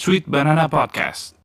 [0.00, 1.36] Sweet Banana Podcast.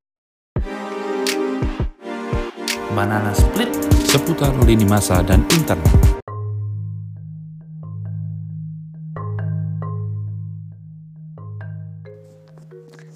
[2.96, 3.68] Banana Split
[4.08, 5.92] seputar lini masa dan internet.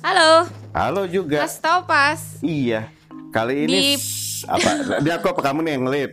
[0.04, 1.48] Halo, Halo juga.
[1.48, 2.44] Mas Topas.
[2.44, 2.92] Iya.
[3.32, 5.00] Kali ini Di- apa?
[5.00, 6.12] Dia aku apa kamu nih yang lead?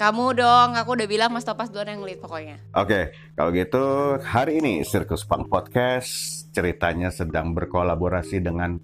[0.00, 2.64] Kamu dong, aku udah bilang Mas Topas duluan yang lead pokoknya.
[2.72, 8.82] Oke, kalau gitu hari ini Sirkus Punk Podcast ceritanya sedang berkolaborasi dengan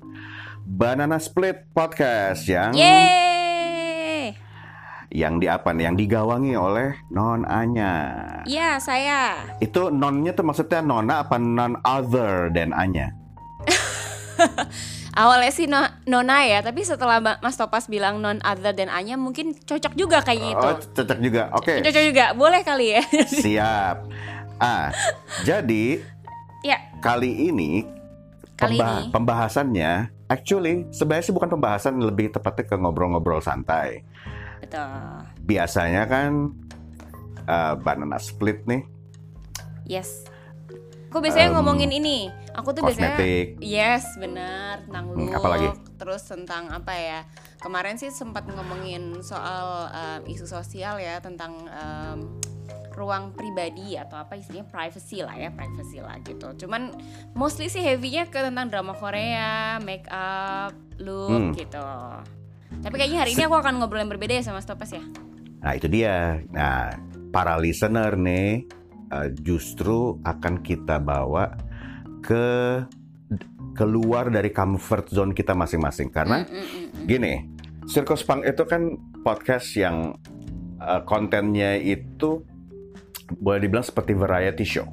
[0.62, 4.30] Banana Split Podcast yang Yeay!
[5.10, 5.90] yang di apa nih?
[5.90, 8.14] Yang digawangi oleh Non Anya.
[8.46, 9.42] Iya, saya.
[9.58, 13.10] Itu nonnya tuh maksudnya nona apa non other than Anya?
[15.18, 19.54] Awalnya sih no- Nona ya, tapi setelah Mas Topas bilang non other dan Anya mungkin
[19.54, 20.66] cocok juga kayak gitu.
[20.66, 21.42] Oh, cocok juga.
[21.58, 21.82] Oke.
[21.82, 23.02] Cocok juga, boleh kali ya.
[23.26, 23.96] Siap.
[24.62, 24.94] Ah,
[25.48, 26.13] jadi
[26.64, 27.84] ya, kali ini,
[28.56, 29.12] Kali ini.
[29.12, 29.92] pembahasannya
[30.26, 34.00] actually sebenarnya sih bukan pembahasan lebih tepatnya ke ngobrol-ngobrol santai.
[34.58, 34.88] betul.
[35.40, 36.56] Biasanya kan
[37.44, 38.82] uh, banana split nih,
[39.84, 40.24] Yes.
[41.12, 42.26] Aku biasanya Em, ngomongin ini.
[42.56, 43.60] Aku tuh biasanya kosmetik.
[43.60, 45.36] Yes, benar tentang Hmm, look.
[45.36, 45.68] apa lagi?
[45.94, 47.20] Terus tentang apa ya?
[47.60, 52.18] Kemarin sih sempat ngomongin soal em, isu sosial ya tentang em,
[52.94, 56.66] ruang pribadi atau apa istilahnya privacy lah ya, privacy lah gitu.
[56.66, 56.94] Cuman
[57.34, 60.70] mostly sih heavy-nya ke tentang drama Korea, make up,
[61.02, 61.52] look Hmm.
[61.58, 61.88] gitu.
[62.80, 65.02] Tapi kayaknya hari ini aku akan ngobrol yang berbeda ya sama Stopas ya.
[65.62, 66.38] Nah itu dia.
[66.54, 66.94] Nah
[67.34, 68.62] para listener nih
[69.10, 71.54] uh, justru akan kita bawa
[72.22, 72.78] ke
[73.74, 77.04] keluar dari comfort zone kita masing-masing karena Mm, mm, mm, mm.
[77.10, 77.34] gini,
[77.90, 78.94] Sirkus Punk itu kan
[79.26, 80.14] podcast yang
[80.78, 82.46] uh, kontennya itu
[83.36, 84.86] boleh dibilang seperti variety show.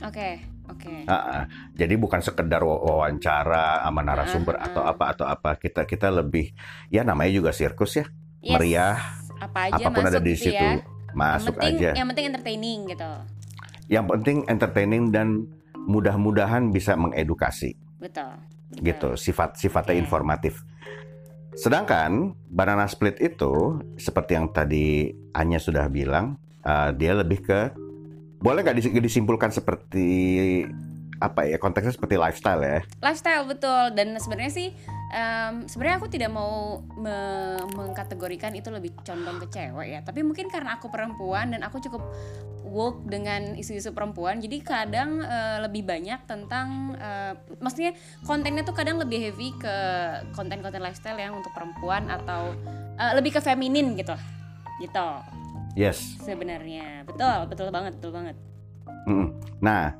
[0.00, 1.08] Oke, oke.
[1.08, 1.42] Ah, ah.
[1.72, 5.50] jadi bukan sekedar wa- wawancara sama narasumber Ah, ah, atau apa atau apa.
[5.56, 6.52] Kita kita lebih
[6.88, 8.06] ya namanya juga sirkus ya.
[8.40, 8.54] Yes.
[8.54, 8.96] meriah,
[9.36, 10.78] Apa aja Apa pun masuk ada di gitu situ ya.
[11.12, 11.90] masuk yang penting, aja.
[11.92, 13.10] Yang penting entertaining gitu.
[13.86, 15.28] Yang penting entertaining dan
[15.76, 18.32] mudah-mudahan bisa mengedukasi Betul.
[18.70, 18.82] betul.
[18.82, 19.10] gitu.
[19.14, 20.02] Sifat sifatnya Oke.
[20.02, 20.62] informatif.
[21.56, 27.72] Sedangkan banana split itu seperti yang tadi Anya sudah bilang, uh, dia lebih ke
[28.40, 30.08] boleh nggak dis- disimpulkan seperti
[31.16, 32.84] apa ya konteksnya seperti lifestyle ya?
[33.00, 34.68] Lifestyle betul dan sebenarnya sih
[35.16, 40.00] em, sebenarnya aku tidak mau me- mengkategorikan itu lebih condong ke cewek ya.
[40.04, 42.04] Tapi mungkin karena aku perempuan dan aku cukup
[42.66, 47.32] woke dengan isu-isu perempuan, jadi kadang eh, lebih banyak tentang eh,
[47.64, 47.96] maksudnya
[48.26, 49.76] kontennya tuh kadang lebih heavy ke
[50.36, 52.52] konten-konten lifestyle yang untuk perempuan atau
[53.00, 54.12] eh, lebih ke feminin gitu.
[54.76, 55.08] Gitu.
[55.76, 56.16] Yes.
[56.24, 57.04] Sebenarnya.
[57.04, 58.36] Betul, betul banget, betul banget.
[59.60, 59.92] Nah,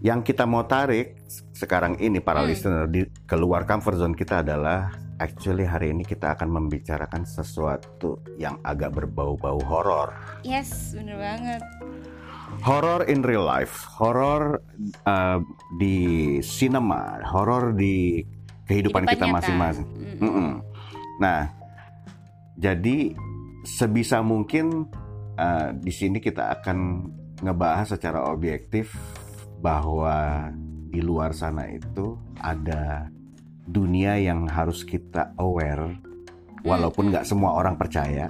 [0.00, 1.18] yang kita mau tarik
[1.50, 2.48] sekarang ini para Hmm.
[2.48, 8.60] listener di keluar comfort zone kita adalah actually hari ini kita akan membicarakan sesuatu yang
[8.62, 10.14] agak berbau-bau horor.
[10.46, 11.62] Yes, bener banget.
[12.62, 14.62] Horor in real life, horor
[15.08, 15.42] uh,
[15.74, 18.22] di cinema, horor di
[18.70, 19.88] kehidupan Kehidupan kita masing-masing.
[19.90, 20.22] Mm-mm.
[20.22, 20.50] Mm-mm.
[21.18, 21.50] Nah,
[22.54, 23.16] jadi
[23.64, 24.86] sebisa mungkin
[25.40, 27.08] uh, di sini kita akan
[27.40, 28.94] ngebahas secara objektif
[29.58, 30.52] bahwa
[30.92, 33.08] di luar sana itu ada
[33.64, 35.96] dunia yang harus kita aware,
[36.62, 38.28] walaupun nggak semua orang percaya,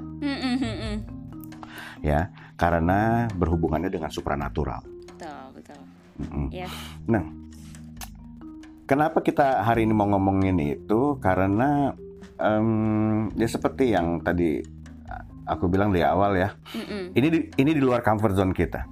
[2.01, 4.81] ya, karena berhubungannya dengan supranatural.
[5.11, 5.81] Betul, betul.
[6.23, 6.47] Mm-mm.
[6.55, 6.71] Yes.
[7.11, 7.27] Nah,
[8.87, 11.19] kenapa kita hari ini mau ngomongin itu?
[11.19, 11.91] Karena
[12.39, 14.63] em, ya seperti yang tadi
[15.45, 17.13] aku bilang di awal ya, Mm-mm.
[17.13, 18.85] ini di, ini di luar comfort zone kita.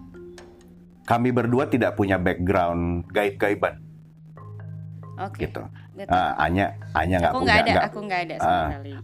[1.02, 3.82] Kami berdua tidak punya background gaib-gaiban
[5.18, 5.44] Oke.
[5.44, 5.66] gitu.
[5.92, 6.08] betul.
[6.08, 8.34] Ah, Anya, Anya nggak aku punya, nggak ada, nggak- aku nggak ada.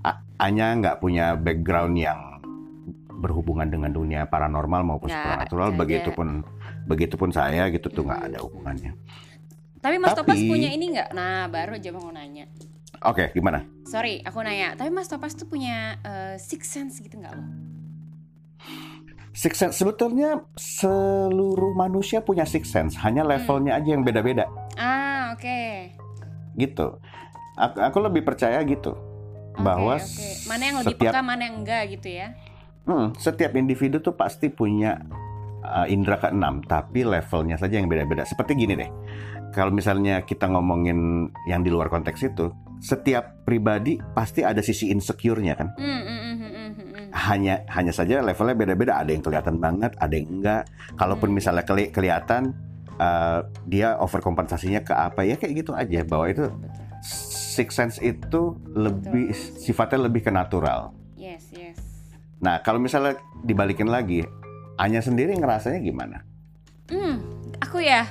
[0.03, 2.21] A- Anya nggak punya background yang
[3.11, 5.67] berhubungan dengan dunia paranormal maupun Nggak, supranatural.
[5.67, 5.83] nggak ada.
[5.85, 6.29] Begitupun
[6.87, 8.95] begitupun saya gitu tuh nggak ada hubungannya.
[9.79, 11.13] Tapi Mas Topas tapi- punya ini nggak?
[11.13, 12.47] Nah, baru aja mau nanya.
[13.01, 13.63] Oke, gimana?
[13.85, 14.75] Sorry, aku nanya.
[14.75, 17.45] Tapi Mas Topas tuh punya eh, six sense gitu nggak lo?
[19.31, 23.31] Six sense sebetulnya seluruh manusia punya six sense, hanya Hmm.
[23.31, 25.95] levelnya aja yang beda-beda Ah, oke.
[26.57, 26.99] gitu.
[27.55, 28.95] Aku, aku lebih percaya gitu
[29.55, 30.29] Oke, bahwa oke.
[30.47, 32.35] mana yang lebih setiap peka, mana yang enggak gitu ya?
[32.85, 34.99] hmm, setiap individu tuh pasti punya
[35.63, 38.23] uh, indera keenam, tapi levelnya saja yang beda-beda.
[38.23, 38.91] Seperti gini deh,
[39.55, 45.55] kalau misalnya kita ngomongin yang di luar konteks itu, setiap pribadi pasti ada sisi insecure-nya
[45.59, 45.69] kan.
[45.75, 47.09] Hmm, hmm, hmm.
[47.13, 49.03] Hanya hanya saja levelnya beda-beda.
[49.03, 50.63] Ada yang kelihatan banget, ada yang enggak.
[50.95, 51.37] Kalaupun Hmm.
[51.37, 52.55] misalnya keli- kelihatan
[52.99, 56.59] uh, dia overkompensasinya ke apa ya kayak gitu aja bahwa itu Betul.
[57.59, 60.95] six sense itu lebih sifatnya lebih ke natural.
[61.19, 61.79] Yes, yes.
[62.39, 64.23] Nah, kalau misalnya dibalikin lagi,
[64.79, 66.23] Anya sendiri ngerasanya gimana?
[66.87, 67.19] Hmm,
[67.59, 68.07] aku ya.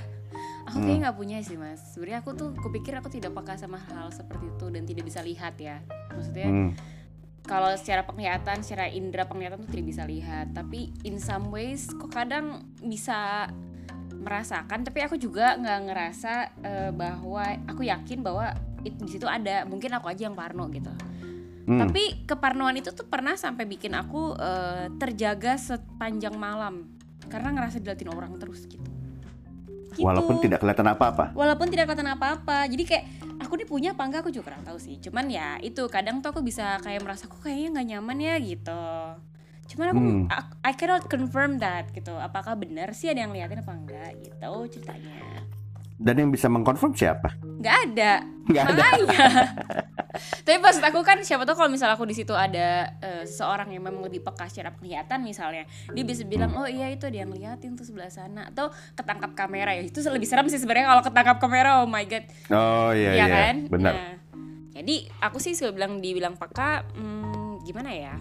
[0.67, 0.83] Aku Hmm.
[0.83, 1.79] kayaknya nggak punya sih mas.
[1.95, 5.55] Sebenarnya aku tuh kupikir aku tidak peka sama hal seperti itu dan tidak bisa lihat
[5.55, 5.79] ya.
[6.11, 6.71] Maksudnya Hmm.
[7.47, 10.51] kalau secara penglihatan, secara indera penglihatan tuh tidak bisa lihat.
[10.51, 13.47] Tapi in some ways kok kadang bisa
[14.11, 14.83] merasakan.
[14.83, 18.51] Tapi aku juga nggak ngerasa eh, bahwa aku yakin bahwa
[18.83, 19.63] di situ ada.
[19.63, 20.91] Mungkin aku aja yang parno gitu.
[21.67, 21.79] Hmm.
[21.79, 26.91] Tapi keparnoan itu tuh pernah sampai bikin aku eh, terjaga sepanjang malam
[27.31, 28.96] karena ngerasa diliatin orang terus gitu.
[29.97, 30.05] Gitu.
[30.05, 31.33] Walaupun tidak kelihatan apa-apa.
[31.33, 32.69] walaupun tidak kelihatan apa-apa.
[32.69, 33.03] Jadi kayak
[33.41, 35.01] aku nih punya apa enggak aku juga kurang tahu sih.
[35.01, 38.85] Cuman ya itu kadang tuh aku bisa kayak merasa kok kayaknya nggak nyaman ya gitu.
[39.67, 40.23] Cuman aku Hmm.
[40.31, 42.13] I, I cannot confirm that gitu.
[42.15, 45.36] Apakah benar sih ada yang liatin apa enggak gitu ceritanya.
[45.97, 47.33] Dan yang bisa mengkonfirm siapa?
[47.41, 48.11] Nggak ada.
[48.45, 48.77] Nggak ada.
[48.77, 49.27] Makanya.
[50.45, 53.85] Tapi maksud aku kan siapa tahu kalau misalnya aku di situ ada eh, seseorang yang
[53.85, 56.63] memang lebih peka secara penglihatan misalnya, dia bisa bilang Hmm.
[56.63, 60.25] oh iya itu ada yang liatin tuh sebelah sana atau ketangkap kamera ya itu lebih
[60.25, 63.55] serem sih sebenarnya kalau ketangkap kamera oh my god Oh iya ya iya, kan?
[63.67, 63.93] benar.
[63.93, 64.13] Nah,
[64.73, 68.15] jadi aku sih sudah bilang dibilang peka hmm, gimana ya?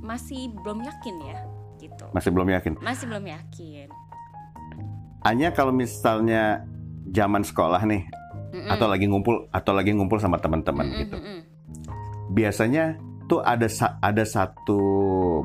[0.00, 1.38] Masih belum yakin ya
[1.78, 2.04] gitu.
[2.12, 2.72] Masih belum yakin.
[2.80, 3.88] Masih belum yakin.
[5.26, 6.62] Anya kalau misalnya
[7.10, 8.02] zaman sekolah nih
[8.54, 8.68] Mm-mm.
[8.72, 11.16] atau lagi ngumpul atau lagi ngumpul sama teman-teman Mm-mm, gitu.
[12.32, 12.96] Biasanya
[13.28, 13.68] tuh ada
[14.00, 14.80] ada satu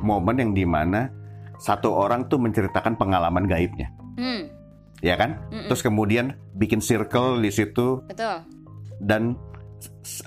[0.00, 1.08] momen yang di mana
[1.60, 3.88] satu orang tuh menceritakan pengalaman gaibnya,
[4.18, 4.50] Hmm,
[5.00, 5.38] ya kan?
[5.48, 5.68] mm-mm.
[5.70, 8.42] Terus kemudian bikin circle di situ betul.
[9.00, 9.36] dan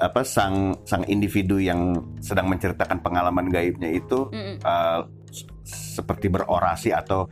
[0.02, 4.58] apa sang sang individu yang sedang menceritakan pengalaman gaibnya itu Mm-mm.
[4.64, 5.06] uh,
[5.68, 7.28] seperti berorasi atau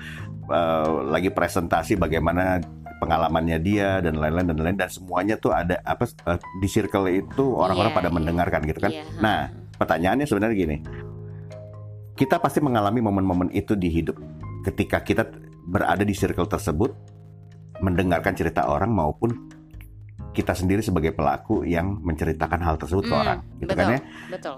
[0.51, 2.60] uh, lagi presentasi bagaimana
[3.06, 7.54] pengalamannya dia dan lain-lain dan lain dan semuanya tuh ada apa uh, di circle itu
[7.54, 8.90] orang-orang Iya, pada mendengarkan gitu kan.
[8.92, 9.40] Iya, Nah,
[9.78, 10.78] pertanyaannya sebenarnya gini.
[12.16, 14.18] Kita pasti mengalami momen-momen itu di hidup
[14.63, 15.30] ketika kita
[15.68, 16.90] berada di circle tersebut
[17.84, 19.51] mendengarkan cerita orang maupun
[20.31, 23.80] kita sendiri sebagai pelaku yang menceritakan hal tersebut ke Hmm, orang gitu betul.
[23.80, 24.00] kan ya.
[24.31, 24.58] betul.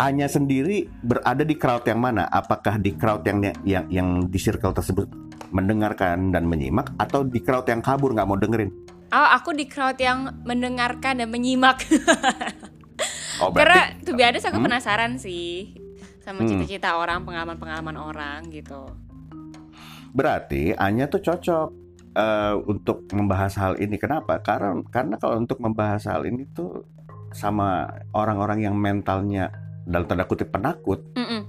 [0.00, 2.24] Anya sendiri berada di crowd yang mana?
[2.24, 3.38] Apakah di crowd yang
[3.68, 5.12] yang yang di circle tersebut
[5.50, 8.70] mendengarkan dan menyimak atau di crowd yang kabur nggak mau dengerin?
[9.10, 11.82] Oh, aku di crowd yang mendengarkan dan menyimak.
[13.40, 14.68] Oh Karena berarti tuh biasa aku Hmm.
[14.68, 15.72] penasaran sih
[16.20, 16.48] sama Hmm.
[16.60, 18.84] cita-cita orang, pengalaman-pengalaman orang gitu.
[20.10, 21.68] berarti Anya tuh cocok
[22.10, 23.94] eh, untuk membahas hal ini.
[23.96, 24.42] Kenapa?
[24.42, 26.82] Karena karena kalau untuk membahas hal ini tuh
[27.30, 29.48] sama orang-orang yang mentalnya
[29.86, 31.46] dalam tanda kutip penakut, Mm-mm.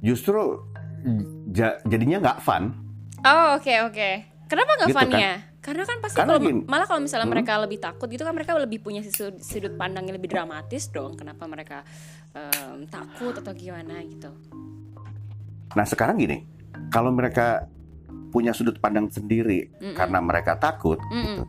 [0.00, 0.64] justru
[1.52, 2.72] ja- jadinya nggak fun.
[3.26, 4.10] Oh, oke oke.
[4.46, 5.04] Kenapa nggak Gitu kan?
[5.04, 5.32] funnya?
[5.58, 6.62] Karena kan pasti Karena kalau gini.
[6.62, 7.34] malah kalau misalnya Hmm.
[7.34, 11.18] mereka lebih takut gitu kan mereka lebih punya sudut, sudut pandang yang lebih dramatis dong.
[11.18, 11.82] Kenapa mereka
[12.30, 14.30] em, takut atau gimana gitu?
[15.72, 16.46] Nah sekarang gini,
[16.88, 17.66] kalau mereka
[18.28, 19.96] punya sudut pandang sendiri Mm-mm.
[19.96, 21.42] karena mereka takut, gitu.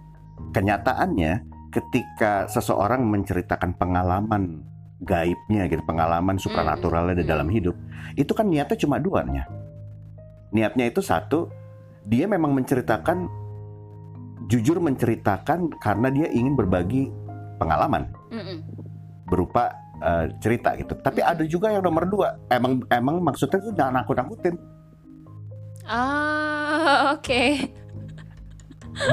[0.50, 4.64] kenyataannya ketika seseorang menceritakan pengalaman
[4.98, 7.30] gaibnya gitu, pengalaman supranaturalnya di Mm.
[7.30, 7.76] dalam hidup,
[8.16, 9.46] itu kan niatnya cuma dua nya.
[10.50, 11.52] Niatnya itu satu,
[12.08, 13.28] dia memang menceritakan
[14.48, 17.12] jujur menceritakan karena dia ingin berbagi
[17.60, 18.64] pengalaman Mm-mm.
[19.28, 20.96] berupa eh, cerita gitu.
[20.96, 24.56] Tapi ada juga yang nomor dua, emang emang maksudnya itu jangan nakut-nakutin.
[25.84, 27.44] Ah, oke.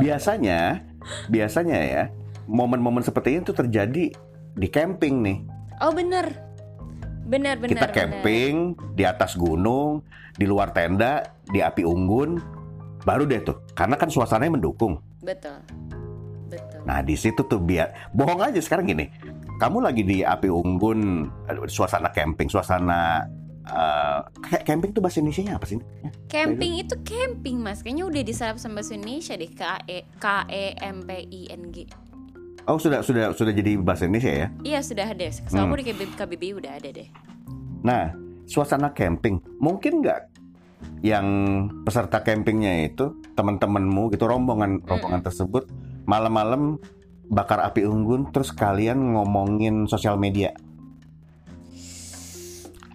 [0.00, 0.80] Biasanya,
[1.28, 2.04] biasanya ya
[2.49, 4.14] momen-momen seperti itu terjadi
[4.54, 5.38] di camping nih.
[5.83, 6.30] Oh bener,
[7.26, 7.75] bener bener.
[7.75, 7.97] kita bener.
[7.97, 8.54] camping
[8.95, 10.04] di atas gunung,
[10.38, 12.38] di luar tenda, di api unggun,
[13.04, 13.61] baru deh tuh.
[13.76, 14.99] Karena kan suasananya mendukung.
[15.20, 15.61] Betul,
[16.50, 16.80] betul.
[16.84, 19.08] Nah di situ tuh biar bohong aja sekarang gini.
[19.54, 21.30] Kamu lagi di api unggun,
[21.70, 23.23] suasana camping, suasana
[24.44, 25.78] kayak camping tuh bahasa Indonesia apa sih?
[26.28, 30.64] Camping itu camping mas, kayaknya udah diserap sama bahasa Indonesia deh K E K E
[30.82, 31.87] M P I N G.
[32.66, 34.46] Oh sudah sudah sudah jadi bahasa Indonesia ya.
[34.66, 35.49] Iya sudah ada, Hmm.
[35.49, 37.08] soalnya aku di KB KBBI udah ada deh.
[37.87, 38.04] Nah
[38.44, 40.34] suasana camping mungkin nggak
[41.00, 41.26] yang
[41.85, 45.69] peserta campingnya itu teman-temanmu gitu rombongan rombongan tersebut
[46.05, 46.81] malam-malam
[47.26, 50.53] bakar api unggun terus kalian ngomongin sosial media.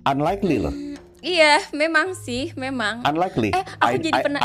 [0.05, 0.74] Unlikely loh,
[1.19, 3.03] Iya, memang sih, memang.
[3.03, 3.51] unlikely.
[3.51, 4.41] Eh, aku jadi pernah-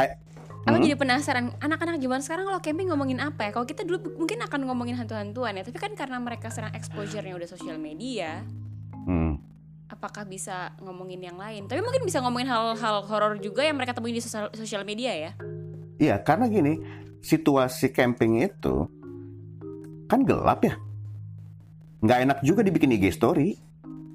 [0.65, 0.85] Aku Hmm?
[0.89, 3.51] jadi penasaran, anak-anak zaman sekarang kalau camping ngomongin apa ya?
[3.53, 7.45] Kalau kita dulu mungkin akan ngomongin hantu-hantuan ya, tapi kan karena mereka sekarang exposure-nya udah
[7.45, 8.41] sosial media,
[9.05, 9.37] Hmm.
[9.95, 11.71] Apakah bisa ngomongin yang lain?
[11.71, 15.33] Tapi mungkin bisa ngomongin hal-hal horor juga yang mereka temuin di sosial, media ya.
[16.03, 16.83] Iya, karena gini,
[17.23, 18.91] situasi camping itu
[20.11, 20.75] kan gelap ya.
[22.03, 23.55] Nggak enak juga dibikin IG story.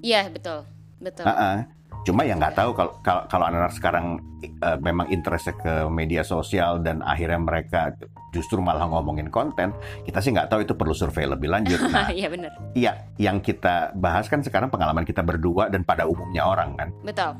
[0.04, 0.68] Iya betul
[1.00, 1.24] betul.
[1.26, 1.66] Ah-ah.
[2.00, 4.06] Cuma ya nggak tahu kalau kalau kalau anak-anak sekarang
[4.40, 7.92] eh, memang interestnya ke media sosial dan akhirnya mereka
[8.32, 9.74] justru malah ngomongin konten,
[10.06, 11.76] kita sih nggak tahu itu perlu survei lebih lanjut.
[11.90, 16.46] Nah, Iya bener iya yang kita bahas kan sekarang pengalaman kita berdua dan pada umumnya
[16.46, 16.88] orang kan.
[17.04, 17.36] betul.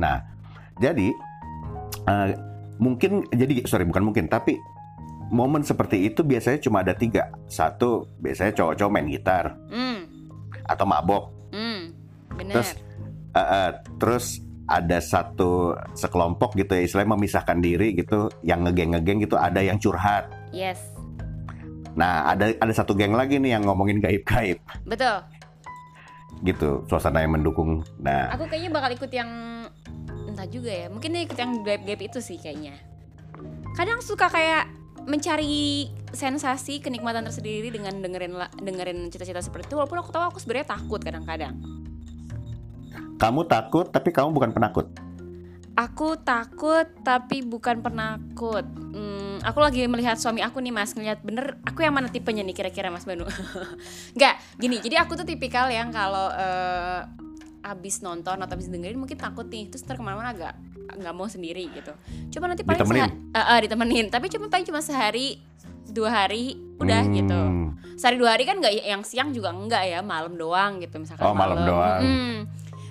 [0.00, 0.18] Nah,
[0.82, 1.14] jadi
[2.08, 2.28] eh,
[2.82, 4.58] mungkin jadi sorry bukan mungkin tapi
[5.30, 7.30] momen seperti itu biasanya cuma ada tiga.
[7.46, 10.08] Satu biasanya cowok-cowok main gitar Hmm
[10.64, 11.24] atau mabok.
[11.52, 11.80] hmm
[12.34, 12.54] bener.
[12.58, 12.70] Terus
[13.34, 19.20] eh, eh, terus ada satu sekelompok gitu ya istilahnya memisahkan diri gitu yang ngegeng ngegeng
[19.20, 20.32] gitu ada yang curhat.
[20.54, 20.94] Yes
[21.94, 25.22] Nah ada ada satu geng lagi nih yang ngomongin gaib-gaib betul.
[26.42, 27.86] gitu suasana yang mendukung.
[28.02, 29.30] Nah Aku kayaknya bakal ikut yang
[30.28, 30.86] entah juga ya.
[30.90, 32.76] Mungkin dia ikut yang gaib-gaib itu sih kayaknya.
[33.78, 34.68] Kadang suka kayak
[35.06, 40.74] mencari sensasi kenikmatan tersendiri dengan dengerin dengerin cita-cita seperti itu walaupun aku tahu aku sebenarnya
[40.74, 41.54] takut kadang-kadang.
[43.16, 44.86] Kamu takut tapi kamu bukan penakut.
[45.74, 48.62] Aku takut tapi bukan penakut.
[48.94, 51.58] Hmm, aku lagi melihat suami aku nih mas ngelihat bener.
[51.66, 53.26] Aku yang mana tipenya nih kira-kira mas Banu?
[54.16, 54.78] Nggak, gini.
[54.78, 57.00] Jadi aku tuh tipikal yang kalau eh,
[57.66, 59.66] abis nonton atau abis dengerin mungkin takut nih.
[59.66, 60.54] Terus ntar ke mana-mana agak
[60.94, 61.90] nggak mau sendiri gitu.
[62.38, 63.34] Cuma nanti paling Ditemenin?
[63.34, 64.06] eh, eh, ditemenin.
[64.14, 65.42] Tapi cuma paling cuma sehari
[65.90, 67.40] dua hari udah Hmm, gitu.
[67.98, 71.26] Sehari dua hari kan nggak yang siang juga enggak ya malam doang gitu misalkan.
[71.26, 71.98] Oh, malam doang.
[71.98, 72.38] Mm.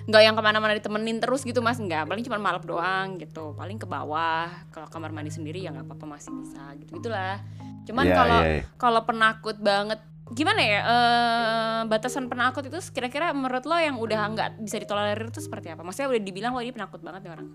[0.04, 1.80] Nggak yang ke mana-mana ditemenin terus gitu mas.
[1.80, 3.56] Nggak paling cuma malam doang gitu.
[3.56, 7.40] Paling ke bawah kalau kamar mandi sendiri ya nggak apa-apa masih bisa gitu gitulah.
[7.84, 8.62] Cuman Iya, kalau iya, iya.
[8.80, 10.00] kalau penakut banget
[10.32, 15.40] gimana ya eh, batasan penakut itu kira-kira menurut lo yang udah nggak bisa ditolerir itu
[15.44, 15.84] seperti apa?
[15.84, 17.48] Maksudnya udah dibilang wah ini penakut banget nih orang.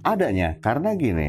[0.00, 1.28] Adanya karena gini,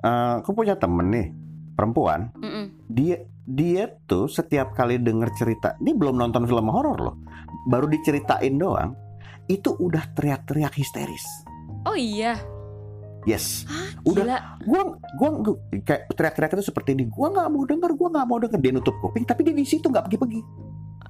[0.00, 1.28] eh, aku punya temen nih
[1.76, 2.88] perempuan, Mm-mm.
[2.88, 7.16] dia dia tuh setiap kali denger cerita, ini belum nonton film horor loh,
[7.68, 8.92] baru diceritain doang,
[9.48, 11.24] itu udah teriak-teriak histeris.
[11.88, 12.36] oh iya.
[13.26, 13.68] Yes,
[14.08, 14.38] udah gila.
[14.64, 14.82] gua
[15.18, 18.56] gua, gua kayak teriak-teriak itu seperti ini, gua nggak mau denger, gua nggak mau denger.
[18.62, 20.40] Dia nutup kuping, tapi dia di situ nggak pergi-pergi.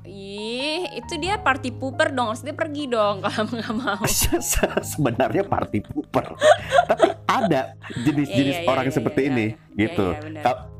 [0.08, 2.32] ih itu dia party pooper dong.
[2.32, 4.02] Harus dia pergi dong kalau nggak mau.
[4.96, 6.32] Sebenarnya party pooper,
[6.90, 9.80] tapi ada jenis-jenis Iya, iya, orang iya, seperti iya, ini, iya.
[9.86, 10.06] gitu.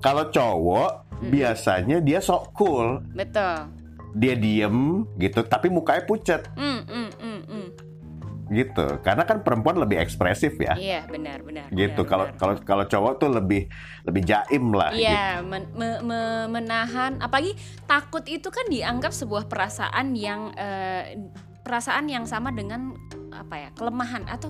[0.01, 0.91] Kalau cowok
[1.23, 1.31] Mm-mm.
[1.31, 3.78] biasanya dia sok cool, betul
[4.17, 7.69] dia diem gitu, tapi mukanya pucat mm, mm, mm, mm.
[8.49, 8.87] gitu.
[9.05, 12.09] Karena kan perempuan lebih ekspresif ya, iya benar benar gitu.
[12.09, 13.69] Kalau kalau kalau cowok tuh lebih
[14.09, 14.91] lebih jaim lah.
[14.97, 15.05] gitu.
[15.05, 17.21] Iya, men- me- me- menahan.
[17.21, 17.53] Apalagi
[17.85, 21.29] takut itu kan dianggap sebuah perasaan yang eh,
[21.61, 22.97] perasaan yang sama dengan
[23.29, 24.49] apa ya kelemahan atau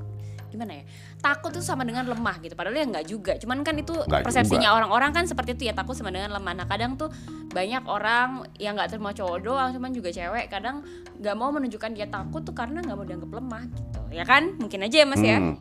[0.49, 0.85] gimana ya?
[1.19, 2.55] Takut itu sama dengan lemah gitu.
[2.55, 3.33] Padahal ya nggak juga.
[3.43, 6.63] Cuman kan itu Nggak persepsinya orang-orang kan seperti itu ya takut sama dengan lemah.
[6.63, 7.11] Nah kadang tuh
[7.51, 10.47] banyak orang yang nggak terima cowok doang, cuman juga cewek.
[10.47, 10.87] Kadang
[11.19, 14.01] nggak mau menunjukkan dia takut tuh karena nggak mau dianggap lemah gitu.
[14.15, 14.55] Ya kan?
[14.63, 15.39] Mungkin aja ya mas ya.
[15.43, 15.55] Hmm,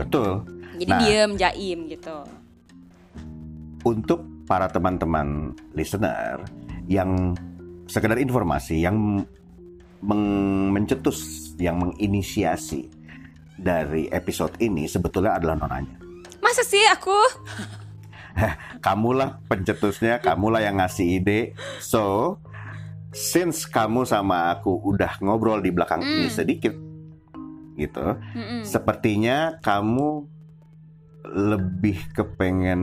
[0.00, 0.44] betul.
[0.80, 1.00] Jadi Nah.
[1.04, 2.16] diem, jaim gitu.
[3.84, 6.40] untuk para teman-teman listener
[6.88, 7.36] yang
[7.84, 9.20] sekedar informasi yang
[10.00, 12.88] meng- mencetus yang menginisiasi
[13.54, 15.96] dari episode ini sebetulnya adalah nonanya.
[16.38, 17.14] Masa sih aku?
[18.84, 21.40] Kamulah pencetusnya, kamulah yang ngasih ide.
[21.78, 22.36] So,
[23.10, 26.34] since kamu sama aku udah ngobrol di belakang ini Hmm.
[26.34, 26.74] sedikit
[27.74, 28.62] gitu, Mm-mm.
[28.62, 30.26] sepertinya kamu
[31.24, 32.82] lebih kepengen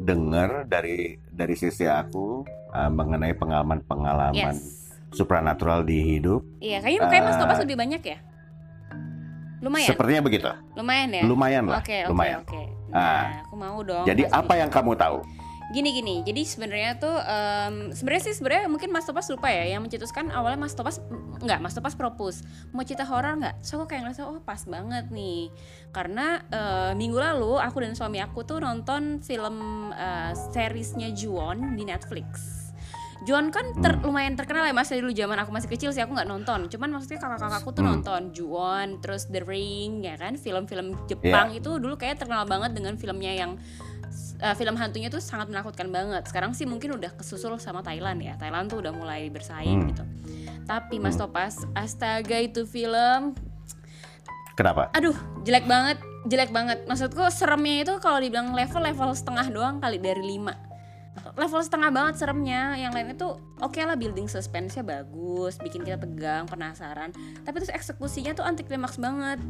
[0.00, 4.88] denger dari dari sisi aku uh, mengenai pengalaman-pengalaman Yes.
[5.10, 6.40] supranatural di hidup.
[6.58, 8.18] Iya, kayaknya kayaknya Mas Eh, Topas lebih banyak ya.
[9.62, 10.50] Lumayan, Sepertinya begitu.
[10.74, 11.22] lumayan ya.
[11.22, 12.42] Lumayan lah, Oke, oke, lumayan.
[12.42, 12.62] oke.
[12.90, 12.98] Ah.
[12.98, 14.04] Nah, aku mau dong.
[14.04, 15.22] Jadi apa yang kamu tahu?
[15.72, 16.20] Gini gini.
[16.20, 20.60] Jadi sebenarnya tuh em, sebenarnya sih sebenarnya mungkin Mas Topas lupa ya yang mencetuskan awalnya
[20.60, 21.00] Mas Topas
[21.40, 23.64] enggak, Mas Topas propose mau cerita horor nggak?
[23.64, 25.48] So aku kayak ngerasa oh pas banget nih.
[25.88, 29.56] Karena eh, minggu lalu aku dan suami aku tuh nonton film
[29.96, 32.61] eh, seriesnya Juon di Netflix.
[33.22, 34.10] Juon kan ter- Hmm.
[34.10, 36.90] lumayan terkenal ya mas dari dulu zaman aku masih kecil sih aku nggak nonton cuman
[36.90, 37.90] maksudnya kakak-kakakku tuh Hmm.
[37.96, 42.94] nonton Juon terus The Ring ya kan film-film Jepang itu dulu kayak terkenal banget dengan
[42.96, 43.54] filmnya yang
[44.38, 48.34] uh, film hantunya tuh sangat menakutkan banget sekarang sih mungkin udah kesusul sama Thailand ya
[48.34, 49.88] Thailand tuh udah mulai bersaing Hmm.
[49.88, 50.04] gitu
[50.64, 51.22] tapi Mas Hmm.
[51.24, 53.38] Topas astaga itu film
[54.52, 54.90] Kenapa?
[54.92, 59.96] aduh jelek banget jelek banget maksudku seremnya itu kalau dibilang level level setengah doang kali
[59.96, 60.54] dari lima
[61.32, 62.76] level setengah banget seremnya.
[62.76, 63.28] Yang lain itu
[63.60, 67.10] oke lah building suspense-nya bagus bikin kita tegang penasaran.
[67.42, 69.40] Tapi terus eksekusinya tuh anti klimaks banget.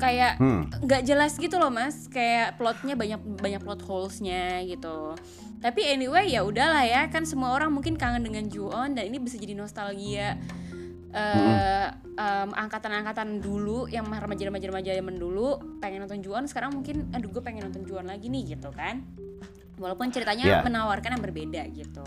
[0.00, 0.66] Kayak Hmm.
[0.82, 2.08] nggak jelas gitu loh mas.
[2.08, 5.14] Kayak plotnya banyak banyak plot holesnya gitu.
[5.62, 7.06] Tapi anyway ya udahlah ya.
[7.12, 10.40] Kan semua orang mungkin kangen dengan Ju-on dan ini bisa jadi nostalgia
[11.12, 16.48] eh em, angkatan-angkatan dulu yang remaja-remaja zaman dulu pengen nonton Ju-on.
[16.48, 19.04] Sekarang mungkin aduh gue pengen nonton Ju-on lagi nih gitu kan
[19.76, 20.58] walaupun ceritanya Ya.
[20.60, 22.04] menawarkan yang berbeda gitu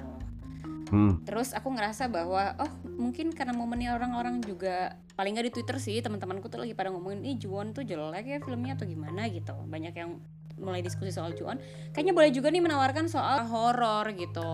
[0.86, 1.17] Hmm.
[1.25, 5.98] Terus aku ngerasa bahwa oh mungkin karena momennya orang-orang juga paling nggak di Twitter sih
[5.98, 9.57] teman-temanku tuh lagi pada ngomongin ih Juwon tuh jelek ya filmnya atau gimana gitu.
[9.65, 10.22] Banyak yang
[10.62, 11.57] mulai diskusi soal Juwon.
[11.89, 14.45] Kayaknya boleh juga nih menawarkan soal horor gitu.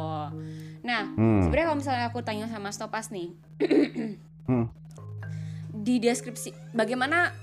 [0.81, 1.43] Nah, Hmm.
[1.43, 3.35] sebenarnya kalau misalnya aku tanya sama Stopas nih,
[4.47, 4.71] Hmm.
[5.75, 7.35] di deskripsi bagaimana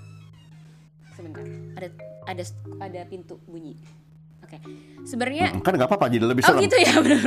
[1.13, 1.45] sebentar
[1.77, 1.89] ada
[2.25, 2.43] ada
[2.81, 3.77] ada pintu bunyi.
[4.49, 4.59] Oke,
[5.05, 6.65] sebenarnya Kan nggak apa-apa jadi lebih oh serem.
[6.65, 7.21] gitu ya bener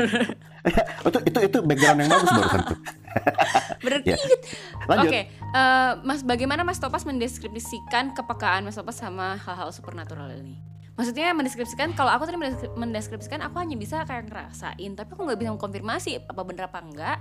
[1.04, 2.78] itu itu itu background yang bagus barusan tuh.
[3.86, 4.18] berarti Ya.
[4.18, 4.36] gitu.
[4.88, 5.10] Lanjut.
[5.10, 10.58] Oke, eh, Mas, bagaimana Mas Topas mendeskripsikan kepekaan Mas Topas sama hal-hal supernatural ini?
[10.92, 15.40] Maksudnya mendeskripsikan, kalau aku tadi mendesk- mendeskripsikan, aku hanya bisa kayak ngerasain, tapi aku nggak
[15.40, 17.18] bisa mengkonfirmasi apa bener apa enggak,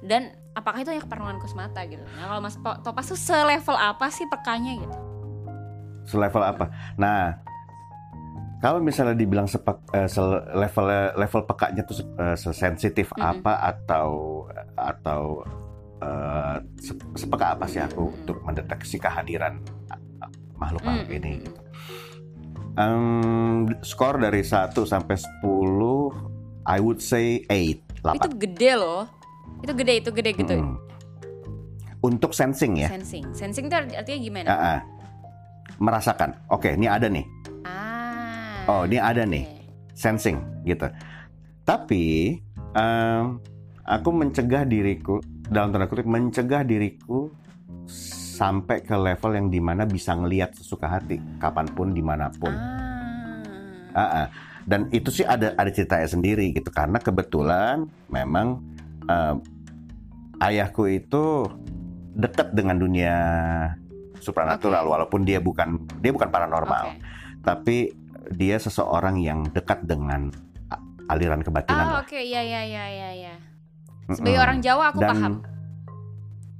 [0.00, 2.00] dan apakah itu hanya keparnoanku semata gitu.
[2.10, 4.96] Nah kalau Mas Topas tuh selevel apa sih pekanya gitu?
[6.06, 6.72] Selevel apa?
[6.94, 7.36] Nah,
[8.58, 13.22] kalau misalnya dibilang sepek, eh, sel- level level pekanya tuh eh, sesensitif Mm-mm.
[13.38, 14.08] apa atau
[14.74, 15.22] atau
[16.78, 18.18] se- sepeka apa sih aku Mm-mm.
[18.22, 21.18] untuk mendeteksi kehadiran eh, makhluk makhluk Mm-mm.
[21.22, 21.32] ini?
[21.42, 21.60] gitu.
[22.78, 26.14] Em, skor dari 1 sampai 10
[26.62, 28.22] I would say 8, 8.
[28.22, 29.02] Itu gede loh,
[29.62, 30.54] itu gede, itu gede gitu.
[30.58, 30.76] Mm-mm.
[31.98, 32.86] Untuk sensing ya.
[32.86, 34.46] Sensing, sensing itu artinya gimana?
[34.46, 34.80] Ah, ah.
[35.82, 36.38] Merasakan.
[36.50, 37.26] Oke, ini ada nih.
[38.68, 39.48] Oh, ini ada nih.
[39.98, 40.86] sensing gitu.
[41.66, 42.38] Tapi
[42.78, 43.42] em,
[43.82, 45.18] aku mencegah diriku
[45.50, 47.34] dalam tanda kutip mencegah diriku
[48.38, 52.54] sampai ke level yang di mana bisa ngelihat sesuka hati kapan pun di mana pun.
[52.54, 53.98] Ah.
[53.98, 54.26] Ah, ah.
[54.62, 58.62] Dan itu sih ada ada ceritanya sendiri gitu karena kebetulan memang
[59.10, 59.42] em,
[60.38, 61.48] ayahku itu
[62.14, 63.16] dekat dengan dunia
[64.22, 64.92] supranatural Oke.
[64.94, 67.02] walaupun dia bukan dia bukan paranormal Oke.
[67.42, 67.76] tapi
[68.30, 70.28] dia seseorang yang dekat dengan
[71.08, 72.00] aliran kebatinan Ah lah.
[72.04, 73.34] oke ya ya ya ya ya.
[74.08, 74.44] Sebagai Mm-mm.
[74.44, 75.34] orang Jawa aku Dan- paham.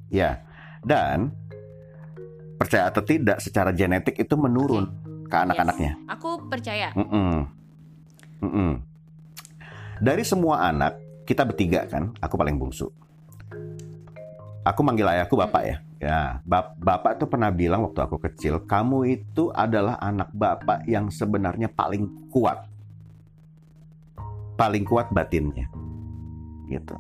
[0.09, 0.41] Ya,
[0.81, 1.37] dan
[2.57, 4.89] percaya atau tidak, secara genetik itu menurun
[5.29, 6.01] ke anak-anaknya.
[6.01, 6.13] Yes.
[6.17, 6.89] Aku percaya.
[6.97, 7.45] Mm-mm.
[8.41, 8.71] Mm-mm.
[10.01, 12.89] Dari semua anak, kita bertiga kan, aku paling bungsu.
[14.65, 15.77] Aku manggil ayahku bapak ya.
[15.99, 21.11] Ya, bap- bapak tuh pernah bilang waktu aku kecil, kamu itu adalah anak bapak yang
[21.11, 22.71] sebenarnya paling kuat.
[24.55, 25.67] Paling kuat batinnya.
[26.71, 26.95] Gitu.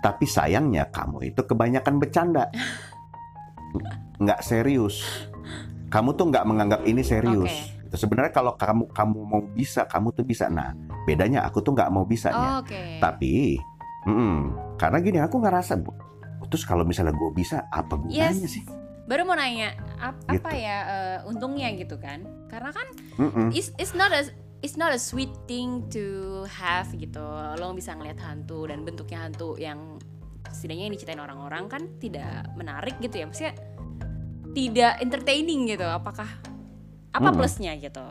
[0.00, 2.48] Tapi sayangnya kamu itu kebanyakan bercanda.
[4.16, 5.04] Nggak serius.
[5.92, 7.52] Kamu tuh nggak menganggap ini serius.
[7.52, 7.92] Oke.
[7.92, 10.48] Itu Sebenarnya kalau kamu kamu mau bisa, kamu tuh bisa.
[10.48, 10.72] Nah,
[11.04, 12.60] bedanya aku tuh nggak mau bisanya.
[12.60, 13.00] Oh, Oke.
[13.00, 13.60] Tapi,
[14.08, 14.36] mm-mm,
[14.80, 16.07] karena gini aku ngerasa, "Bu,
[16.48, 18.48] terus kalau misalnya gue bisa, apa gunanya Yes.
[18.50, 18.64] sih?
[19.04, 20.36] Baru mau nanya ap- Gitu.
[20.36, 22.24] apa ya eh, untungnya gitu kan?
[22.48, 23.48] Karena kan Mm-mm.
[23.52, 24.28] it's, it's not a
[24.60, 26.04] it's not a sweet thing to
[26.44, 27.24] have gitu.
[27.56, 29.96] Lo bisa ngelihat hantu dan bentuknya hantu yang
[30.48, 33.24] setidaknya yang diceritain orang-orang kan tidak menarik gitu ya.
[33.24, 33.54] Maksudnya
[34.52, 35.84] tidak entertaining gitu.
[35.84, 36.28] Apakah
[37.08, 37.36] apa Mm-mm.
[37.36, 38.04] plusnya gitu?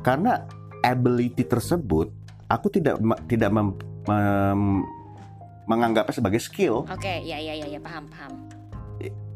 [0.00, 0.46] Karena
[0.80, 2.14] ability tersebut,
[2.46, 3.74] aku tidak tidak mem-
[4.06, 4.86] mem-
[5.68, 6.88] menganggapnya sebagai skill.
[6.88, 8.32] Oke, ya ya ya ya paham paham.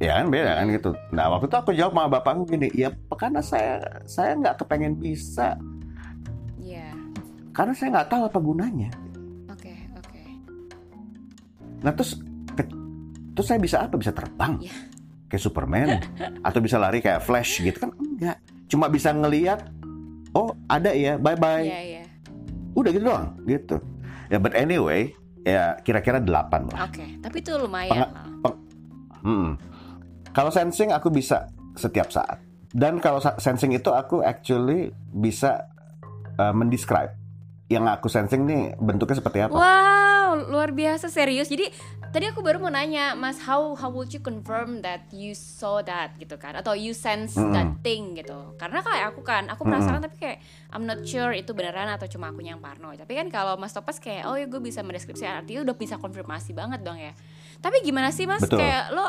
[0.03, 0.91] Ya kan beda kan gitu.
[1.15, 5.55] Nah waktu itu aku jawab sama bapakku gini, ya karena saya saya nggak kepengen bisa,
[6.59, 6.91] Iya.
[7.55, 8.91] karena saya nggak tahu apa gunanya.
[9.47, 10.23] Oke, oke.
[11.81, 12.19] Nah terus
[12.51, 12.75] ke-
[13.33, 13.95] terus saya bisa apa?
[13.95, 14.75] Bisa terbang Iya.
[15.31, 15.89] kayak Superman
[16.49, 18.43] atau bisa lari kayak Flash gitu kan enggak.
[18.67, 19.71] Cuma bisa ngelihat
[20.33, 21.63] oh ada ya bye bye.
[21.63, 22.05] Iya, iya.
[22.75, 23.79] Udah gitu doang gitu.
[24.27, 26.87] Ya but anyway ya kira-kira 8 lah.
[26.87, 28.27] Oke, tapi itu lumayan lah.
[29.23, 29.55] Hmm.
[30.35, 31.47] Kalau sensing aku bisa
[31.79, 32.43] setiap saat.
[32.73, 35.69] Dan kalau sensing itu aku actually bisa
[36.41, 37.13] uh, mendescribe
[37.69, 39.57] yang aku sensing nih bentuknya seperti apa.
[39.57, 41.49] Wow, luar biasa serius.
[41.49, 41.69] Jadi
[42.13, 46.13] tadi aku baru mau nanya, Mas, how how would you confirm that you saw that
[46.21, 46.53] gitu kan?
[46.59, 47.57] Atau you sense Mm-mm.
[47.57, 48.57] that thing gitu?
[48.61, 50.39] Karena kayak aku kan, aku penasaran tapi kayak
[50.73, 52.93] I'm not sure itu beneran atau cuma aku yang parno.
[52.93, 56.53] Tapi kan kalau Mas Topas kayak, oh ya gue bisa mendeskripsikan artinya udah bisa konfirmasi
[56.53, 57.17] banget dong ya.
[57.63, 58.43] Tapi gimana sih Mas?
[58.43, 58.61] Betul.
[58.61, 59.07] Kayak lo,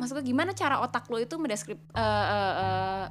[0.00, 3.04] maksudnya gimana cara otak lo itu mendeskrip, eh, eh, eh,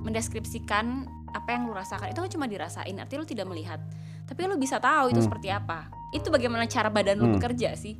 [0.00, 2.10] mendeskripsikan apa yang lo rasakan?
[2.10, 3.78] Itu kan cuma dirasain, artinya lo tidak melihat.
[4.30, 5.26] Tapi lo bisa tahu itu Hmm.
[5.26, 5.90] seperti apa.
[6.14, 7.36] Itu bagaimana cara badan lo Hmm.
[7.36, 7.98] bekerja sih?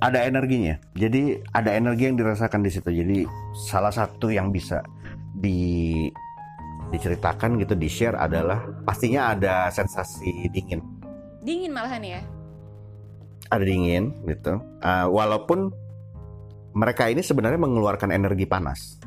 [0.00, 0.80] Ada energinya.
[0.96, 2.88] Jadi ada energi yang dirasakan di situ.
[2.88, 3.28] Jadi
[3.68, 4.80] salah satu yang bisa
[5.36, 6.08] di
[6.86, 10.78] diceritakan gitu di share adalah pastinya ada sensasi dingin
[11.42, 12.20] Dingin malahan ya.
[13.46, 15.70] ada dingin gitu Uh, walaupun
[16.74, 19.02] mereka ini sebenarnya mengeluarkan energi panas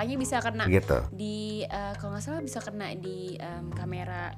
[0.00, 4.32] makanya bisa kena gitu di eh, kalau nggak salah bisa kena di em, kamera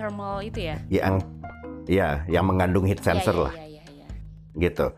[0.00, 0.80] thermal itu ya.
[0.88, 1.20] yang
[1.84, 4.08] ya yang mengandung heat sensor Iya, iya, lah Iya, iya, iya.
[4.64, 4.96] gitu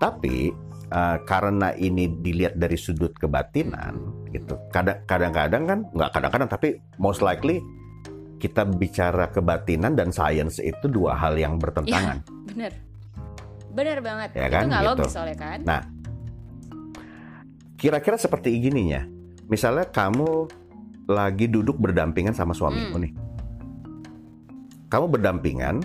[0.00, 0.56] tapi
[0.88, 7.20] uh, karena ini dilihat dari sudut kebatinan gitu kadang kadang-kadang kan nggak kadang-kadang tapi most
[7.20, 7.60] likely
[8.40, 12.72] kita bicara kebatinan dan sains itu dua hal yang bertentangan Bener.
[13.74, 14.38] Bener banget.
[14.38, 14.90] Ya itu kan, nggak gitu.
[14.94, 15.60] logis soalnya kan.
[15.66, 15.82] Nah.
[17.74, 19.04] kira-kira seperti gininya
[19.46, 20.48] misalnya kamu
[21.04, 23.02] lagi duduk berdampingan sama suamimu Hmm.
[23.02, 23.12] nih
[24.88, 25.76] kamu berdampingan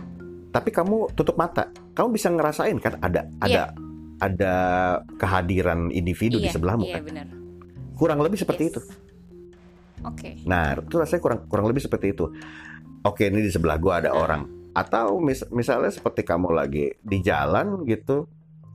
[0.49, 3.73] tapi kamu tutup mata kamu bisa ngerasain kan ada ada
[4.19, 4.53] ada
[5.15, 7.27] kehadiran individu di iya, sebelahmu Iya, kan bener.
[7.95, 8.71] kurang lebih seperti Yes.
[8.71, 8.81] itu
[10.01, 10.29] Oke.
[10.43, 12.31] nah itu rasanya kurang kurang lebih seperti itu
[13.01, 14.17] oke ini di sebelah gua ada Nah.
[14.17, 14.41] orang
[14.71, 18.29] atau mis- misalnya seperti kamu lagi di jalan gitu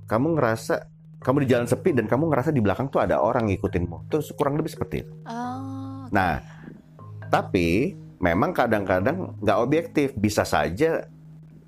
[0.04, 0.93] kamu ngerasa
[1.24, 4.54] kamu di jalan sepi dan kamu ngerasa di belakang tuh ada orang ngikutinmu terus kurang
[4.54, 6.06] lebih seperti itu Oh.
[6.12, 6.38] Nah,
[7.26, 10.12] tapi memang kadang-kadang nggak objektif.
[10.14, 11.08] Bisa saja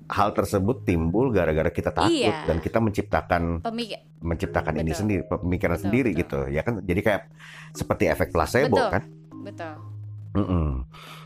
[0.07, 2.47] hal tersebut timbul gara-gara kita takut Iya.
[2.47, 4.99] dan kita menciptakan Pemik menciptakan ini Betul.
[5.03, 6.21] sendiri, pemikiran Betul, sendiri betul.
[6.23, 6.73] gitu, ya kan?
[6.79, 7.21] Jadi kayak
[7.71, 8.89] seperti efek placebo Betul.
[8.89, 9.03] kan?
[9.43, 9.73] betul.
[10.33, 10.67] Mm-mm.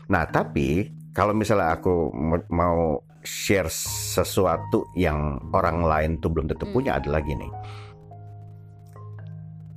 [0.08, 0.68] Nah, tapi
[1.12, 2.10] kalau misalnya aku
[2.48, 6.74] mau- share sesuatu yang orang lain tuh belum tentu Hmm.
[6.74, 7.46] punya adalah gini.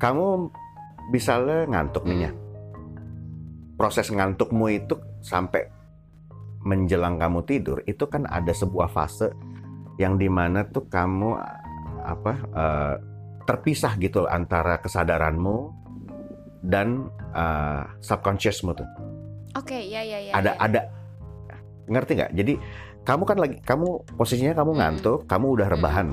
[0.05, 0.27] Kamu
[1.09, 2.41] misalnya ngantuk nih ya, Hmm.
[3.73, 5.65] proses ngantukmu itu sampai
[6.65, 9.29] menjelang kamu tidur itu kan ada sebuah fase
[10.01, 11.37] yang di mana tuh kamu
[12.05, 12.95] apa eh,
[13.45, 15.69] terpisah gitu antara kesadaranmu
[16.65, 18.89] dan eh, subconsciousmu tuh
[19.55, 20.33] Oke, ya ya ya.
[20.33, 20.59] ada ya.
[20.59, 20.81] ada
[21.85, 22.53] ngerti nggak jadi
[23.05, 23.87] kamu kan lagi kamu
[24.17, 24.81] posisinya kamu Mm-mm.
[24.81, 26.07] ngantuk kamu udah rebahan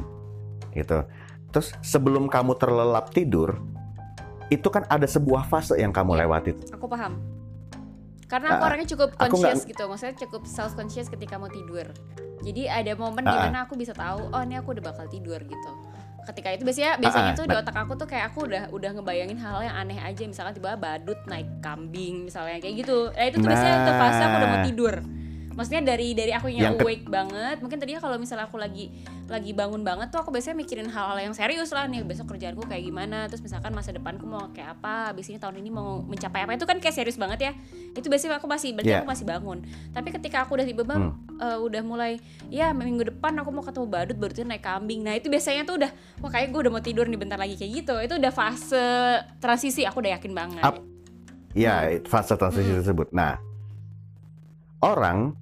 [0.77, 1.01] gitu
[1.49, 3.57] terus sebelum kamu terlelap tidur
[4.53, 6.21] itu kan ada sebuah fase yang kamu Iya.
[6.25, 7.17] lewati Aku paham.
[8.29, 11.85] Karena aku Ah, orangnya cukup conscious gitu, maksudnya cukup self conscious ketika mau tidur.
[12.41, 13.33] Jadi ada momen Ah, ah.
[13.33, 15.71] di mana aku bisa tahu, oh ini aku udah bakal tidur gitu.
[16.23, 17.37] Ketika itu biasanya biasanya ah.
[17.37, 20.57] tuh di otak aku tuh kayak aku udah udah ngebayangin hal yang aneh aja, misalkan
[20.57, 23.11] tiba badut naik kambing misalnya kayak gitu.
[23.13, 24.67] Nah itu tuh biasanya itu fase aku udah mau Nah.
[24.67, 24.95] tidur.
[25.53, 28.89] Maksudnya dari dari aku yang Yang ke- awake banget, mungkin tadinya kalau misalnya aku lagi
[29.27, 32.83] lagi bangun banget tuh aku biasanya mikirin hal-hal yang serius lah nih besok kerjaanku kayak
[32.83, 36.53] gimana, terus misalkan masa depanku mau kayak apa, abis ini tahun ini mau mencapai apa
[36.53, 37.53] itu kan kayak serius banget ya.
[37.93, 39.01] Itu biasanya aku masih berarti Yeah.
[39.01, 39.59] aku masih bangun.
[39.91, 41.13] Tapi ketika aku udah tiba-tiba Hmm.
[41.35, 42.13] eh, udah mulai
[42.49, 45.01] ya minggu depan aku mau ketemu badut baru tuh naik kambing.
[45.01, 47.73] Nah itu biasanya tuh udah wah kayak gue udah mau tidur nih bentar lagi kayak
[47.79, 47.95] gitu.
[47.99, 48.87] Itu udah fase
[49.39, 50.63] transisi aku udah yakin banget.
[50.63, 50.85] Ap-
[51.53, 52.81] Ya, fase transisi Mm-mm.
[52.81, 53.13] tersebut.
[53.13, 53.37] Nah,
[54.83, 55.33] orang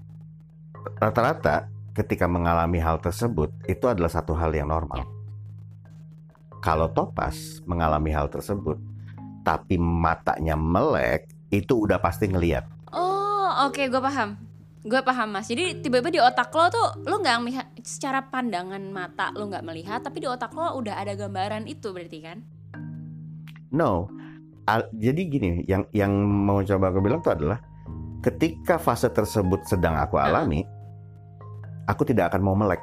[1.01, 5.03] rata-rata ketika mengalami hal tersebut itu adalah satu hal yang normal.
[6.61, 8.77] Kalau Topas mengalami hal tersebut,
[9.41, 12.69] tapi matanya melek, itu udah pasti ngeliat.
[12.93, 14.37] Oh, oke, gue paham.
[14.85, 15.49] Gue paham mas.
[15.49, 20.05] Jadi tiba-tiba di otak lo tuh lo nggak melihat secara pandangan mata lo nggak melihat,
[20.05, 22.39] tapi di otak lo udah ada gambaran itu berarti kan?
[23.73, 24.09] No,
[24.69, 27.61] Al- jadi gini, yang yang mau coba aku bilang itu adalah
[28.21, 30.29] ketika fase tersebut sedang aku Ah.
[30.29, 30.65] alami,
[31.85, 32.81] aku tidak akan mau melek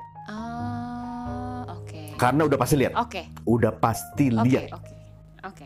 [1.67, 2.02] oke.
[2.17, 4.73] karena udah pasti lihat, Oke, udah pasti oke, lihat.
[4.73, 4.93] oke,
[5.45, 5.65] oke.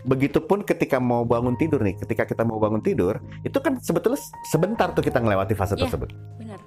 [0.00, 4.16] Begitupun ketika mau bangun tidur nih, ketika kita mau bangun tidur, itu kan sebetulnya
[4.48, 5.84] sebentar tuh kita ngelewati fase Iya.
[5.84, 6.08] tersebut,
[6.40, 6.60] Benar.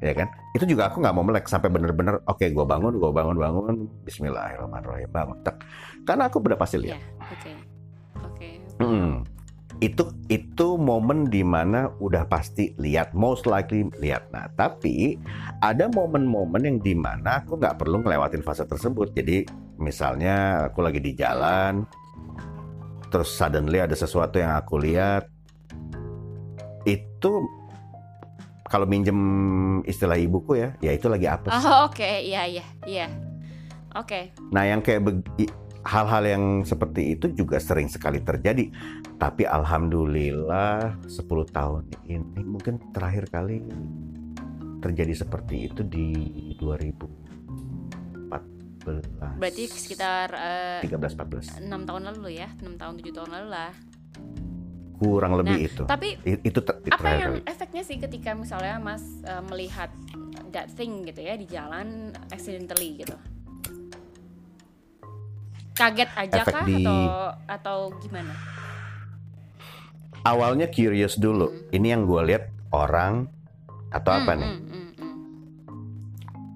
[0.00, 0.28] ya kan?
[0.50, 5.10] Itu juga aku nggak mau melek sampai bener-bener, oke, gua bangun, gua bangun, bangun, Bismillahirrahmanirrahim,
[5.12, 5.62] bangun, tak.
[6.02, 6.98] Karena aku udah pasti lihat.
[6.98, 7.52] Iya, oke,
[8.26, 8.48] oke.
[8.82, 9.12] Mm.
[9.80, 14.28] Itu itu momen di mana udah pasti lihat, most likely lihat.
[14.28, 15.16] Nah, tapi
[15.64, 19.16] ada momen-momen yang di mana aku nggak perlu ngelewatin fase tersebut.
[19.16, 19.48] Jadi
[19.80, 21.88] misalnya aku lagi di jalan,
[23.08, 25.24] terus suddenly ada sesuatu yang aku lihat,
[26.84, 27.32] itu
[28.70, 29.18] kalau minjem
[29.82, 31.50] istilah ibuku ya, ya itu lagi apa?
[31.50, 33.08] Oh, oke, iya, iya, iya.
[33.98, 35.02] Oke, Nah, yang kayak
[35.84, 38.68] hal-hal yang seperti itu juga sering sekali terjadi.
[39.16, 41.20] Tapi alhamdulillah 10
[41.52, 43.60] tahun ini mungkin terakhir kali
[44.80, 46.08] terjadi seperti itu di
[46.56, 49.36] 2014.
[49.36, 51.68] berarti sekitar eh, 13 14.
[51.68, 53.72] 6 tahun lalu ya, 6 tahun 7 tahun lalu lah.
[54.96, 55.82] Kurang lebih Nah, itu.
[55.84, 57.40] Tapi itu ter- apa yang kali.
[57.44, 59.92] efeknya sih ketika misalnya Mas eh, melihat
[60.48, 63.16] that thing gitu ya di jalan accidentally gitu.
[65.72, 67.00] Kaget aja efek kah di- atau
[67.46, 68.34] atau gimana?
[70.22, 71.48] awalnya curious dulu.
[71.48, 71.60] Hmm.
[71.72, 73.24] Ini yang gue lihat orang
[73.88, 74.50] atau apa Hmm, nih?
[74.50, 75.14] hmm, hmm, hmm.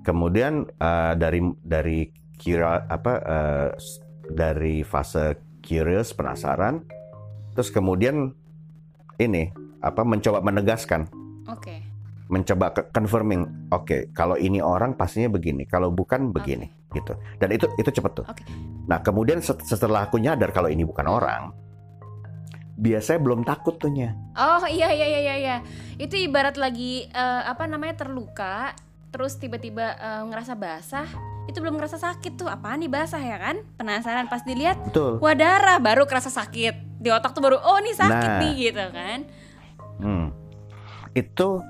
[0.02, 1.98] Kemudian eh, dari dari
[2.34, 3.12] kira apa
[3.72, 6.84] s- dari fase curious penasaran,
[7.52, 8.36] terus kemudian
[9.16, 9.48] ini
[9.80, 11.08] apa mencoba menegaskan,
[11.46, 11.80] Oke.
[12.28, 13.48] mencoba ke- confirming.
[13.70, 17.16] Oke, kalau ini orang pastinya begini, kalau bukan begini, gitu.
[17.38, 18.26] Dan itu itu cepet tuh.
[18.28, 18.44] Oke.
[18.84, 21.52] Nah kemudian set- setelah aku nyadar kalau ini bukan orang,
[22.74, 24.12] biasanya belum takut tuhnya.
[24.34, 25.56] Oh iya iya iya iya iya.
[25.96, 28.74] Itu ibarat lagi eh, apa namanya terluka,
[29.08, 31.08] terus tiba-tiba eh, ngerasa basah,
[31.46, 32.48] itu belum ngerasa sakit tuh.
[32.48, 33.62] Apaan nih basah ya kan?
[33.76, 35.16] Penasaran pas dilihat, Betul.
[35.22, 37.00] wah darah baru kerasa sakit.
[37.00, 38.40] Di otak tuh baru oh nih sakit Nah.
[38.40, 39.18] nih gitu kan.
[40.00, 40.26] Hmm.
[41.14, 41.62] Itu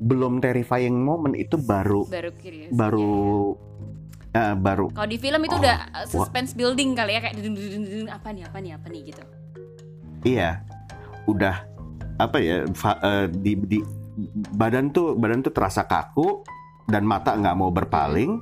[0.00, 2.72] belum terrifying moment itu baru Baru curious.
[2.72, 3.52] baru
[4.32, 7.54] eh, baru Kalau di film itu Oh, udah uh, suspense building kali ya kayak dudung,
[7.54, 9.22] dudung, dudung, apa nih apa nih apa nih gitu.
[10.22, 10.60] iya
[11.24, 11.56] udah
[12.16, 13.78] apa ya fa- eh, di, di
[14.52, 16.44] badan tuh badan tuh terasa kaku
[16.84, 18.36] dan mata nggak mau berpaling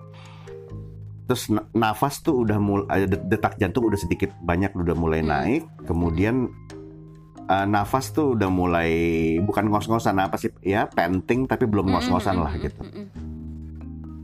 [1.24, 5.31] terus na- nafas tuh udah mulai detak jantung udah sedikit banyak udah mulai Hmm.
[5.31, 6.48] naik kemudian
[7.46, 8.90] eh, nafas tuh udah mulai
[9.38, 12.81] bukan ngos-ngosan apa sih ya panting tapi belum ngos-ngosan Mm, lah mm, mm, gitu.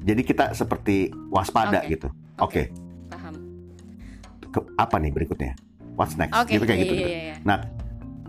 [0.04, 1.92] Jadi kita seperti waspada Oke.
[1.96, 2.62] gitu oke
[3.08, 3.34] Paham.
[4.52, 5.56] ke- apa nih berikutnya
[5.96, 6.54] what's next Oke.
[6.54, 7.10] gitu kayak iya, gitu, iya, gitu.
[7.10, 7.36] iya, iya.
[7.44, 7.58] Nah,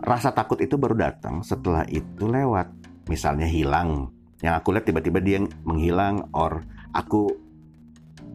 [0.04, 2.70] rasa takut itu baru datang setelah itu lewat.
[3.06, 4.10] Misalnya hilang,
[4.42, 7.30] yang aku lihat tiba-tiba dia menghilang, or aku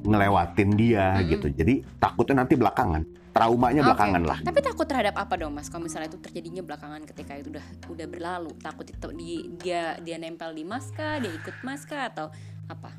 [0.01, 1.31] ngelewatin dia Mm-mm.
[1.37, 1.47] gitu.
[1.51, 3.03] Jadi takutnya nanti belakangan,
[3.35, 3.87] traumanya Oke.
[3.93, 4.37] belakangan lah.
[4.41, 5.67] Tapi takut terhadap apa dong mas?
[5.67, 10.17] Kalau misalnya itu terjadinya belakangan ketika itu udah udah berlalu, takut itu di, dia dia
[10.17, 12.31] nempel di mas kah, dia ikut mas kah atau
[12.71, 12.95] apa?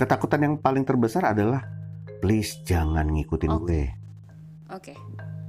[0.00, 1.60] Ketakutan yang paling terbesar adalah
[2.24, 3.60] please jangan ngikutin Oke.
[3.60, 3.84] gue,
[4.72, 4.92] Oke.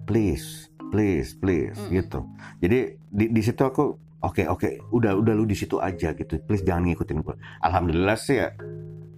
[0.03, 1.95] please, please, please Mm-mm.
[1.95, 2.19] gitu.
[2.59, 6.35] Jadi di, di situ aku oke oke, udah udah lu di situ aja gitu.
[6.43, 7.35] Please jangan ngikutin gue.
[7.63, 8.51] Alhamdulillah sih ya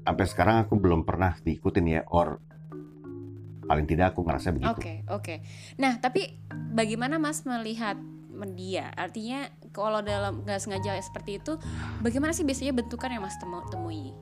[0.05, 2.37] sampai sekarang aku belum pernah diikutin ya or
[3.65, 4.69] paling tidak aku ngerasa begitu.
[4.69, 5.35] Oke, oke.
[5.81, 6.37] Nah, tapi
[6.77, 7.97] bagaimana Mas melihat
[8.53, 8.93] dia?
[8.93, 11.57] Artinya kalau dalam nggak sengaja seperti itu,
[12.05, 14.13] bagaimana sih biasanya bentukan yang Mas temu- temui?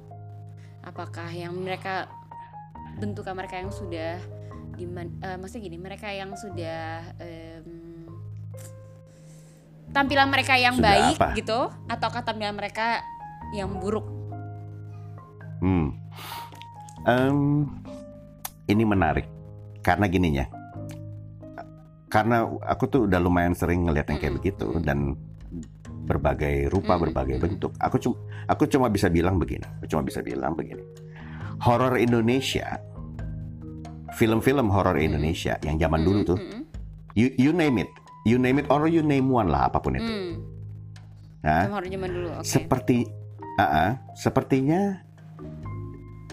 [0.81, 2.09] Apakah yang mereka
[2.97, 4.17] bentukan mereka yang sudah
[4.75, 8.09] di maksudnya gini, mereka yang sudah em,
[9.91, 11.27] tampilan mereka yang Sudah baik apa?
[11.37, 13.03] gitu, ataukah tampilan mereka
[13.53, 14.07] yang buruk?
[15.61, 15.93] Hmm.
[17.05, 17.67] Em,
[18.65, 19.27] ini menarik
[19.85, 20.45] karena gininya.
[22.11, 25.15] Karena aku tuh udah lumayan sering ngeliat yang kayak begitu dan
[26.11, 27.07] berbagai rupa, Mm-mm.
[27.07, 27.71] berbagai bentuk.
[27.79, 28.19] Aku cuma
[28.51, 29.63] aku cuma bisa bilang begini.
[29.79, 30.83] Aku cuma bisa bilang begini.
[31.63, 32.75] Horor Indonesia,
[34.19, 36.39] film-film horor Indonesia yang zaman dulu tuh,
[37.15, 37.91] you, you name it,
[38.27, 40.11] you name it or you name one lah apa pun itu.
[40.11, 40.33] mm.
[41.41, 42.45] Nah, horor zaman dulu, oke.
[42.45, 42.97] seperti
[43.57, 45.01] ah, ah, sepertinya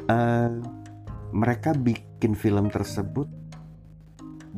[0.05, 0.51] eh,
[1.33, 3.29] mereka bikin film tersebut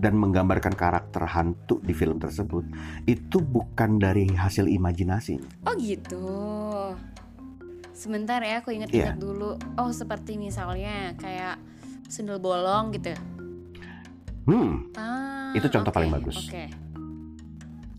[0.00, 2.64] dan menggambarkan karakter hantu di film tersebut
[3.04, 5.36] itu bukan dari hasil imajinasi.
[5.68, 6.24] Oh gitu.
[7.92, 9.20] Sebentar ya, aku inget-inget Iya.
[9.20, 9.60] dulu.
[9.76, 11.60] Oh seperti misalnya kayak
[12.08, 13.12] sundel bolong gitu.
[14.48, 16.48] Hmm, Ah, Itu contoh oke, paling bagus.
[16.48, 16.64] Oke.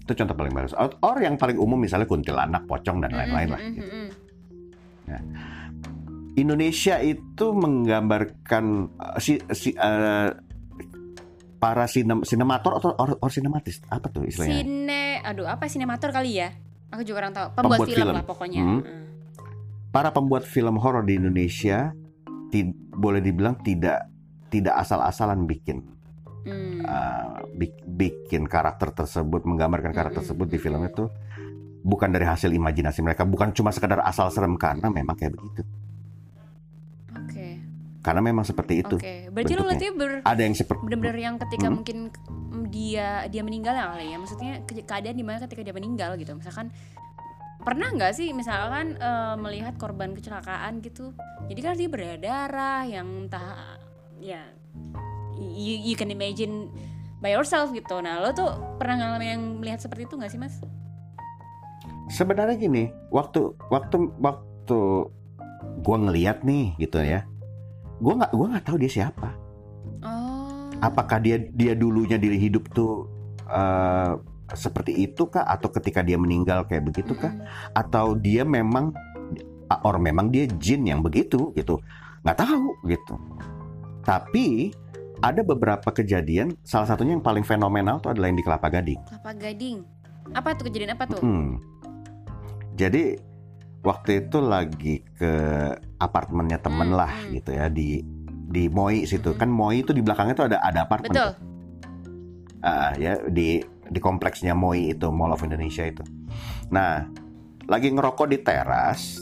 [0.01, 0.73] itu contoh paling bagus.
[0.75, 3.59] Or, or yang paling umum misalnya kuntilanak, pocong dan lain-lain lah.
[3.61, 3.85] Mm-mm, gitu.
[3.87, 4.07] mm-mm.
[6.35, 8.65] Indonesia itu menggambarkan
[8.97, 10.31] uh, si, si, uh,
[11.61, 14.65] para sinem, sinemator atau or, or sinematis apa tuh istilahnya?
[14.65, 16.49] Sine, aduh apa sinemator kali ya?
[16.89, 17.47] Aku juga kurang tahu.
[17.53, 18.15] Pembuat, Pembuat film, film.
[18.17, 18.61] lah pokoknya.
[18.61, 18.81] Hmm.
[18.81, 18.99] Mm.
[19.91, 21.91] para pembuat film horor di Indonesia
[22.47, 24.07] ti- boleh dibilang tidak
[24.47, 25.83] tidak asal-asalan bikin
[26.41, 26.81] Hmm.
[26.81, 31.05] uh, bik- bikin karakter tersebut menggambarkan karakter Mm-mm, tersebut di film itu
[31.81, 35.61] bukan dari hasil imajinasi mereka bukan cuma sekadar asal serem karena memang kayak begitu.
[38.01, 39.29] Karena memang seperti itu Oke.
[39.29, 39.69] Berarti lu bentuknya.
[39.69, 41.75] berarti ber ada yang seperti benar-benar yang ketika Hmm.
[41.75, 41.97] mungkin
[42.67, 46.33] dia dia meninggal ya kali ya maksudnya ke- keadaan di mana ketika dia meninggal gitu
[46.33, 46.73] misalkan
[47.61, 51.13] pernah nggak sih misalkan eh, melihat korban kecelakaan gitu
[51.45, 53.77] jadi kan dia berdarah yang entah
[54.17, 54.41] ya
[55.37, 56.73] you, you can imagine
[57.17, 60.57] by yourself gitu nah lo tuh pernah ngalamin yang melihat seperti itu nggak sih mas
[62.07, 64.79] sebenarnya gini waktu waktu waktu
[65.79, 67.29] gua ngeliat nih gitu ya
[68.01, 69.29] gua nggak gua nggak tahu dia siapa
[70.01, 73.05] oh apakah dia dia dulunya diri hidup tuh
[73.45, 74.13] eh,
[74.51, 77.77] seperti itu kah atau ketika dia meninggal kayak begitu kah Mm-mm.
[77.77, 78.91] atau dia memang
[79.87, 81.79] or memang dia jin yang begitu gitu
[82.25, 83.15] nggak tahu gitu
[84.03, 84.73] tapi
[85.21, 86.57] ada beberapa kejadian.
[86.65, 88.99] Salah satunya yang paling fenomenal tuh adalah yang di Kelapa Gading.
[89.05, 89.77] Kelapa Gading.
[90.33, 91.21] Apa tuh kejadian apa tuh?
[91.21, 91.61] Hmm.
[92.73, 93.21] Jadi
[93.81, 95.33] waktu itu lagi ke
[95.97, 97.31] apartemennya temen Hmm, lah hmm.
[97.41, 98.01] gitu ya di
[98.51, 99.33] di Moi situ.
[99.33, 99.39] Hmm.
[99.41, 101.13] Kan Moi itu di belakangnya tuh ada ada apartemen.
[101.17, 101.31] Betul.
[101.33, 101.35] tuh.
[102.61, 106.05] Ah, ya di di kompleksnya Moi itu Mall of Indonesia itu.
[106.69, 107.09] Nah,
[107.65, 109.17] lagi ngerokok di teras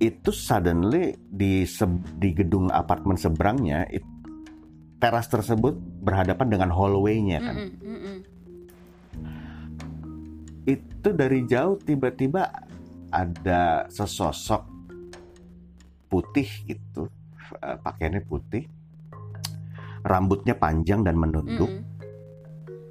[0.00, 4.08] itu suddenly di se- di gedung apartemen seberangnya it-
[4.96, 7.56] teras tersebut berhadapan dengan hallway-nya kan.
[7.56, 8.16] Mm-mm, mm-mm.
[10.64, 12.48] Itu dari jauh tiba-tiba
[13.10, 14.62] ada sesosok
[16.06, 17.06] putih gitu,
[17.60, 18.66] pakaiannya putih,
[20.02, 21.70] rambutnya panjang dan menunduk.
[21.70, 21.88] Mm-mm.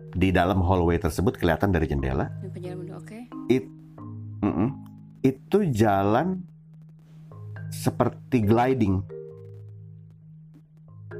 [0.09, 2.31] Di dalam hallway tersebut kelihatan dari jendela.
[2.49, 3.29] Penjara muda, Oke.
[4.39, 4.69] Mm-mm.
[5.19, 6.41] Itu jalan
[7.69, 9.03] seperti gliding.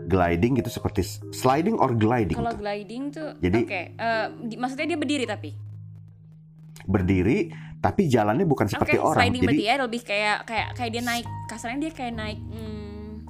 [0.10, 2.34] Gliding gitu seperti sliding or gliding.
[2.34, 3.82] Kalau gliding tuh, Jadi- oke.
[3.94, 5.54] eh, di- maksudnya dia berdiri tapi.
[6.90, 9.24] Berdiri tapi jalannya bukan seperti orang.
[9.24, 13.24] sliding Jadi ya lebih kayak kayak kayak dia naik kasarnya dia kayak naik hmm,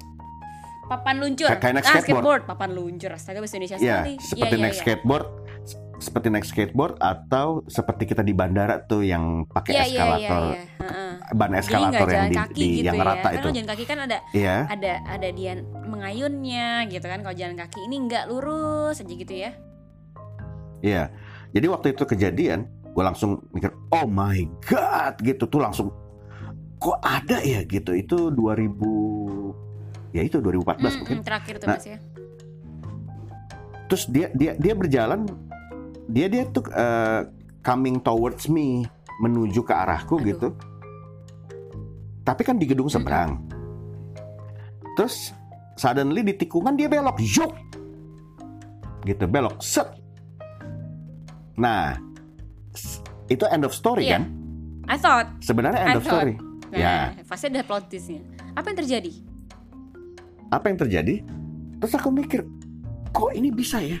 [0.84, 1.46] papan luncur.
[1.46, 2.42] Kayak- kayak naik ah, skateboard.
[2.44, 3.10] papan luncur.
[3.12, 4.14] Astaga bahasa Indonesia ya sekali.
[4.18, 4.82] seperti Iya, naik iya, iya.
[4.82, 5.26] skateboard,
[5.62, 10.02] s- seperti naik skateboard atau seperti kita di bandara tuh yang pakai Iya, iya, iya,
[10.18, 10.62] eskalator, iya.
[10.80, 11.10] Heeh.
[11.30, 13.04] ban Jadi eskalator nggak yang jalan di, kaki di- gitu yang ya.
[13.06, 13.38] rata Kan itu.
[13.40, 15.52] kalau jalan kaki kan ada Iya, ada ada dia
[15.86, 17.18] mengayunnya gitu kan.
[17.20, 19.50] Kalau jalan kaki ini nggak lurus aja gitu ya.
[20.80, 21.14] iya.
[21.50, 25.88] Jadi waktu itu kejadian, gue langsung mikir, oh my god, gitu tuh langsung
[26.76, 27.92] kok ada ya gitu.
[27.92, 31.16] Itu 2000 ya itu 2014 Hmm, mungkin.
[31.16, 31.98] hmm, terakhir tuh Nah, Mas ya.
[33.86, 35.26] Terus dia dia dia berjalan
[36.06, 37.26] dia dia tuh eh,
[37.60, 38.86] coming towards me
[39.18, 40.26] menuju ke arahku Aduh.
[40.26, 40.48] gitu.
[42.22, 43.42] Tapi kan di gedung seberang.
[44.94, 45.30] Terus
[45.74, 47.52] suddenly di tikungan dia belok, yuk.
[49.02, 49.88] Gitu belok, set.
[51.56, 51.96] Nah,
[53.26, 54.18] itu end of story Iya.
[54.18, 54.22] kan?
[54.86, 55.28] I thought.
[55.40, 56.26] Sebenarnya end I of thought.
[56.26, 56.34] story.
[56.70, 56.94] Nah, Ya.
[57.24, 58.22] pasti ada plot twistnya.
[58.54, 59.12] Apa yang terjadi?
[60.50, 61.14] Apa yang terjadi?
[61.78, 62.42] Terus aku mikir,
[63.10, 63.98] kok ini bisa ya?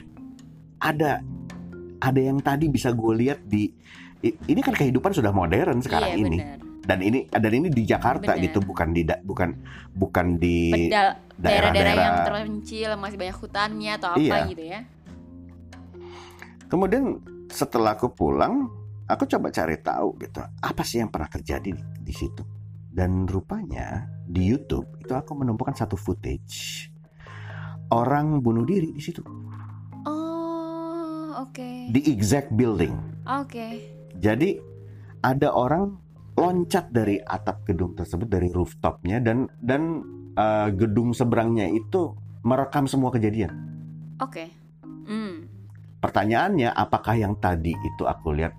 [0.78, 1.22] Ada
[2.00, 3.68] ada yang tadi bisa gue lihat di
[4.24, 6.58] ini kan kehidupan sudah modern sekarang iya, ini benar.
[6.84, 8.44] dan ini dan ini di Jakarta Benar.
[8.44, 9.52] gitu bukan di bukan
[9.92, 10.88] bukan di
[11.36, 14.36] daerah-daerah yang terpencil masih banyak hutannya atau apa Iya.
[14.48, 14.80] gitu ya.
[16.68, 18.70] kemudian setelah aku pulang
[19.06, 22.42] aku coba cari tahu gitu apa sih yang pernah terjadi di, di situ
[22.90, 26.88] dan rupanya di YouTube itu aku menemukan satu footage
[27.90, 29.22] orang bunuh diri di situ
[30.06, 31.92] Oh, oke.
[31.92, 33.68] di exact building Oke.
[34.16, 34.56] Jadi
[35.20, 35.94] ada orang
[36.34, 40.00] loncat dari atap gedung tersebut dari rooftopnya dan dan
[40.34, 43.52] uh, gedung seberangnya itu merekam semua kejadian.
[44.18, 44.48] Oke.
[45.04, 45.49] Hmm.
[46.00, 48.56] Pertanyaannya apakah yang tadi itu aku lihat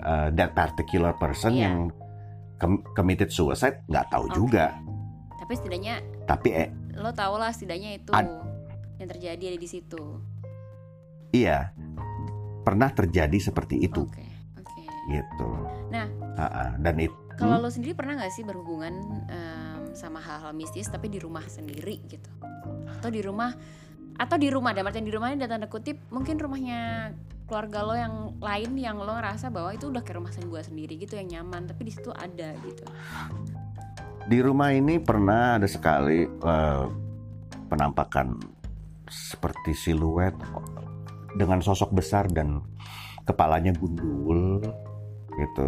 [0.00, 1.62] uh, that particular person Iya.
[1.66, 1.76] yang
[2.56, 4.34] com- committed suicide nggak tahu Oke.
[4.36, 4.78] juga.
[5.36, 8.14] Tapi setidaknya Tapi eh, lo tau lah setidaknya itu
[8.96, 10.02] yang terjadi ada di situ.
[11.30, 11.70] iya
[12.60, 14.26] pernah terjadi seperti itu Oke.
[14.56, 14.82] Oke.
[15.08, 15.48] gitu.
[15.88, 16.06] Nah.
[16.32, 17.64] Ha-ha, dan itu Kalau Hmm?
[17.64, 18.92] lo sendiri pernah nggak sih berhubungan
[19.26, 22.28] em, sama hal-hal mistis tapi di rumah sendiri gitu?
[22.90, 23.56] Atau di rumah
[24.20, 27.16] atau di rumah dalam artian di rumahnya ada tanda kutip mungkin rumahnya
[27.48, 31.16] keluarga lo yang lain yang lo ngerasa bahwa itu udah kayak rumah gue sendiri gitu
[31.16, 32.84] yang nyaman tapi di situ ada gitu.
[34.28, 36.84] Di rumah ini pernah ada sekali eh,
[37.66, 38.36] penampakan
[39.08, 40.36] seperti siluet
[41.34, 42.60] dengan sosok besar dan
[43.24, 44.60] kepalanya gundul
[45.34, 45.66] gitu.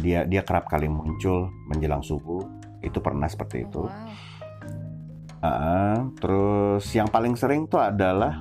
[0.00, 2.40] Dia dia kerap kali muncul menjelang subuh.
[2.80, 3.84] Itu pernah seperti itu.
[3.84, 4.33] Oh, wow.
[5.44, 8.40] Ah, terus yang paling sering tuh adalah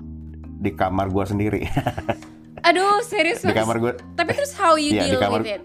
[0.56, 1.68] di kamar gua sendiri.
[2.64, 5.64] Aduh serius di kamar gua Tapi terus how you di deal kamar- with it?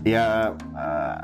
[0.00, 1.16] ya eh,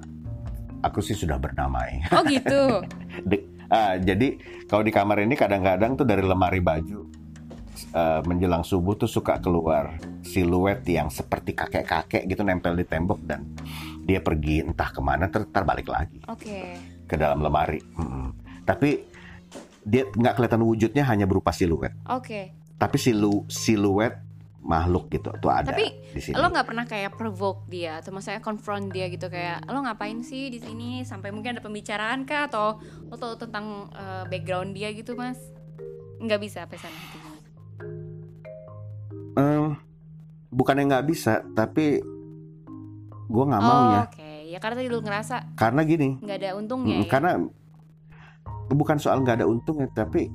[0.82, 2.04] aku sih sudah berdamai.
[2.12, 2.84] Oh gitu.
[3.66, 4.36] Ah, jadi
[4.68, 7.08] kalau di kamar ini kadang-kadang tuh dari lemari baju
[7.90, 13.56] eh, menjelang subuh tuh suka keluar siluet yang seperti kakek-kakek gitu nempel di tembok dan
[14.04, 16.76] dia pergi entah ke mana ter terbalik lagi Oke.
[17.08, 17.80] ke dalam lemari.
[17.96, 18.43] Mm-mm.
[18.64, 19.04] Tapi
[19.84, 21.92] dia nggak kelihatan wujudnya hanya berupa siluet.
[22.08, 22.56] Oke.
[22.74, 24.16] Tapi silu siluet
[24.64, 26.34] makhluk gitu tuh ada Tapi di sini.
[26.34, 30.48] Lo nggak pernah kayak provoke dia atau maksudnya confront dia gitu kayak lo ngapain sih
[30.48, 35.12] di sini sampai mungkin ada pembicaraan kah atau lo tahu tentang eh, background dia gitu
[35.14, 35.36] mas?
[36.16, 37.18] Nggak bisa apa sana gitu.
[39.34, 39.76] Em,
[40.48, 41.98] bukannya nggak bisa, tapi
[43.24, 44.02] gue nggak mau Oh, ya.
[44.06, 47.10] Oke, ya karena tadi lo ngerasa Karena gini, nggak ada untungnya Mm, ya.
[47.10, 47.30] karena
[48.72, 50.28] bukan soal nggak ada untungnya tapi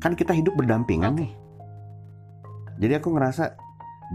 [0.00, 1.32] kan kita hidup berdampingan nih.
[2.80, 3.54] Jadi aku ngerasa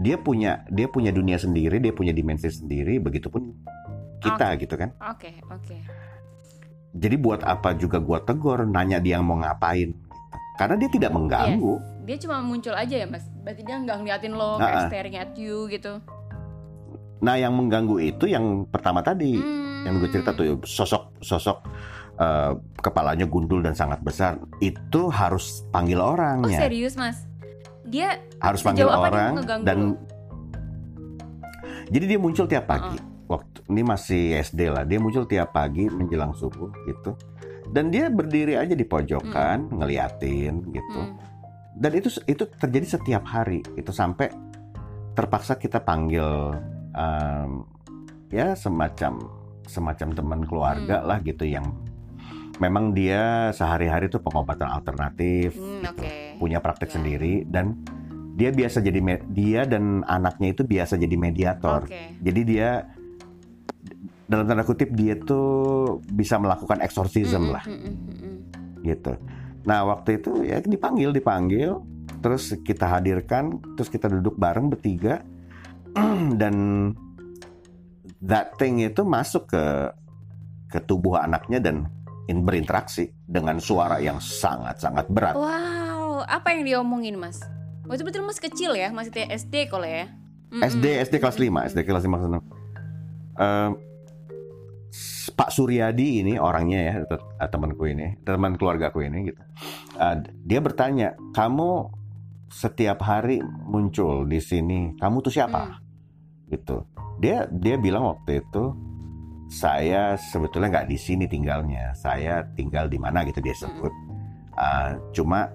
[0.04, 3.54] dia punya dia punya dunia sendiri, dia punya dimensi sendiri, begitupun
[4.20, 4.92] kita gitu kan.
[5.10, 5.76] Oke, oke.
[6.98, 9.94] Jadi buat apa juga gua tegur, nanya dia mau ngapain?
[10.58, 11.78] Karena dia tidak mengganggu.
[12.02, 13.24] Dia cuma muncul aja ya, Mas.
[13.44, 16.02] Berarti dia nggak ngeliatin lo Nah, kayak staring at you gitu.
[17.22, 19.86] Nah, yang mengganggu itu yang pertama tadi, Hmm.
[19.86, 21.62] yang gue cerita tuh sosok sosok
[22.18, 22.52] eh,
[22.82, 27.24] kepalanya gundul dan sangat besar itu harus panggil Oh, orangnya, serius, Mas?
[27.88, 29.96] Dia harus panggil orang dan
[31.88, 33.00] jadi dia muncul tiap pagi.
[33.28, 37.12] Waktu ini masih SD lah, dia muncul tiap pagi menjelang subuh gitu.
[37.68, 41.00] Dan dia berdiri aja di pojokan ngeliatin gitu.
[41.00, 41.20] Hmm.
[41.76, 43.60] Dan itu itu terjadi setiap hari.
[43.76, 44.32] Itu sampai
[45.12, 46.56] terpaksa kita panggil
[46.96, 47.64] em,
[48.32, 49.20] ya semacam
[49.68, 51.08] semacam teman keluarga Hmm.
[51.12, 51.68] lah gitu yang
[52.58, 56.38] memang dia sehari-hari tuh pengobatan alternatif, Hmm, oke.
[56.38, 56.94] punya praktek Ya.
[56.98, 57.78] sendiri dan
[58.38, 61.90] dia biasa jadi dia dan anaknya itu biasa jadi mediator.
[61.90, 62.18] Oke.
[62.22, 62.86] Jadi dia
[64.28, 68.34] dalam tanda kutip dia tuh bisa melakukan eksorsism Mm-mm, lah mm-mm, mm-mm.
[68.84, 69.16] gitu.
[69.64, 71.80] Nah waktu itu ya dipanggil dipanggil,
[72.20, 75.24] terus kita hadirkan, terus kita duduk bareng bertiga
[76.40, 76.54] dan
[78.20, 79.64] that thing itu masuk ke
[80.68, 81.88] ke tubuh anaknya dan
[82.28, 85.32] berinteraksi dengan suara yang sangat-sangat berat.
[85.32, 87.40] Wow, apa yang diomongin, Mas?
[87.88, 90.12] Waktu itu betul masih kecil ya, masih SD kalau ya.
[90.48, 90.60] Mm-mm.
[90.60, 92.44] SD SD kelas 5, SD kelas 5 kelas 6.
[93.38, 93.70] Eh,
[94.90, 99.40] s- Pak Suryadi ini orangnya ya eh, temanku ini, teman keluargaku ini gitu.
[99.96, 100.14] Eh,
[100.44, 101.96] dia bertanya, "Kamu
[102.48, 105.80] setiap hari muncul di sini, kamu tuh siapa?"
[106.48, 106.84] Gitu.
[107.20, 108.72] Dia dia bilang waktu itu
[109.48, 113.92] saya sebetulnya nggak di sini tinggalnya, saya tinggal di mana gitu dia sebut.
[114.58, 115.48] Eh, cuma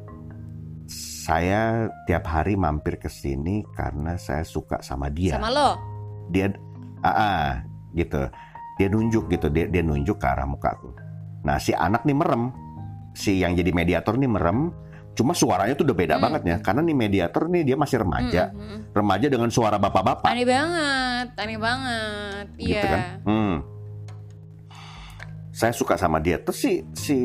[1.23, 5.37] saya tiap hari mampir ke sini karena saya suka sama dia.
[5.37, 5.69] Sama lo.
[6.33, 6.51] Dia
[7.05, 7.47] ah, ah,
[7.93, 8.27] gitu.
[8.81, 10.89] Dia nunjuk gitu, dia dia nunjuk ke arah mukaku.
[11.45, 12.49] Nah, si anak nih merem.
[13.13, 14.73] Si yang jadi mediator nih merem.
[15.13, 16.25] Cuma suaranya tuh udah beda Hmm.
[16.25, 16.57] banget ya.
[16.57, 18.49] Karena nih mediator nih dia masih remaja.
[18.49, 18.97] Mm-mm.
[18.97, 22.45] Remaja dengan suara bapak-bapak Aneh banget, aneh banget.
[22.57, 22.81] Iya.
[22.81, 23.01] gitu kan.
[23.21, 23.55] Hmm.
[25.53, 26.41] Saya suka sama dia.
[26.41, 27.17] Terus si si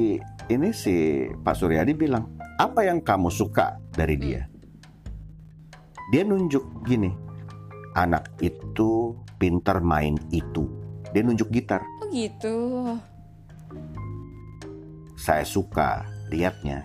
[0.52, 4.44] ini si Pak Suryadi bilang, "Apa yang kamu suka dari dia?"
[6.12, 7.08] Dia nunjuk gini.
[7.96, 10.68] Anak itu pintar main itu.
[11.08, 11.80] Dia nunjuk gitar.
[12.04, 12.56] Oh gitu.
[15.16, 16.84] Saya suka liatnya.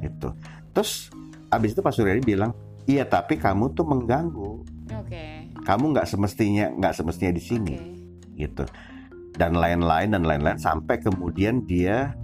[0.00, 0.32] Itu.
[0.72, 1.12] Terus
[1.52, 2.56] abis itu Pak Suryadi bilang,
[2.88, 4.64] "Iya, tapi kamu tuh mengganggu.
[5.04, 5.52] Oke.
[5.68, 7.94] Kamu nggak semestinya nggak semestinya di sini." Oke.
[8.36, 8.64] gitu
[9.36, 12.16] dan lain-lain dan lain-lain sampai kemudian dia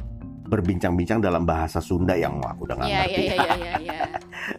[0.48, 4.00] berbincang-bincang dalam bahasa Sunda yang aku udah nggak ngerti iya, iya, iya.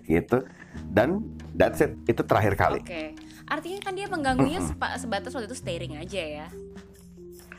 [0.18, 0.42] gitu
[0.90, 1.22] dan
[1.54, 3.14] that's it itu terakhir kali Oke.
[3.44, 6.48] Artinya kan dia mengganggunya sepa- sebatas waktu itu staring aja ya.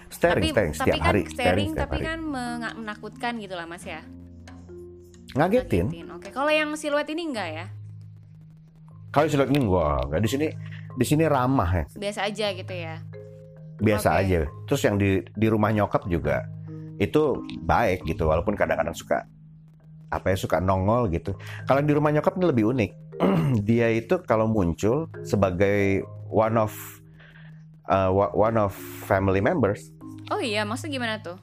[0.09, 2.07] staring tapi staring tapi kan hari staring setiap tapi hari.
[2.09, 2.18] kan
[2.80, 4.01] menakutkan gitu lah Mas ya.
[5.36, 6.32] ngagetin Oke.
[6.32, 7.66] Kalau yang siluet ini enggak ya?
[9.14, 10.47] kalau silat ini gua nggak di sini
[10.99, 12.99] di sini ramah ya Biasa aja gitu ya.
[13.79, 14.20] Biasa Oke.
[14.22, 16.47] aja terus yang di di rumah nyokap juga
[16.97, 19.27] itu baik gitu walaupun kadang-kadang suka
[20.09, 21.35] apa ya suka nongol gitu
[21.66, 22.91] kalau di rumah nyokap ini lebih unik
[23.68, 26.70] dia itu kalau muncul sebagai one of
[27.87, 28.70] uh, one of
[29.05, 29.91] family members
[30.33, 31.37] Oh iya, maksudnya gimana tuh?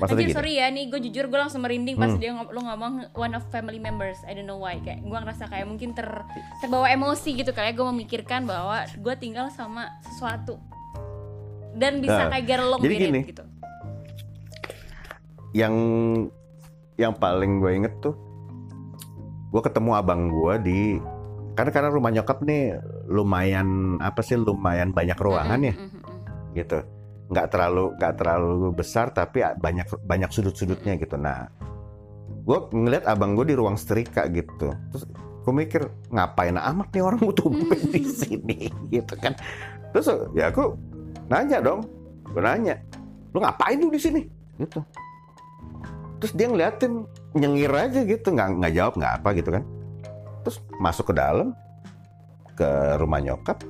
[0.00, 2.16] maksudnya Anjir gini sorry ya nih, gue jujur gue langsung merinding pas Hmm.
[2.16, 4.16] dia ngom lo ngomong one of family members.
[4.24, 4.80] I don't know why.
[4.80, 6.08] Kayak gue ngerasa kayak mungkin ter
[6.64, 10.56] terbawa emosi gitu kayak gue memikirkan bahwa gue tinggal sama sesuatu
[11.74, 13.20] dan bisa Nah, kayak get along jadi gini.
[13.26, 13.44] gitu.
[15.50, 15.74] yang
[16.94, 18.14] yang paling gue inget tuh
[19.50, 20.80] gue ketemu abang gue di
[21.58, 22.78] karena karena rumah nyokap nih
[23.10, 25.74] lumayan apa sih lumayan banyak ruangan ya.
[26.54, 26.78] Gitu.
[27.26, 31.18] Nggak terlalu nggak terlalu besar tapi banyak banyak sudut-sudutnya gitu.
[31.18, 31.50] Nah
[32.30, 34.70] gue ngeliat abang gue di ruang setrika gitu.
[34.94, 35.04] Terus
[35.42, 35.82] gue mikir
[36.14, 37.50] ngapain amat nih orang butuh
[37.90, 38.70] di sini?
[38.86, 39.34] Gitu kan.
[39.90, 40.06] Terus
[40.38, 40.78] ya aku
[41.30, 41.86] nanya dong
[42.26, 42.76] gue nanya
[43.30, 44.22] lu ngapain lu di sini
[44.58, 44.82] gitu
[46.20, 49.64] terus dia ngeliatin nyengir aja gitu nggak nggak jawab nggak apa gitu kan
[50.44, 51.56] terus masuk ke dalam
[52.58, 52.68] ke
[53.00, 53.62] rumah nyokap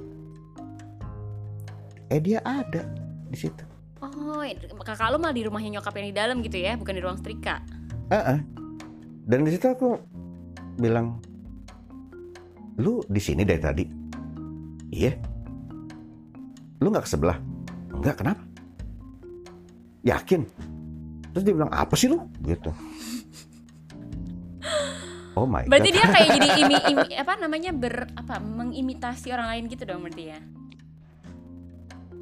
[2.11, 2.83] eh dia ada
[3.31, 4.41] di situ Oh,
[4.81, 7.61] kakak lo malah di rumahnya nyokap yang di dalam gitu ya, bukan di ruang setrika.
[8.09, 8.41] Heeh.
[9.29, 10.01] Dan di situ aku
[10.81, 11.21] bilang,
[12.81, 13.85] lu di sini dari tadi?
[14.89, 15.13] Iya.
[16.81, 17.50] Lu nggak ke sebelah?
[18.01, 18.43] Enggak, kenapa?
[20.01, 20.41] Yakin?
[21.31, 22.25] Terus dia bilang, apa sih lu?
[22.41, 22.73] Gitu.
[25.33, 25.97] Oh my Berarti god.
[25.97, 30.25] dia kayak jadi imi, imi- apa namanya ber apa mengimitasi orang lain gitu dong berarti
[30.27, 30.39] ya.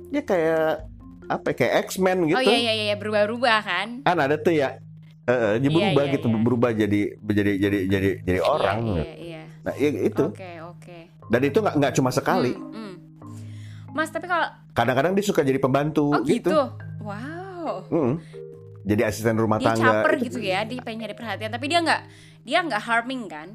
[0.08, 0.86] Dia kayak
[1.26, 1.46] apa?
[1.50, 2.36] ya, Kayak X-Men gitu.
[2.36, 3.88] Oh iya iya iya berubah-ubah kan.
[4.02, 4.76] Kan ada tuh ya.
[5.24, 6.38] eh, dia Iya, berubah iya, gitu, iya.
[6.40, 8.76] berubah jadi jadi jadi jadi jadi orang.
[8.82, 9.42] Iya iya iya.
[9.60, 10.24] Nah, ya itu.
[10.24, 10.98] Oke oke.
[11.28, 12.52] Dan itu nggak nggak cuma sekali.
[12.52, 12.94] Hmm, hmm.
[13.90, 16.48] Mas tapi kalau Kadang-kadang dia suka jadi pembantu oh gitu.
[16.48, 16.60] gitu.
[17.00, 17.88] Wow.
[17.88, 18.14] Mm.
[18.84, 19.84] Jadi asisten rumah Dia tangga.
[20.00, 22.02] caper itu- gitu ya, dia pengen nyari perhatian tapi dia nggak
[22.42, 23.48] dia nggak harming kan.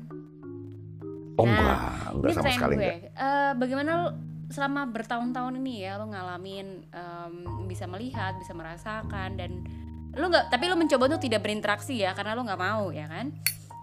[1.33, 1.79] Oh Nah, enggak,
[2.13, 2.83] enggak sama sekali gue.
[2.83, 2.97] enggak.
[3.09, 4.07] Eh, bagaimana lu
[4.47, 7.33] selama bertahun-tahun ini ya lo ngalamin em,
[7.65, 9.65] bisa melihat, bisa merasakan dan
[10.13, 13.33] lu nggak tapi lu mencoba untuk tidak berinteraksi ya karena lu nggak mau ya kan.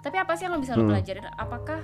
[0.00, 0.92] Tapi apa sih yang lo bisa lo Hmm.
[0.92, 1.26] pelajarin?
[1.34, 1.80] Apakah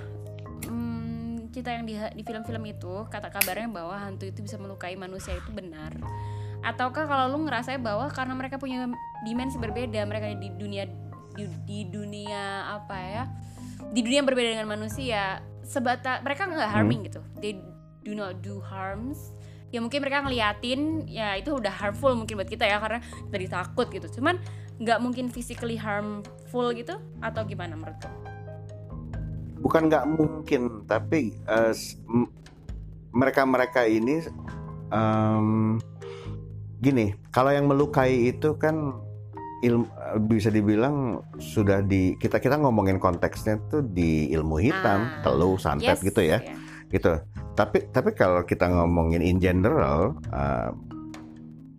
[1.57, 5.49] cerita yang di, di film-film itu kata kabarnya bahwa hantu itu bisa melukai manusia itu
[5.49, 5.89] benar?
[6.61, 8.85] Ataukah kalau lu ngerasa bahwa karena mereka punya
[9.25, 10.85] dimensi berbeda, mereka di dunia
[11.33, 13.23] di, di dunia apa ya?
[13.89, 17.25] Di dunia yang berbeda dengan manusia, sebata mereka nggak harming gitu.
[17.41, 17.57] They
[18.05, 19.33] do not do harms.
[19.73, 23.89] Ya mungkin mereka ngeliatin, ya itu udah harmful mungkin buat kita ya karena kita ditakut
[23.89, 24.21] gitu.
[24.21, 24.37] Cuman
[24.77, 28.36] nggak mungkin physically harmful gitu atau gimana menurut lo?
[29.67, 31.73] Bukan nggak mungkin, tapi eh,
[32.07, 32.31] m-
[33.11, 34.23] mereka-mereka ini
[34.87, 35.75] em,
[36.79, 38.95] gini, kalau yang melukai itu kan
[39.59, 39.89] ilmu
[40.29, 45.99] bisa dibilang sudah di kita kita ngomongin konteksnya tuh di ilmu hitam, Ah, teluh, santet
[45.99, 46.39] Yes, gitu ya.
[46.87, 47.19] gitu.
[47.51, 50.71] Tapi tapi kalau kita ngomongin in general uh,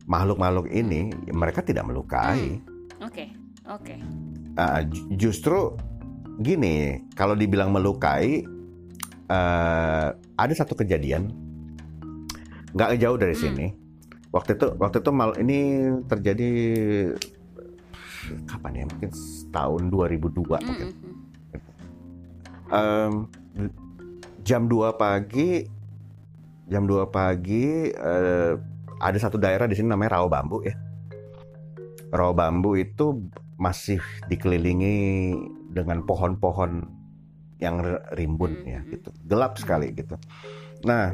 [0.05, 2.61] makhluk-makhluk ini mereka tidak melukai.
[3.01, 3.32] Oke,
[3.64, 3.97] oke.
[4.59, 5.72] Uh, ju- justru
[6.39, 8.47] gini, kalau dibilang melukai
[9.28, 11.30] uh, ada satu kejadian
[12.72, 13.43] nggak jauh dari Hmm.
[13.43, 13.66] sini.
[14.28, 15.59] Waktu itu waktu itu mal ini
[16.05, 16.51] terjadi
[18.45, 18.84] kapan ya?
[18.86, 19.11] Mungkin
[19.49, 20.89] tahun 2002 mungkin.
[20.93, 21.16] Mm-mm.
[22.68, 23.12] Em,
[24.45, 25.64] jam 2 pagi
[26.68, 28.53] jam 2 pagi eh,
[29.01, 30.76] ada satu daerah di sini namanya Rawa Bambu ya.
[32.12, 33.24] Rawa Bambu itu
[33.57, 35.32] masih dikelilingi
[35.69, 36.73] dengan pohon-pohon
[37.59, 37.83] yang
[38.14, 38.89] rimbun ya Mhm.
[38.93, 39.11] gitu.
[39.27, 40.14] Gelap sekali gitu.
[40.87, 41.11] Nah,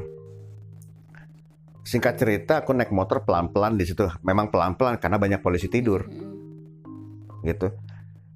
[1.84, 4.08] singkat cerita aku naik motor pelan-pelan di situ.
[4.20, 6.32] Memang pelan-pelan karena banyak polisi tidur Mm-mm.
[7.44, 7.68] gitu.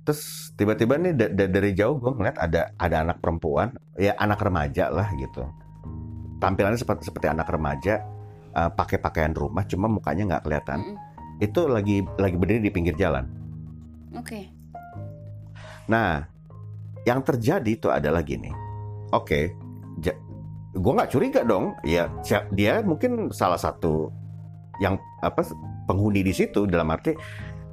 [0.05, 4.41] Terus tiba-tiba nih da- da- dari jauh gue ngeliat ada ada anak perempuan, ya anak
[4.41, 5.45] remaja lah gitu.
[6.41, 8.01] Tampilannya seperti seperti anak remaja,
[8.49, 10.97] eh, pakai pakaian rumah, cuma mukanya nggak kelihatan.
[11.39, 13.29] Itu lagi lagi berdiri di pinggir jalan.
[14.17, 14.49] Oke.
[15.89, 16.29] Nah,
[17.09, 18.53] yang terjadi itu adalah gini.
[19.13, 19.57] Oke,
[20.77, 21.75] gue nggak curiga dong.
[21.83, 22.13] Ya,
[22.53, 24.13] dia mungkin salah satu
[24.79, 25.43] yang apa
[25.91, 27.17] penghuni di situ dalam arti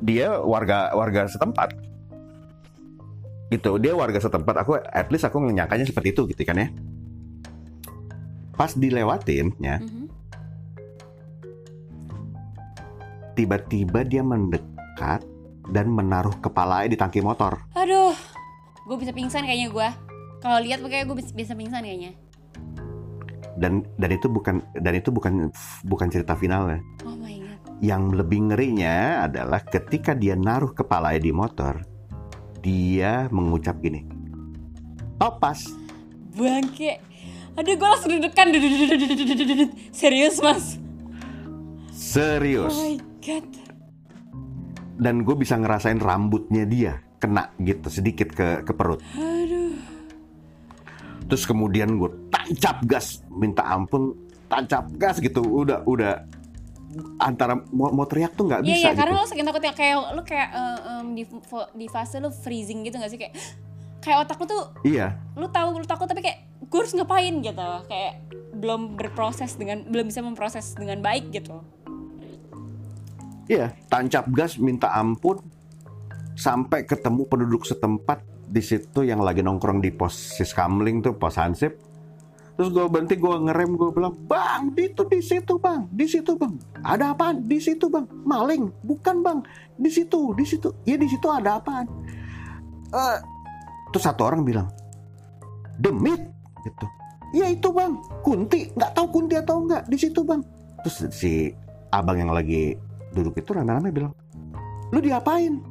[0.01, 1.76] dia warga warga setempat.
[3.53, 4.55] Gitu, dia warga setempat.
[4.66, 6.68] Aku at least aku menyangkanya seperti itu gitu kan ya.
[8.55, 10.07] Pas dilewatin ya, Mhm.
[13.36, 15.28] tiba-tiba dia mendekat
[15.70, 17.57] dan menaruh kepalanya di tangki motor.
[17.74, 18.13] Aduh,
[18.86, 19.89] gue bisa pingsan kayaknya gue.
[20.43, 22.13] Kalau lihat kayak gue bisa, bisa pingsan kayaknya.
[23.55, 25.49] Dan dan itu bukan dan itu bukan
[25.88, 26.84] bukan cerita finalnya.
[27.07, 27.59] Oh my god.
[27.80, 31.80] Yang lebih ngerinya adalah ketika dia naruh kepalanya di motor,
[32.59, 34.03] dia mengucap gini,
[35.18, 35.72] topas.
[36.36, 36.99] Bangke.
[37.55, 38.51] Aduh, gue langsung deg-degan.
[39.95, 40.76] Serius, Mas?
[40.76, 42.76] Oh Serius.
[42.76, 43.64] my god.
[44.96, 49.04] Dan gue bisa ngerasain rambutnya dia kena gitu sedikit ke ke perut.
[49.16, 49.76] Aduh.
[51.26, 54.14] Terus kemudian gue tancap gas, minta ampun,
[54.46, 55.41] tancap gas gitu.
[55.41, 56.24] Udah udah
[57.20, 59.00] antara mau, mau teriak tuh nggak Iya, bisa iya, gitu.
[59.04, 61.24] karena lo saking takutnya kayak lo kayak em, di,
[61.76, 63.36] di fase lo freezing gitu gak sih kayak
[64.00, 67.68] kayak otak lo tuh Iya, lo tahu lo takut tapi kayak gue harus ngapain gitu
[67.91, 68.14] kayak
[68.56, 71.60] belum berproses dengan belum bisa memproses dengan baik gitu
[73.46, 75.38] Iya, tancap gas minta ampun
[76.34, 81.78] sampai ketemu penduduk setempat di situ yang lagi nongkrong di pos Siskamling tuh pos Hansip.
[82.56, 86.39] Terus gue berhenti, gue ngerem, gue bilang, bang, di itu di situ bang, di situ
[86.39, 86.56] bang,
[86.88, 87.43] ada apaan?
[87.43, 89.39] Di situ bang, maling, bukan bang,
[89.76, 91.84] di situ, di situ, ya di situ ada apaan?
[92.96, 93.18] Eh,
[93.91, 94.72] terus satu orang bilang,
[95.76, 96.32] demit,
[96.64, 96.88] gitu.
[97.36, 100.39] Ya itu bang, kunti, nggak tahu kunti atau enggak di situ bang.
[100.88, 101.52] Terus si
[101.91, 102.80] abang yang lagi
[103.16, 104.11] duduk itu rame-rame bilang,
[104.91, 105.63] lu diapain?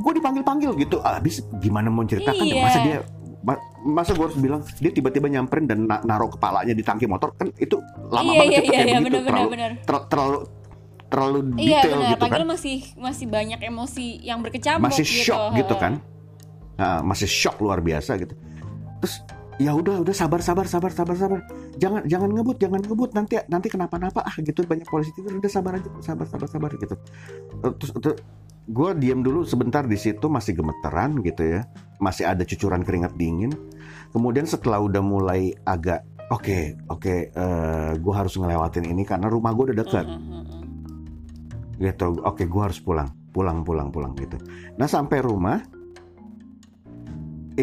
[0.00, 1.02] Gue dipanggil-panggil gitu.
[1.02, 2.40] Habis gimana mau ceritakan?
[2.40, 2.62] Iya.
[2.64, 2.98] Masa dia
[3.44, 7.36] ma- masa gue harus bilang dia tiba-tiba nyamperin dan na- naruh kepalanya di tangki motor.
[7.36, 7.76] Kan itu
[8.08, 10.38] lama iya banget iya iya kayak iya benar terlalu, benar ter- terlalu
[11.10, 12.10] terlalu iya detail benar.
[12.14, 15.26] gitu apalagi kan masih masih banyak emosi yang berkecamuk masih gitu.
[15.26, 15.92] shock gitu kan.
[16.80, 18.32] Nah, masih shock luar biasa gitu.
[19.04, 19.14] Terus
[19.60, 21.40] ya udah udah sabar sabar sabar sabar sabar.
[21.76, 23.12] Jangan jangan ngebut jangan ngebut.
[23.12, 24.24] Nanti nanti kenapa-napa.
[24.24, 24.64] Ah gitu.
[24.64, 25.88] Banyak polisi tidur udah sabar aja.
[26.00, 26.96] Sabar sabar sabar gitu.
[27.76, 28.18] Terus, terus
[28.64, 30.32] gue diam dulu sebentar di situ.
[30.32, 31.68] Masih gemeteran gitu ya.
[32.00, 33.52] Masih ada cucuran keringat dingin.
[34.16, 39.28] Kemudian setelah udah mulai agak oke okay, oke okay, uh, gue harus ngelewatin ini karena
[39.28, 40.08] rumah gue udah dekat.
[40.08, 41.84] Mm, mm, mm, mm.
[41.84, 42.16] gitu.
[42.24, 43.12] Oke okay, gue harus pulang.
[43.30, 44.40] Pulang pulang pulang gitu.
[44.80, 45.60] Nah sampai rumah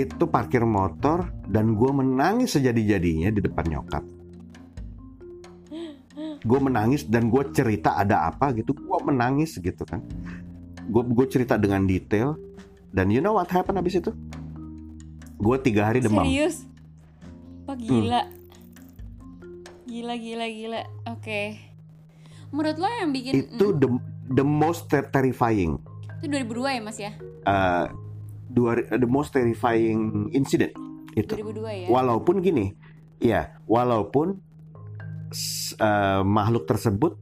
[0.06, 4.04] itu parkir motor dan gue menangis sejadi-jadinya di depan nyokap
[6.38, 10.02] gue menangis dan gue cerita ada apa gitu gue menangis gitu kan
[10.88, 12.38] gue gue cerita dengan detail
[12.94, 14.12] dan you know what happened abis itu
[15.38, 16.66] gue tiga hari demam Serius?
[17.68, 18.24] Wah gila.
[19.84, 20.82] Gila gila gila.
[21.12, 21.60] Oke.
[22.50, 23.90] Menurut lo yang bikin itu mm, the
[24.40, 25.76] the most ter- terrifying
[26.18, 27.12] itu 2002 ya Mas ya?
[27.46, 27.86] uh,
[28.48, 30.72] dua the most terrifying incident
[31.14, 31.88] itu 2002 ya.
[31.90, 32.74] walaupun gini
[33.18, 34.38] ya walaupun
[35.80, 37.18] uh, makhluk tersebut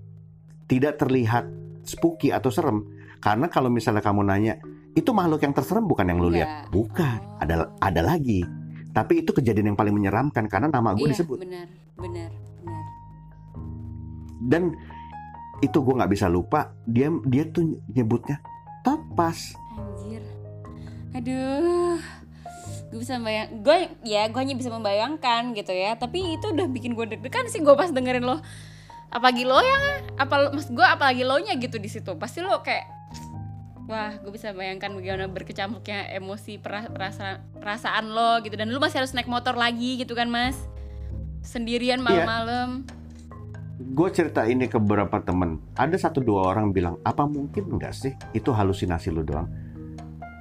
[0.66, 1.48] tidak terlihat
[1.86, 2.84] spooky atau serem
[3.22, 4.60] karena kalau misalnya kamu nanya
[4.96, 6.38] itu makhluk yang terserem bukan yang lu Enggak.
[6.38, 7.42] lihat bukan Oh.
[7.42, 8.44] ada ada lagi
[8.92, 11.68] tapi itu kejadian yang paling menyeramkan karena nama gue Iya, disebut benar,
[12.00, 12.84] benar, benar.
[14.46, 14.64] dan
[15.60, 18.40] itu gue nggak bisa lupa dia dia tuh nyebutnya
[18.84, 19.65] topas Anjir.
[21.16, 21.98] Aduh.
[22.92, 25.96] Gue bisa bayang, gue ya gue hanya bisa membayangkan gitu ya.
[25.96, 28.44] Tapi itu udah bikin gue deg-degan sih gue pas dengerin lo.
[29.10, 29.84] Apalagi lo yang,
[30.20, 32.16] apa mas gue apalagi lo nya gitu di situ.
[32.20, 32.86] Pasti lo kayak,
[33.88, 38.60] wah gue bisa bayangkan bagaimana berkecamuknya emosi pera- perasa- perasaan lo gitu.
[38.60, 40.60] Dan lo masih harus naik motor lagi gitu kan mas,
[41.44, 42.84] sendirian malam-malam.
[43.76, 48.16] gue cerita ini ke beberapa temen ada satu dua orang bilang apa mungkin nggak sih
[48.32, 49.52] itu halusinasi lu doang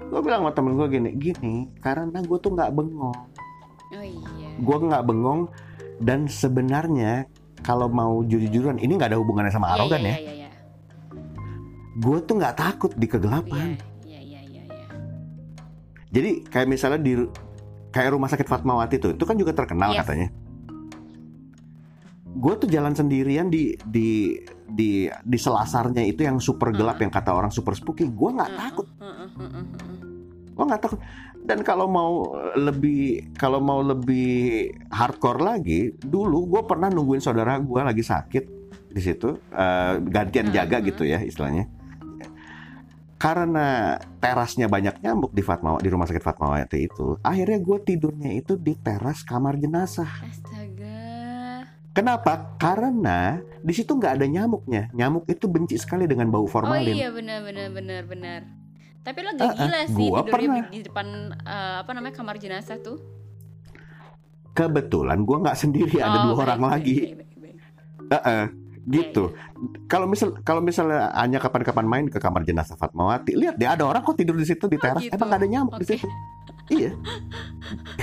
[0.05, 3.19] gue bilang sama temen gue gini gini karena gue tuh nggak bengong
[3.95, 4.51] Oh iya.
[4.59, 5.47] gue nggak bengong
[5.99, 7.31] dan sebenarnya
[7.63, 10.51] kalau mau jujur-jujuran ini nggak ada hubungannya sama Iya, arogan iya, ya Iya iya
[11.95, 14.87] gue tuh nggak takut di kegelapan iya iya iya iya.
[16.11, 17.13] jadi kayak misalnya di
[17.89, 20.03] kayak rumah sakit Fatmawati tuh itu kan juga terkenal Yes.
[20.03, 20.29] katanya
[22.35, 27.31] gue tuh jalan sendirian di di di di selasarnya itu yang super gelap yang kata
[27.31, 28.11] orang super spooky.
[28.11, 28.87] Gue nggak takut.
[30.55, 31.01] gue nggak takut.
[31.45, 37.81] Dan kalau mau lebih kalau mau lebih hardcore lagi dulu gue pernah nungguin saudara gue
[37.85, 38.45] lagi sakit
[38.95, 41.71] di situ eh, gantian jaga gitu ya istilahnya.
[43.15, 48.59] Karena terasnya banyak nyamuk di Fatmawa di rumah sakit Fatmawati itu akhirnya gue tidurnya itu
[48.59, 50.11] di teras kamar jenazah.
[50.25, 50.64] Astaga.
[51.95, 56.91] Kenapa karena di situ nggak ada nyamuknya nyamuk itu benci sekali dengan bau Oh formalin
[56.91, 58.41] iya benar benar benar benar.
[59.05, 60.65] Tapi lo gak gila sih gua tidurnya pernah.
[60.69, 61.07] di depan
[61.45, 62.99] eh, apa namanya kamar jenazah tuh.
[64.55, 67.57] kebetulan gue nggak sendiri ada Oh, dua baik, orang baik, lagi baik, baik, baik.
[68.05, 68.45] Heeh,
[68.87, 69.25] gitu.
[69.33, 73.83] Iya, Kalau misal kalau misalnya hanya kapan-kapan main ke kamar jenazah Fatmawati, lihat deh ada
[73.83, 75.03] orang kok tidur di situ di teras.
[75.03, 75.11] gitu.
[75.11, 75.95] Emang gak ada nyamuk di Oke.
[75.97, 76.07] situ.
[76.67, 76.93] Iya.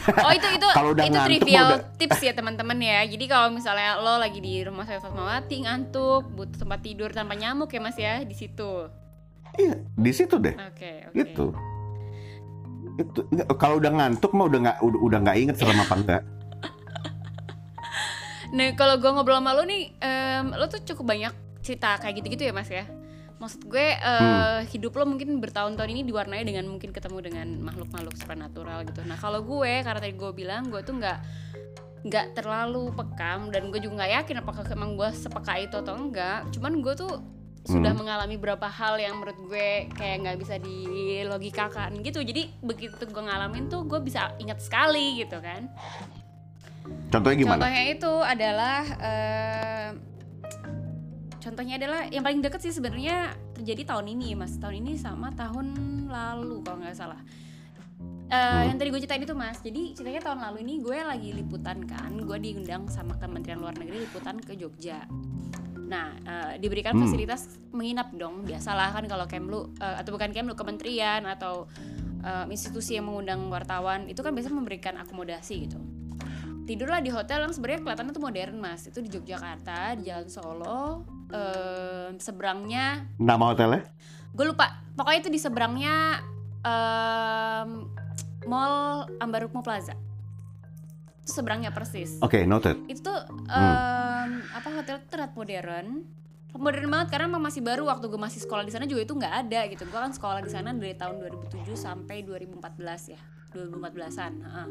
[0.01, 3.05] Oh itu itu Kalau udah itu ngantuk trivial udah- tips ya teman-teman ya.
[3.05, 7.69] Jadi kalau misalnya lo lagi di rumah sakit Fatmawati ngantuk, butuh tempat tidur tanpa nyamuk
[7.69, 8.89] ya Mas ya di situ.
[9.53, 10.55] Iya, di situ deh.
[10.57, 11.13] Oke, oke.
[11.13, 11.45] Gitu.
[12.97, 13.19] Itu
[13.55, 16.21] kalau udah ngantuk mah udah nggak udah, udah nggak inget serem apa enggak.
[18.51, 21.31] Nah kalau gue ngobrol sama lo nih, em, lo tuh cukup banyak
[21.61, 22.83] cerita kayak gitu-gitu ya mas ya.
[23.41, 24.69] Maksud gue eh, Hmm.
[24.69, 29.01] hidup lo mungkin bertahun-tahun ini diwarnai dengan mungkin ketemu dengan makhluk-makhluk supernatural gitu.
[29.01, 31.17] Nah kalau gue karena tadi gue bilang gue tuh nggak
[32.01, 36.53] nggak terlalu pekam dan gue juga nggak yakin apakah emang gue sepeka itu atau enggak.
[36.53, 37.13] Cuman gue tuh
[37.61, 38.01] sudah Hmm.
[38.01, 42.21] mengalami beberapa hal yang menurut gue kayak nggak bisa dilogikakan gitu.
[42.21, 45.65] Jadi begitu gue ngalamin tuh gue bisa ingat sekali gitu kan.
[47.09, 47.57] Contohnya gimana?
[47.57, 49.87] Contohnya itu adalah eh,
[51.41, 55.67] contohnya adalah yang paling deket sih sebenarnya terjadi tahun ini mas tahun ini sama tahun
[56.07, 57.19] lalu kalau nggak salah.
[58.31, 58.63] Hmm.
[58.63, 62.15] Yang tadi gue ceritain itu mas, jadi ceritanya tahun lalu ini gue lagi liputan kan,
[62.15, 65.03] gue diundang sama Kementerian Luar Negeri liputan ke Jogja.
[65.91, 67.03] Nah, eh, diberikan Hmm.
[67.03, 71.67] fasilitas menginap dong, biasalah kan kalau Kemlu eh, atau bukan Kemlu, kementerian atau
[72.23, 75.81] eh, institusi yang mengundang wartawan itu kan biasanya memberikan akomodasi gitu
[76.71, 81.03] tidurlah di hotel yang sebenarnya kelihatannya tuh modern mas itu di Yogyakarta di Jalan Solo
[81.31, 83.07] eh, seberangnya.
[83.17, 83.83] Nama hotelnya?
[84.31, 84.79] gue lupa.
[84.93, 86.23] Pokoknya itu di seberangnya
[86.61, 87.69] em,
[88.43, 88.75] Mall
[89.17, 89.91] Ambarukmo Plaza.
[91.21, 92.15] Itu seberangnya persis.
[92.19, 92.79] Oke, noted.
[92.87, 94.31] itu tuh Hmm.
[94.31, 96.07] em, apa hotel terlihat modern.
[96.51, 97.87] Modern banget karena emang masih baru.
[97.87, 99.83] Waktu gue masih sekolah di sana juga itu nggak ada gitu.
[99.83, 103.19] Gue kan sekolah di sana dari tahun 2007 sampai 2014 ya.
[103.51, 104.67] 2014an heeh.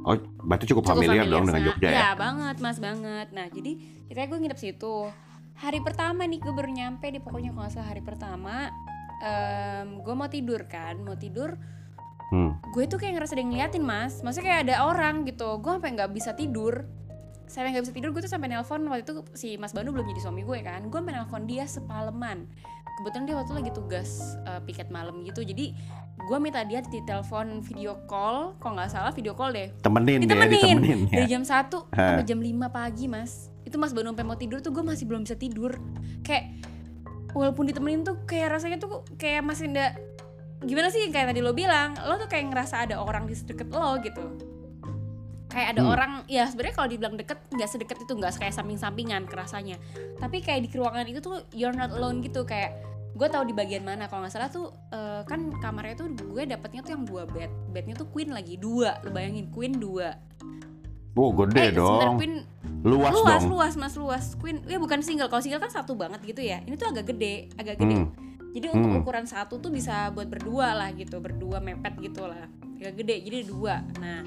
[0.00, 1.92] Oh, berarti cukup, familiar dong dengan Jogja ya?
[1.92, 3.28] ya banget mas banget.
[3.28, 3.76] Nah jadi
[4.08, 5.12] kita gue nginep situ
[5.56, 8.68] hari pertama nih gue baru nyampe di pokoknya kalau nggak salah hari pertama
[9.18, 11.56] em, gue mau tidur kan mau tidur
[12.26, 12.58] Hmm.
[12.74, 15.94] gue tuh kayak ngerasa ada yang ngeliatin mas maksudnya kayak ada orang gitu gue sampai
[15.94, 16.82] nggak bisa tidur
[17.46, 20.20] sampai nggak bisa tidur gue tuh sampai nelpon waktu itu si Mas Banu belum jadi
[20.20, 22.50] suami gue kan gue sampai nelpon dia sepaleman
[22.98, 24.10] kebetulan dia waktu itu lagi tugas
[24.42, 25.70] eh, piket malam gitu jadi
[26.18, 30.58] gue minta dia ditelepon video call kalau nggak salah video call deh Temenin, ditemenin, ya,
[30.58, 31.14] ditemenin ya.
[31.14, 31.54] dari jam 1
[31.94, 32.02] Ha.
[32.10, 35.26] sampai jam 5 pagi mas itu mas baru sampai mau tidur tuh gue masih belum
[35.26, 35.74] bisa tidur.
[36.22, 36.62] Kayak
[37.34, 39.98] walaupun ditemenin tuh kayak rasanya tuh kayak masih ndak
[40.64, 41.98] gimana sih kayak tadi lo bilang?
[42.06, 44.24] Lo tuh kayak ngerasa ada orang di deket lo gitu.
[45.46, 45.92] Kayak ada Hmm.
[45.92, 49.76] orang ya sebenarnya kalau dibilang deket nggak sedekat itu nggak kayak samping-sampingan kerasanya.
[50.16, 52.78] Tapi kayak di ruangan itu tuh you're not alone gitu kayak
[53.16, 54.06] gue tahu di bagian mana.
[54.06, 57.94] Kalau nggak salah tuh eh, kan kamarnya tuh gue dapetnya tuh yang dua bed bednya
[57.96, 59.00] tuh queen lagi dua.
[59.02, 60.14] Lo bayangin queen dua.
[61.16, 62.20] Oh, gede eh dong.
[62.20, 62.44] queen
[62.86, 63.50] Luas, luas dong.
[63.50, 64.24] luas mas luas.
[64.38, 65.26] Queen ya bukan single.
[65.26, 66.62] Kalau single kan satu banget gitu ya.
[66.62, 67.96] Ini tuh agak gede agak gede.
[67.98, 68.08] Hmm.
[68.56, 69.02] jadi untuk Hmm.
[69.04, 72.48] ukuran satu tuh bisa buat berdua lah gitu berdua mepet gitu lah.
[72.80, 73.84] Agak gede jadi dua.
[74.00, 74.24] Nah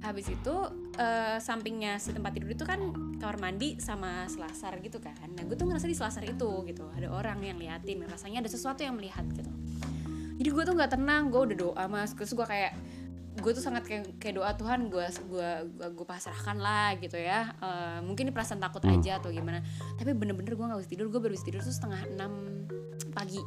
[0.00, 0.54] habis itu
[0.96, 2.78] eh, sampingnya si tempat tidur itu kan
[3.20, 5.12] kamar mandi sama selasar gitu kan.
[5.34, 6.88] Nah gue tuh ngerasa di selasar itu gitu.
[6.88, 9.50] Ada orang yang liatin rasanya ada sesuatu yang melihat gitu.
[10.36, 12.16] Jadi gue tuh nggak tenang gue udah doa mas.
[12.16, 12.72] Terus gue kayak
[13.36, 15.50] gue tuh sangat kayak, kayak doa Tuhan gue gue
[15.92, 17.52] gue pasrahkan lah gitu ya.
[17.60, 18.96] Eh, mungkin ini perasaan takut Hmm.
[18.96, 19.60] aja atau gimana.
[19.96, 21.06] Tapi bener-bener gue nggak bisa tidur.
[21.12, 22.32] Gue baru bisa tidur tuh setengah enam
[23.12, 23.40] pagi.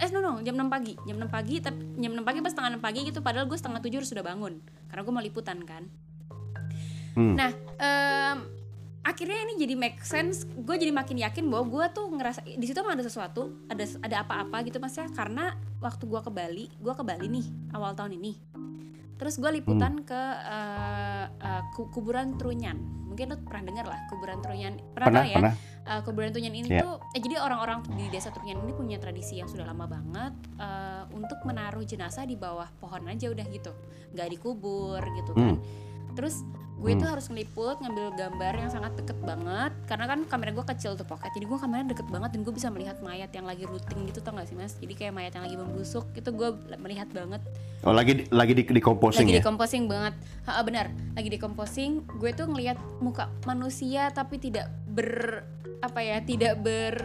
[0.00, 0.94] Eh no no jam 6 pagi.
[1.04, 3.80] Jam 6 pagi tapi jam 6 pagi pas setengah 6 pagi gitu padahal gue setengah
[3.82, 4.62] tujuh sudah bangun.
[4.88, 5.84] Karena gue mau liputan kan.
[7.12, 7.36] Hmm.
[7.36, 8.38] nah em,
[9.04, 10.48] akhirnya ini jadi make sense.
[10.48, 14.64] Gue jadi makin yakin bahwa gue tuh ngerasa di situ ada sesuatu ada ada apa-apa
[14.64, 15.04] gitu mas ya.
[15.12, 18.51] Karena waktu gue ke Bali gue ke Bali nih awal tahun ini
[19.22, 22.74] terus gue liputan ke eh, eh, ku- kuburan Trunyan.
[23.06, 24.82] Mungkin lo pernah dengar lah kuburan Trunyan.
[24.90, 25.38] Pernah, Pernah, ya?
[25.38, 25.54] pernah.
[25.82, 26.82] Uh, kuburan Tunyan ini Iya.
[26.82, 31.06] tuh eh, jadi orang-orang di desa Tunyan ini punya tradisi yang sudah lama banget uh,
[31.14, 33.70] untuk menaruh jenazah di bawah pohon aja udah gitu.
[34.14, 35.58] Nggak dikubur gitu kan
[36.12, 36.44] terus
[36.74, 37.14] gue tuh Hmm.
[37.14, 39.70] harus ngeliput ngambil gambar yang sangat deket banget.
[39.86, 41.30] Karena kan kamera gue kecil tuh pocket.
[41.30, 44.34] Jadi gue kameranya deket banget dan gue bisa melihat mayat yang lagi rooting gitu tau
[44.34, 44.74] gak sih mas?
[44.76, 47.38] Jadi kayak mayat yang lagi membusuk itu gue melihat banget.
[47.80, 49.38] Oh, lagi lagi di, di composing lagi ya?
[49.38, 50.14] decomposing banget.
[50.44, 55.46] Ha, benar lagi decomposing gue tuh ngelihat muka manusia tapi tidak ber
[55.78, 56.98] apa ya tidak ber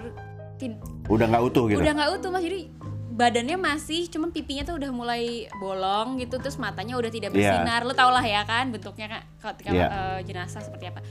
[0.56, 1.78] tid- Udah nggak utuh gitu.
[1.78, 2.42] udah nggak utuh mas.
[2.42, 2.74] Jadi
[3.18, 7.50] badannya masih cuman pipinya tuh udah mulai bolong gitu terus matanya udah tidak Iya.
[7.58, 7.82] bersinar.
[7.82, 9.88] Lo tau lah ya kan bentuknya kan ketika Iya.
[9.90, 11.02] eh, jenazah seperti apa.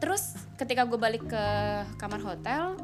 [0.00, 1.44] Terus ketika gue balik ke
[1.94, 2.74] kamar hotel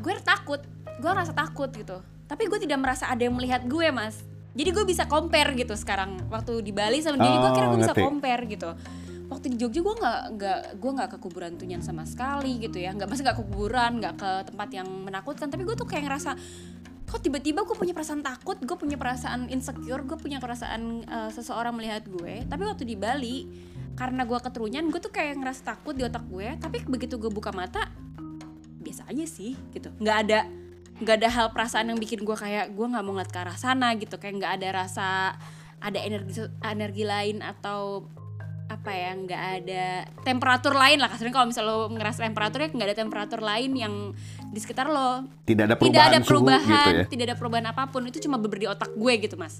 [0.00, 0.64] gue takut
[0.96, 2.00] gue rasa takut gitu.
[2.24, 4.24] Tapi gue tidak merasa ada yang melihat gue mas.
[4.50, 7.80] Jadi gue bisa compare gitu sekarang waktu di Bali sama dia gue Oh, kira gue
[7.84, 8.70] bisa compare gitu.
[9.28, 12.90] Waktu di Jogja gue nggak nggak gue nggak ke kuburan Tunyan sama sekali gitu ya.
[12.90, 15.46] Nggak masih nggak ke kuburan nggak ke tempat yang menakutkan.
[15.46, 16.32] Tapi gue tuh kayak ngerasa
[17.10, 21.74] kok tiba-tiba gue punya perasaan takut gue punya perasaan insecure gue punya perasaan eh, seseorang
[21.74, 22.46] melihat gue.
[22.46, 23.50] Tapi waktu di Bali
[23.98, 26.54] karena gue keterunyan gue tuh kayak ngerasa takut di otak gue.
[26.62, 27.90] Tapi begitu gue buka mata
[28.78, 29.90] biasa aja sih gitu.
[29.98, 30.40] Nggak ada
[31.00, 33.90] nggak ada hal perasaan yang bikin gue kayak gue nggak mau ngeliat ke arah sana
[33.98, 34.14] gitu.
[34.22, 35.08] Kayak nggak ada rasa
[35.82, 38.06] ada energi energi lain atau
[38.70, 39.86] apa ya nggak ada
[40.22, 43.94] temperatur lain lah kasarnya kalau misalnya lo ngerasa temperaturnya nggak ada temperatur lain yang
[44.54, 45.26] di sekitar lo.
[45.42, 47.04] Tidak ada tidak perubahan ada suhu perubahan gitu ya.
[47.10, 48.02] tidak ada perubahan apa pun.
[48.06, 49.58] Itu cuma beber di otak gue gitu mas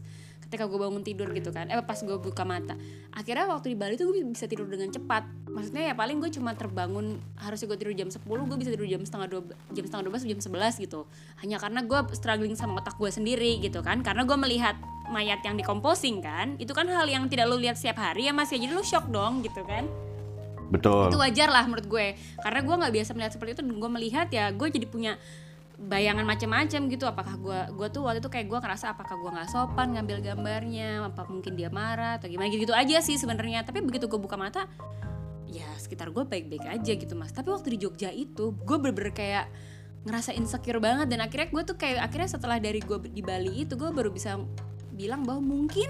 [0.51, 1.71] ketika gue bangun tidur gitu kan.
[1.71, 2.75] Eh pas gue buka mata.
[3.15, 5.23] Akhirnya waktu di Bali tuh gue bisa tidur dengan cepat.
[5.47, 8.99] Maksudnya ya paling gue cuma terbangun harusnya gue tidur jam 10 gue bisa tidur jam
[9.07, 11.07] setengah dua jam setengah 12 jam 11 gitu.
[11.39, 14.03] Hanya karena gue struggling sama otak gue sendiri gitu kan.
[14.03, 14.75] Karena gue melihat
[15.07, 18.51] mayat yang decomposing kan itu kan hal yang tidak lo lihat setiap hari ya mas
[18.51, 18.59] ya.
[18.59, 19.87] Jadi lo shock dong gitu kan.
[20.71, 21.11] Betul.
[21.11, 22.19] itu wajar lah menurut gue.
[22.43, 25.15] Karena gue nggak biasa melihat seperti itu dan gue melihat ya gue jadi punya
[25.81, 27.05] bayangan macam-macam gitu.
[27.09, 31.09] Apakah gue gue tuh waktu itu kayak gue ngerasa apakah gue nggak sopan ngambil gambarnya
[31.09, 33.65] apa mungkin dia marah atau gimana gitu, -gitu aja sih sebenarnya.
[33.65, 34.69] Tapi begitu gue buka mata
[35.51, 37.33] ya sekitar gue baik-baik aja gitu mas.
[37.33, 39.47] Tapi waktu di Jogja itu gue bener-bener kayak
[40.05, 41.09] ngerasa insecure banget.
[41.09, 44.37] Dan akhirnya gue tuh kayak akhirnya setelah dari gue di Bali itu gue baru bisa
[44.93, 45.89] bilang bahwa mungkin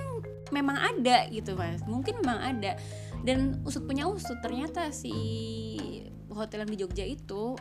[0.54, 1.82] memang ada gitu mas.
[1.82, 2.78] Mungkin memang ada.
[3.26, 5.12] Dan usut punya usut ternyata si
[6.30, 7.58] hotel yang di Jogja itu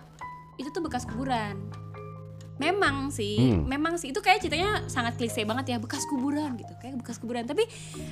[0.60, 1.56] itu tuh bekas kuburan
[2.60, 3.64] Memang sih, Hmm.
[3.64, 7.47] memang sih itu kayak ceritanya sangat klise banget ya bekas kuburan gitu, kayak bekas kuburan.
[7.47, 7.64] Tapi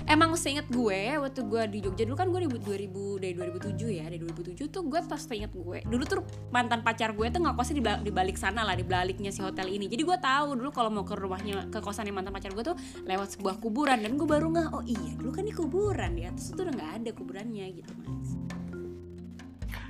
[0.07, 4.07] emang seinget gue waktu gue di Jogja dulu kan gue di 2000 dari 2007 ya,
[4.07, 7.83] dari 2007 tuh gue pas inget gue dulu tuh mantan pacar gue tuh ngekosnya di,
[8.07, 9.91] di balik sana lah, di baliknya si hotel ini.
[9.91, 13.35] Jadi gue tahu dulu kalau mau ke rumahnya ke kosannya mantan pacar gue tuh lewat
[13.35, 16.59] sebuah kuburan dan gue baru nggak, oh iya dulu kan di kuburan ya, terus itu
[16.63, 18.29] udah nggak ada kuburannya gitu mas.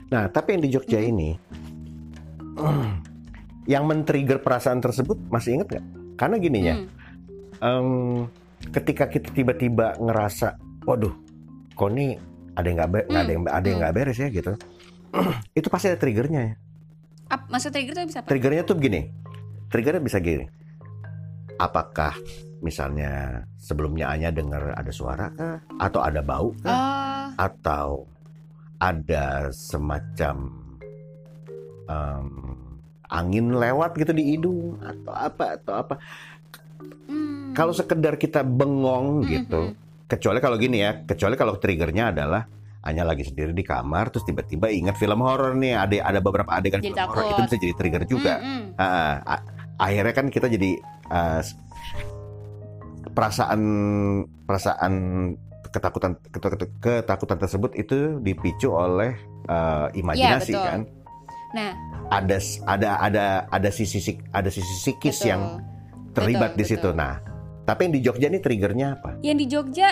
[0.08, 1.36] Nah, tapi yang di Jogja ini,
[3.68, 5.86] yang men-trigger perasaan tersebut masih inget nggak?
[6.18, 6.88] Karena gini ya, Hmm.
[7.62, 7.90] em,
[8.74, 10.58] ketika kita tiba-tiba ngerasa,
[10.88, 11.14] waduh,
[11.76, 12.16] kok ini
[12.56, 13.84] ada yang nggak nggak ada yang ada yang Hmm.
[13.86, 14.54] nggak beres ya gitu,
[15.60, 16.54] itu pasti ada triggernya ya.
[17.28, 18.28] Ap, maksud trigger tuh bisa apa?
[18.32, 19.02] Triggernya tuh begini,
[19.68, 20.48] triggernya bisa gini.
[21.60, 22.16] Apakah
[22.64, 25.60] misalnya sebelumnya Anya dengar ada suara kah?
[25.78, 26.72] Atau ada bau kah?
[26.72, 27.88] Oh, atau
[28.80, 30.54] ada semacam
[31.90, 32.30] em,
[33.08, 35.96] angin lewat gitu di hidung atau apa atau apa
[37.08, 37.54] hmm.
[37.54, 39.74] kalau sekedar kita bengong Mm, gitu mm,
[40.08, 42.44] kecuali kalau gini ya kecuali kalau triggernya adalah
[42.84, 46.80] hanya lagi sendiri di kamar terus tiba-tiba ingat film horor nih ada ada beberapa adegan
[46.80, 48.64] Jadi film horor itu bisa jadi trigger juga Mm, mm.
[48.78, 49.46] Ah, a-
[49.78, 51.56] akhirnya kan kita jadi ah, s-
[53.10, 53.62] perasaan
[54.46, 54.94] perasaan
[55.68, 59.16] ketakutan ketak- ketakutan tersebut itu dipicu oleh
[59.48, 60.68] eh, imajinasi Iya, betul.
[60.68, 60.82] kan
[61.56, 61.72] Nah,
[62.12, 62.38] ada
[62.68, 64.00] ada ada ada sisi
[64.36, 65.32] ada sisi psikis betul.
[65.32, 65.42] yang
[66.12, 66.90] terlibat Betul, di situ.
[66.92, 67.00] betul.
[67.00, 67.16] nah
[67.68, 69.10] tapi yang di Jogja nih triggernya apa?
[69.20, 69.90] Yang di Jogja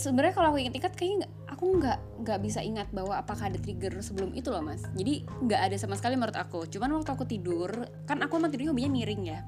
[0.00, 4.32] sebenarnya kalau aku ingat-ingat kayaknya aku nggak nggak bisa ingat bahwa apakah ada trigger sebelum
[4.32, 4.80] itu loh mas.
[4.96, 6.64] Jadi nggak ada sama sekali menurut aku.
[6.72, 7.68] Cuman waktu aku tidur
[8.08, 9.40] kan aku emang tidurnya hobinya miring ya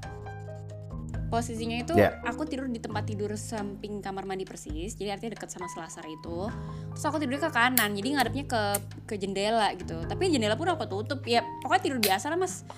[1.33, 2.20] posisinya itu Ya.
[2.28, 6.53] aku tidur di tempat tidur samping kamar mandi persis jadi artinya dekat sama selasar itu
[6.93, 8.62] terus aku tidurnya ke kanan jadi ngadepnya ke
[9.09, 12.68] ke jendela gitu tapi jendela pun aku tutup ya pokoknya tidur biasa lah mas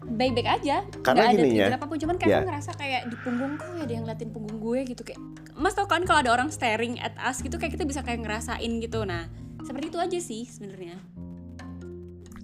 [0.00, 2.36] baik-baik aja Karena nggak ada gini ya, trigger apa pun cuman kayak ya.
[2.40, 5.20] aku ngerasa kayak di punggungku ya ada yang ngeliatin punggung gue gitu kayak
[5.52, 8.72] mas tau kan kalau ada orang staring at us gitu kayak kita bisa kayak ngerasain
[8.80, 9.28] gitu nah
[9.60, 10.96] seperti itu aja sih sebenarnya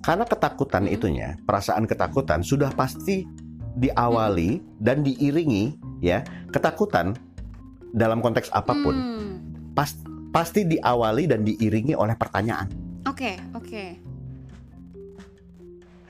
[0.05, 0.97] karena ketakutan Mm-mm.
[1.01, 3.25] itunya perasaan ketakutan sudah pasti
[3.77, 7.12] diawali dan diiringi ya ketakutan
[7.93, 9.33] dalam konteks apa pun Hmm,
[9.72, 10.01] pas-
[10.33, 12.68] pasti diawali dan diiringi oleh pertanyaan.
[13.05, 13.85] Oke oke.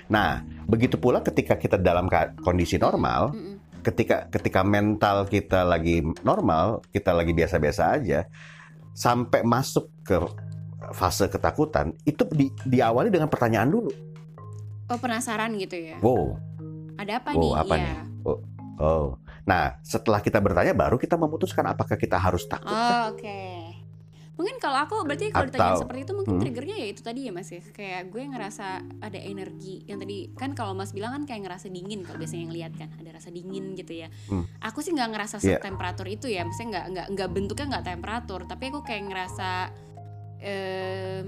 [0.07, 2.07] Nah begitu pula ketika kita dalam
[2.41, 3.55] kondisi normal Mm-mm.
[3.83, 8.27] ketika ketika mental kita lagi normal, kita lagi biasa-biasa aja,
[8.91, 10.19] sampai masuk ke
[10.91, 13.91] fase ketakutan, itu di, diawali dengan pertanyaan dulu.
[14.87, 15.99] oh penasaran gitu ya?
[15.99, 16.39] Wow,
[16.97, 17.85] ada apa Oh, nih apa Iya.
[17.85, 17.95] nih?
[18.79, 19.07] oh.
[19.47, 22.67] Nah, setelah kita bertanya, baru kita memutuskan apakah kita harus takut.
[22.67, 23.41] Oh, oke.
[24.37, 26.43] Mungkin kalau aku berarti kalau ditanya seperti itu mungkin Hmm.
[26.45, 27.63] triggernya ya itu tadi ya Mas ya.
[27.73, 28.67] Kayak gue ngerasa
[29.01, 32.53] ada energi yang tadi kan kalau Mas bilang kan kayak ngerasa dingin kalau biasanya yang
[32.53, 34.13] lihat kan ada rasa dingin gitu ya.
[34.29, 34.45] Hmm.
[34.61, 35.57] Aku sih nggak ngerasa Iya.
[35.57, 39.49] temperatur itu ya, maksudnya nggak nggak nggak bentuknya nggak temperatur, tapi aku kayak ngerasa
[40.37, 41.27] em,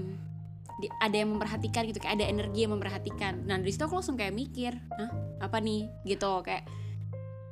[0.79, 3.43] di- ada yang memperhatikan gitu, kayak ada energi yang memperhatikan.
[3.43, 5.11] Nah dari situ aku langsung kayak mikir, Hah,
[5.43, 6.63] apa nih gitu kayak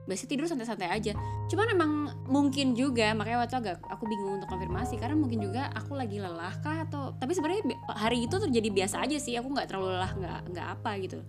[0.07, 1.11] biasanya tidur santai-santai aja
[1.51, 1.91] cuman emang
[2.31, 6.55] mungkin juga makanya waktu agak aku bingung untuk konfirmasi karena mungkin juga aku lagi lelah
[6.63, 10.39] kah atau tapi sebenarnya hari itu terjadi biasa aja sih aku nggak terlalu lelah nggak
[10.55, 11.19] nggak apa gitu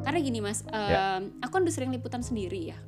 [0.00, 1.20] karena gini mas Ya.
[1.20, 2.78] em, aku kan udah sering liputan sendiri ya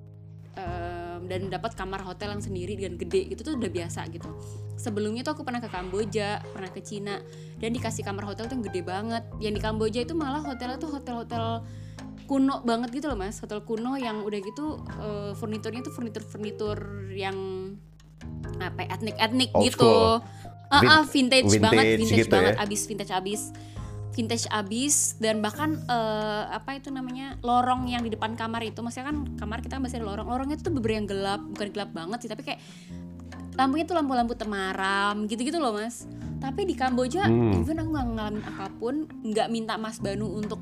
[1.26, 4.30] dan dapat kamar hotel yang sendiri dan gede gitu tuh udah biasa gitu.
[4.78, 7.18] Sebelumnya tuh aku pernah ke Kamboja pernah ke Cina
[7.58, 9.22] dan dikasih kamar hotel tuh yang gede banget.
[9.42, 11.66] Yang di Kamboja itu malah hotelnya tuh hotel-hotel
[12.26, 13.38] kuno banget gitu loh mas.
[13.42, 16.78] Hotel kuno yang udah gitu eh, furniturnya tuh furnitur furnitur
[17.14, 17.36] yang
[18.62, 19.78] apa ya, etnik etnik Old gitu.
[19.82, 20.22] school.
[20.66, 22.62] Ah, Vin- ah, vintage, banget vintage vintage gitu banget ya.
[22.66, 23.42] abis vintage abis
[24.16, 28.80] vintage abis dan bahkan eh, apa itu namanya lorong yang di depan kamar itu.
[28.80, 30.26] Maksudnya kan kamar kita masih ada lorong.
[30.32, 32.60] Lorongnya tuh beberapa yang gelap bukan gelap banget sih tapi kayak
[33.56, 36.08] lampunya tuh lampu-lampu temaram gitu-gitu loh mas.
[36.40, 37.60] Tapi di Kamboja Hmm.
[37.60, 40.60] even aku nggak ngalamin apa pun nggak minta Mas Banu untuk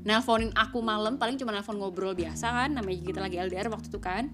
[0.00, 4.00] nelponin aku malam paling cuma nelpon ngobrol biasa kan namanya kita lagi LDR waktu itu
[4.00, 4.32] kan.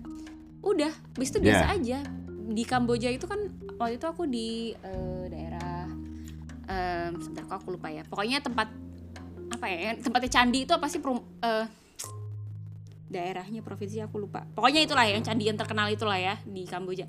[0.63, 1.99] Udah habis itu biasa aja.
[2.47, 5.16] Di Kamboja itu kan waktu itu aku di daerah
[6.67, 8.03] em, sebentar kok aku lupa ya.
[8.07, 8.69] Pokoknya tempat
[9.47, 10.99] apa ya tempatnya candi itu apa sih?
[10.99, 11.67] Perum- eh,
[13.07, 14.43] daerahnya provinsi aku lupa.
[14.55, 17.07] Pokoknya itulah yang candi yang terkenal itulah ya di Kamboja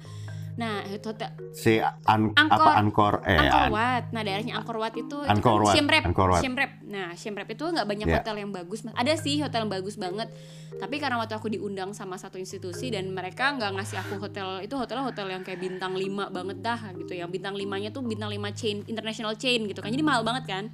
[0.58, 2.58] nah itu hotel Si an, Angkor.
[2.58, 4.04] apa Angkor eh Angkor an- Wat.
[4.10, 6.04] Nah, daerahnya Angkor Wat itu, itu Angkor kan Wat, Siem Reap.
[6.04, 6.42] Angkor Wat.
[6.42, 6.72] Siem Reap.
[6.84, 8.16] Nah, Siem Reap itu nggak banyak Ya.
[8.18, 8.80] hotel yang bagus.
[8.90, 10.28] Ada sih hotel yang bagus banget.
[10.74, 14.74] Tapi karena waktu aku diundang sama satu institusi dan mereka nggak ngasih aku hotel itu
[14.74, 17.14] hotel hotel yang kayak bintang 5 banget dah gitu.
[17.14, 19.90] Yang bintang limanya tuh bintang 5 chain international chain gitu kan.
[19.90, 20.66] Jadi mahal banget kan.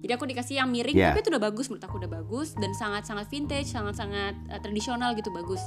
[0.00, 1.10] Jadi aku dikasih yang miring Yeah.
[1.12, 5.34] tapi itu udah bagus menurut aku udah bagus dan sangat-sangat vintage, sangat-sangat eh, tradisional gitu
[5.34, 5.60] bagus.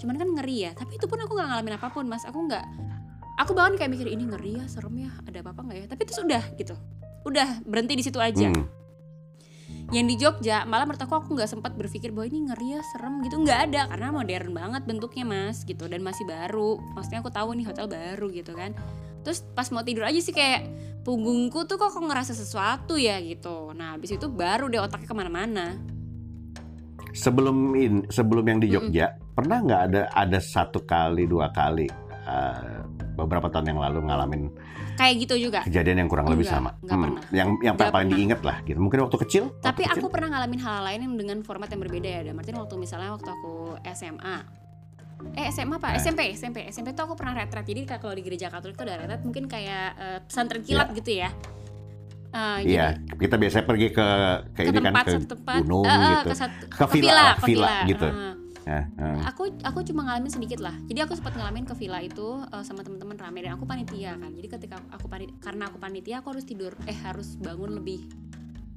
[0.00, 0.72] Cuman kan ngeri ya.
[0.72, 2.24] Tapi itu pun aku nggak ngalamin apa pun mas.
[2.24, 2.64] Aku nggak.
[3.44, 5.86] Aku bahkan kayak mikir ini ngeri ya, serem ya, ada apa-apa nggak ya?
[5.90, 6.74] Tapi itu sudah gitu.
[7.26, 8.46] Udah berhenti di situ aja.
[8.50, 8.66] Hmm.
[9.90, 13.20] Yang di Jogja malah menurut aku aku nggak sempat berpikir bahwa ini ngeri ya, serem
[13.26, 16.78] gitu nggak ada karena modern banget bentuknya mas gitu dan masih baru.
[16.94, 18.72] Maksudnya aku tahu nih hotel baru gitu kan.
[19.24, 20.68] Terus pas mau tidur aja sih kayak
[21.02, 23.72] punggungku tuh kok kok ngerasa sesuatu ya gitu.
[23.72, 25.66] Nah habis itu baru deh otaknya ke mana-mana.
[27.14, 32.78] Sebelum in, sebelum yang di Jogja, pernah nggak ada ada satu kali dua kali eh,
[33.14, 34.42] beberapa tahun yang lalu ngalamin
[34.94, 35.60] Kayak gitu juga.
[35.62, 36.70] kejadian yang kurang lebih Enggak, sama?
[36.82, 37.22] enggak pernah.
[37.30, 38.18] Yang yang Enggak paling pernah.
[38.18, 38.78] diinget lah gitu.
[38.78, 39.44] Mungkin waktu kecil.
[39.58, 40.14] Tapi waktu aku kecil?
[40.14, 42.20] pernah ngalamin hal lain dengan format yang berbeda ya.
[42.26, 43.54] Dan Martin waktu misalnya waktu aku
[43.90, 44.36] SMA.
[45.34, 45.94] Eh SMA apa?
[45.94, 46.02] Eh.
[46.02, 46.68] SMP, SMP.
[46.70, 47.66] SMP tuh aku pernah retret.
[47.66, 51.30] Jadi kalau di gereja Katolik tuh ada retret mungkin kayak eh, pesantren kilat gitu ya.
[52.34, 54.08] Eh, Iya, kita biasanya pergi ke
[54.54, 56.28] ke, ke ini kan tempat ke satu tempat gunung eh, gitu.
[56.30, 58.08] ke, satu, Ke villa lah, ke villa gitu.
[58.10, 58.34] Eh,
[58.64, 59.20] Ya, eh.
[59.28, 62.80] aku aku cuma ngalamin sedikit lah jadi aku sempat ngalamin ke villa itu eh, sama
[62.80, 66.48] teman-teman rame dan aku panitia kan jadi ketika aku panitia karena aku panitia aku harus
[66.48, 68.08] tidur eh harus bangun lebih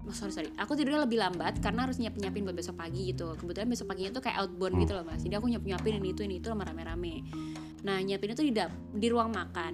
[0.08, 0.50] oh, sorry sorry.
[0.56, 3.36] Aku tidurnya lebih lambat karena harus nyiap nyiapin buat besok pagi gitu.
[3.36, 4.82] Kebetulan besok paginya tuh kayak outbound Hmm.
[4.88, 5.20] gitu loh mas.
[5.22, 7.28] Jadi aku nyiap nyiapin ini itu ini itu sama rame-rame.
[7.84, 9.74] Nah nyiapin itu di dap di ruang makan.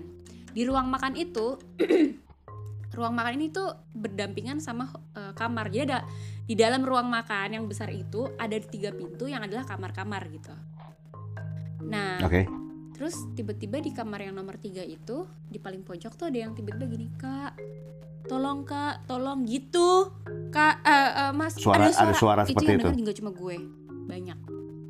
[0.50, 1.58] Di ruang makan itu
[2.98, 5.70] ruang makan ini tuh berdampingan sama eh, kamar.
[5.70, 6.00] Jadi ada
[6.44, 10.54] di dalam ruang makan yang besar itu ada tiga pintu yang adalah kamar-kamar gitu.
[11.84, 12.46] Nah Oke.
[12.94, 16.86] terus tiba-tiba di kamar yang nomor tiga itu di paling pojok tuh ada yang tiba-tiba
[16.86, 17.58] gini kak
[18.24, 20.12] tolong kak tolong gitu.
[20.50, 22.42] Kak eh, eh, mas Suara- ada suara.
[22.42, 22.88] itu seperti yang itu?
[22.88, 23.56] denger juga cuma gue.
[24.06, 24.40] Banyak.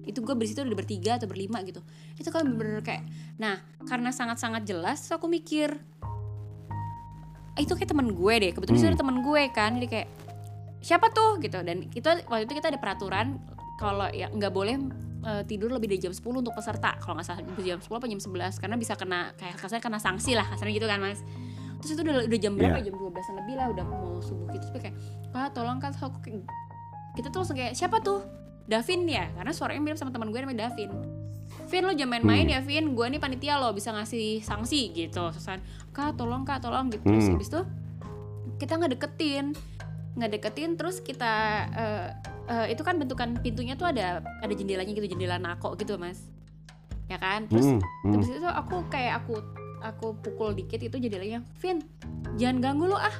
[0.03, 1.79] Itu gue berisitu udah bertiga atau berlima gitu.
[2.13, 3.03] Itu kan bener-bener kayak
[3.35, 5.73] nah karena sangat-sangat jelas terus aku mikir
[7.53, 8.51] "Ah, itu kayak temen gue deh.
[8.51, 8.93] Kebetulan itu Hmm.
[8.93, 10.07] ada temen gue kan jadi kayak
[10.79, 11.37] siapa tuh?
[11.37, 11.57] Gitu.
[11.57, 13.37] Dan kita waktu itu kita ada peraturan
[13.75, 14.75] kalau ya nggak boleh
[15.23, 16.99] eh, tidur lebih dari jam 10 untuk peserta.
[16.99, 20.35] Kalau nggak salah jam 10 apa jam 11 karena bisa kena kayak kasarnya kena sanksi
[20.35, 21.23] lah kasarnya gitu kan mas
[21.83, 22.79] terus itu udah, udah jam berapa?
[22.79, 22.87] Iya.
[22.87, 24.65] jam 12 lebih lah udah mau subuh gitu.
[24.65, 24.95] Terus kayak
[25.29, 26.47] kak tolong kan aku kayak-
[27.13, 28.23] kita tuh langsung kayak siapa tuh?
[28.63, 29.27] Davin ya.
[29.29, 30.89] Karena suaranya mirip sama teman gue namanya Davin.
[31.65, 32.55] Vin lo jangan main-main Hmm.
[32.55, 32.95] ya Vin.
[32.95, 35.29] Gue nih panitia lo bisa ngasih sanksi gitu.
[35.29, 35.59] Susan
[35.91, 37.03] kak tolong kak tolong gitu.
[37.03, 37.35] Terus Hmm.
[37.35, 37.61] habis itu
[38.57, 39.45] kita nggak deketin.
[40.13, 41.33] Nggak deketin terus kita
[41.69, 42.07] eh,
[42.47, 46.23] eh, itu kan bentukan pintunya tuh ada ada jendelanya gitu jendela nako gitu mas.
[47.05, 47.45] Ya kan?
[47.45, 48.13] Terus Hmm, hmm.
[48.15, 49.37] Habis itu aku kayak aku
[49.83, 51.83] aku pukul dikit itu jendelanya Vin
[52.39, 53.13] jangan ganggu lo ah.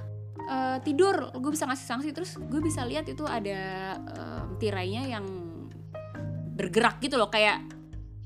[0.43, 1.31] Eh, tidur.
[1.39, 2.09] Gue bisa ngasih sanksi.
[2.11, 5.23] Terus gue bisa lihat itu ada em, tirainya yang
[6.59, 7.31] bergerak gitu loh.
[7.31, 7.63] Kayak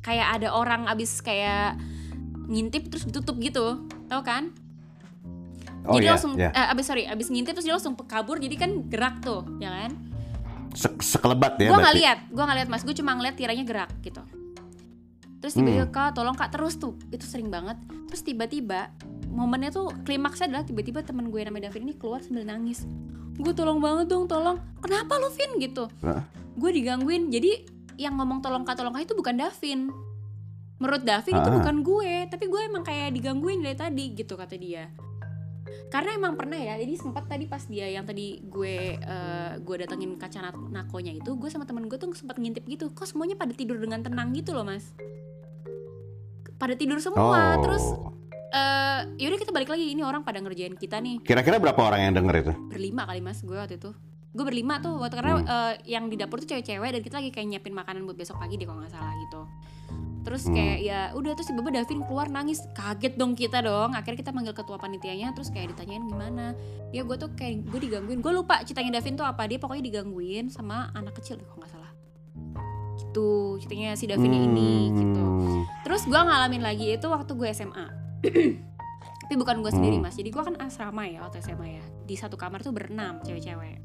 [0.01, 1.77] kayak ada orang abis kayak
[2.49, 3.85] ngintip terus ditutup gitu.
[4.09, 4.49] Tau kan?
[5.85, 6.49] Oh jadi ya, langsung ya.
[6.51, 8.41] eh, abis sorry abis ngintip terus dia langsung kabur.
[8.41, 9.93] Jadi kan gerak tuh ya kan?
[10.73, 12.81] Se- sekelebat ya gue nggak lihat gue nggak lihat mas.
[12.81, 14.25] Gue cuma ngeliat tirainya gerak gitu
[15.37, 15.63] terus Hmm.
[15.63, 16.97] tiba-tiba kak tolong kak terus tuh.
[17.07, 17.77] Itu sering banget.
[18.07, 18.89] Terus tiba-tiba
[19.27, 22.83] momennya tuh klimaksnya adalah tiba-tiba teman gue namanya Davin ini keluar sambil nangis.
[23.35, 24.57] Gue tolong banget dong tolong.
[24.79, 25.57] Kenapa lo Vin?
[25.57, 25.85] Gitu.
[26.01, 26.25] Hah?
[26.53, 27.29] gue digangguin.
[27.29, 29.93] Jadi yang ngomong tolong kak tolong kak itu bukan Davin.
[30.77, 31.55] Menurut Davin itu Ah.
[31.55, 32.13] bukan gue.
[32.27, 34.89] Tapi gue emang kayak digangguin dari tadi gitu kata dia.
[35.87, 40.15] Karena emang pernah ya jadi sempat tadi pas dia yang tadi gue eh, gue datengin
[40.15, 43.51] kaca nak- nakonya itu gue sama temen gue tuh sempat ngintip gitu kok semuanya pada
[43.51, 44.91] tidur dengan tenang gitu loh mas
[46.57, 47.55] pada tidur semua.
[47.55, 47.61] Oh.
[47.61, 47.85] terus
[48.47, 49.91] eh yaudah kita balik lagi.
[49.91, 51.21] Ini orang pada ngerjain kita nih.
[51.21, 52.53] Kira-kira berapa orang yang denger itu?
[52.67, 53.91] berlima kali mas gue waktu itu.
[54.31, 55.47] Gue berlima tuh waktu karena Hmm.
[55.47, 58.55] eh, yang di dapur tuh cewek-cewek dan kita lagi kayak nyiapin makanan buat besok pagi
[58.55, 59.41] deh kalau nggak salah gitu.
[60.21, 60.53] Terus Hmm.
[60.53, 62.59] kayak ya udah terus tiba-tiba Davin keluar nangis.
[62.71, 63.95] Kaget dong kita dong.
[63.95, 66.51] Akhirnya kita manggil ketua panitianya terus kayak ditanyain gimana.
[66.91, 68.19] Ya gue tuh kayak gue digangguin.
[68.19, 69.43] Gue lupa ceritanya Davin tuh apa.
[69.43, 71.86] Dia pokoknya digangguin sama anak kecil deh kalau nggak salah
[73.17, 75.65] gitu ceritanya si Davin ini gitu Hmm.
[75.81, 77.85] Terus gue ngalamin lagi itu waktu gue SMA.
[79.25, 80.05] Tapi bukan gue sendiri Hmm.
[80.05, 80.13] mas.
[80.13, 81.85] Jadi gue kan asrama ya waktu SMA ya.
[82.05, 83.81] Di satu kamar tuh berenam cewek-cewek.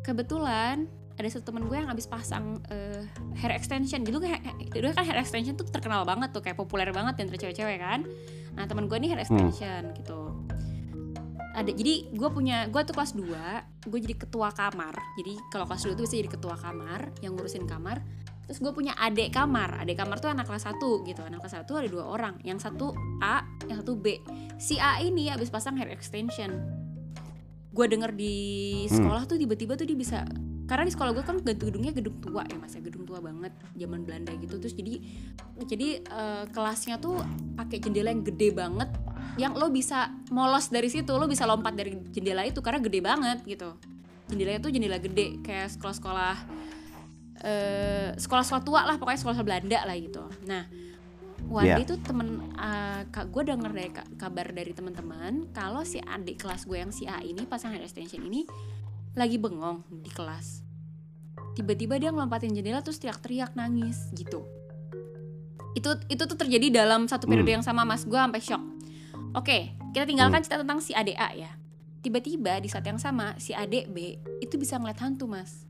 [0.00, 3.04] Kebetulan ada satu temen gue yang abis pasang eh,
[3.36, 4.00] hair extension.
[4.00, 4.40] Dulu kan,
[4.72, 8.00] dulu kan hair extension tuh terkenal banget tuh kayak populer banget di antara cewek-cewek kan.
[8.56, 10.29] Nah temen gue ini hair extension gitu.
[11.50, 14.94] Ada jadi gue punya gue tuh kelas 2 gue jadi ketua kamar.
[15.18, 18.02] Jadi kalau kelas 2 tuh bisa jadi ketua kamar yang ngurusin kamar.
[18.46, 21.20] Terus gue punya adik kamar adik kamar tuh anak kelas 1 gitu.
[21.22, 24.18] Anak kelas 1 ada dua orang yang satu A yang satu B.
[24.58, 26.54] Si A ini habis pasang hair extension.
[27.70, 28.34] Gue denger di
[28.86, 29.02] Hmm.
[29.02, 30.26] sekolah tuh tiba-tiba tuh dia bisa
[30.66, 34.06] karena di sekolah gue kan gedungnya gedung tua ya mas ya gedung tua banget zaman
[34.06, 34.54] Belanda gitu.
[34.58, 35.02] Terus jadi
[35.66, 37.18] jadi eh, kelasnya tuh
[37.58, 38.86] pakai jendela yang gede banget
[39.40, 43.38] yang lo bisa molos dari situ lo bisa lompat dari jendela itu karena gede banget
[43.48, 43.72] gitu.
[44.28, 46.36] Jendelanya tuh jendela gede kayak sekolah-sekolah
[47.40, 50.24] eh sekolah-sekolah tua lah pokoknya sekolah Belanda lah gitu.
[50.44, 50.64] Nah
[51.50, 51.80] Iya.
[51.80, 56.44] day tuh temen uh, kak gue denger dari ka- kabar dari teman-teman kalau si adik
[56.44, 58.44] kelas gue yang si A ini pasangan extension ini
[59.16, 60.62] lagi bengong di kelas.
[61.56, 64.44] Tiba-tiba dia ngelompatin jendela terus teriak-teriak nangis gitu.
[65.72, 67.56] Itu itu tuh terjadi dalam satu periode Hmm.
[67.58, 68.04] yang sama mas.
[68.04, 68.62] Gue sampai shock
[69.34, 69.58] oke
[69.90, 71.50] kita tinggalkan cerita tentang si adik A ya.
[72.00, 75.68] Tiba-tiba di saat yang sama si adik B itu bisa ngeliat hantu mas.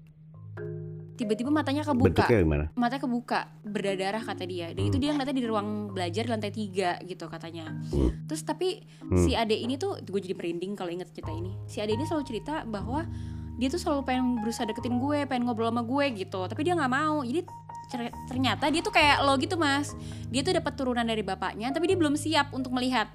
[1.16, 2.24] Tiba-tiba matanya kebuka.
[2.24, 2.64] Bentuknya gimana?
[2.72, 4.72] matanya kebuka berdarah kata dia.
[4.72, 7.68] Dan itu dia ngeliatnya di ruang belajar di lantai tiga gitu katanya.
[7.92, 8.24] Hmm.
[8.24, 9.20] terus tapi Hmm.
[9.20, 11.52] si ade ini tuh gue jadi merinding kalau inget cerita ini.
[11.68, 13.04] Si ade ini selalu cerita bahwa
[13.60, 16.40] dia tuh selalu pengen berusaha deketin gue pengen ngobrol sama gue gitu.
[16.48, 17.20] Tapi dia nggak mau.
[17.20, 17.44] Jadi
[18.30, 19.92] ternyata dia tuh kayak lo gitu mas.
[20.32, 23.10] Dia tuh dapat turunan dari bapaknya tapi dia belum siap untuk melihat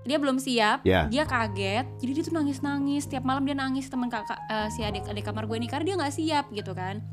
[0.00, 1.04] dia belum siap Ya.
[1.06, 4.80] dia kaget jadi dia tuh nangis nangis tiap malam dia nangis teman kakak eh, si
[4.80, 7.04] adik adik kamar gue ini karena dia nggak siap gitu kan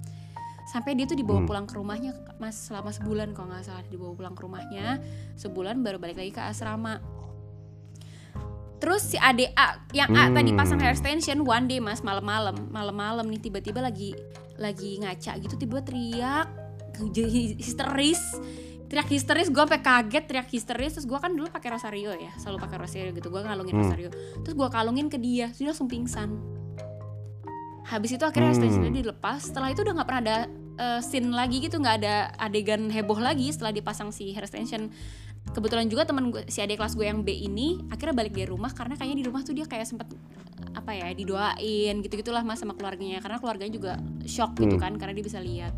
[0.65, 1.47] sampai dia tuh dibawa Hmm.
[1.47, 4.99] pulang ke rumahnya mas selama sebulan kalau nggak salah dibawa pulang ke rumahnya
[5.35, 6.99] sebulan baru balik lagi ke asrama
[8.77, 10.59] terus si adik A yang A tadi Hmm.
[10.59, 14.13] pasang hair extension one day mas malam-malam malam-malam nih tiba-tiba lagi
[14.55, 16.47] lagi ngaca gitu tiba teriak
[17.57, 18.21] histeris
[18.87, 22.57] teriak histeris gue sampai kaget teriak histeris terus gue kan dulu pakai rosario ya selalu
[22.57, 23.83] pakai rosario gitu gue ngalungin Hmm.
[23.83, 24.09] rosario
[24.41, 26.29] terus gue kalungin ke dia dia langsung pingsan
[27.83, 28.57] habis itu akhirnya Hmm.
[28.59, 30.37] extensionnya dilepas setelah itu udah nggak pernah ada
[30.77, 34.93] eh, scene lagi gitu nggak ada adegan heboh lagi setelah dipasang si hair extension
[35.47, 38.93] kebetulan juga teman si adik kelas gue yang B ini akhirnya balik dari rumah karena
[38.93, 40.05] kayaknya di rumah tuh dia kayak sempet
[40.75, 43.91] apa ya didoain gitu gitulah mas sama keluarganya karena keluarganya juga
[44.23, 44.83] shock gitu Hmm.
[44.83, 45.73] kan karena dia bisa lihat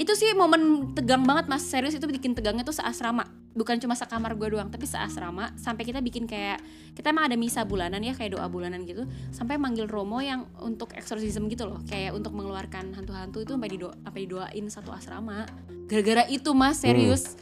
[0.00, 1.60] itu sih momen tegang banget mas.
[1.60, 3.28] Serius itu bikin tegangnya tuh seasrama.
[3.52, 5.52] Bukan cuma sekamar gue doang tapi seasrama.
[5.60, 6.64] Sampai kita bikin kayak
[6.96, 9.04] kita emang ada misa bulanan ya kayak doa bulanan gitu.
[9.28, 11.84] Sampai manggil Romo yang untuk eksorsisme gitu loh.
[11.84, 15.44] Kayak untuk mengeluarkan hantu-hantu itu sampai dido sampai didoain satu asrama.
[15.84, 17.36] Gara-gara itu mas serius.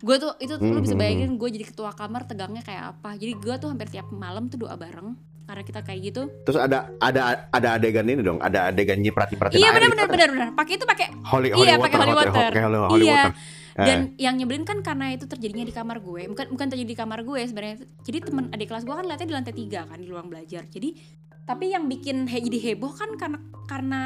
[0.00, 1.04] Gue tuh itu tuh lu bisa Hmm.
[1.04, 3.20] bayangin gue jadi ketua kamar tegangnya kayak apa.
[3.20, 6.92] Jadi gue tuh hampir tiap malam tuh doa bareng karena kita kayak gitu Terus ada
[6.98, 10.48] ada ada adegan ini dong, ada adegan nyiprat nyipratin iya benar gitu benar benar benar
[10.52, 12.50] pakai itu pakai Holy, Iya, holy pakai water, holy holy- water.
[12.52, 13.14] holy- holy- holy Iya.
[13.16, 13.32] water.
[13.74, 13.86] Eh.
[13.86, 17.22] dan yang nyebelin kan karena itu terjadinya di kamar gue bukan bukan terjadi di kamar
[17.22, 20.26] gue sebenarnya jadi temen adik kelas gue kan lihatnya di lantai tiga kan di ruang
[20.26, 20.98] belajar jadi
[21.44, 24.02] tapi yang bikin he- jadi heboh kan karena karena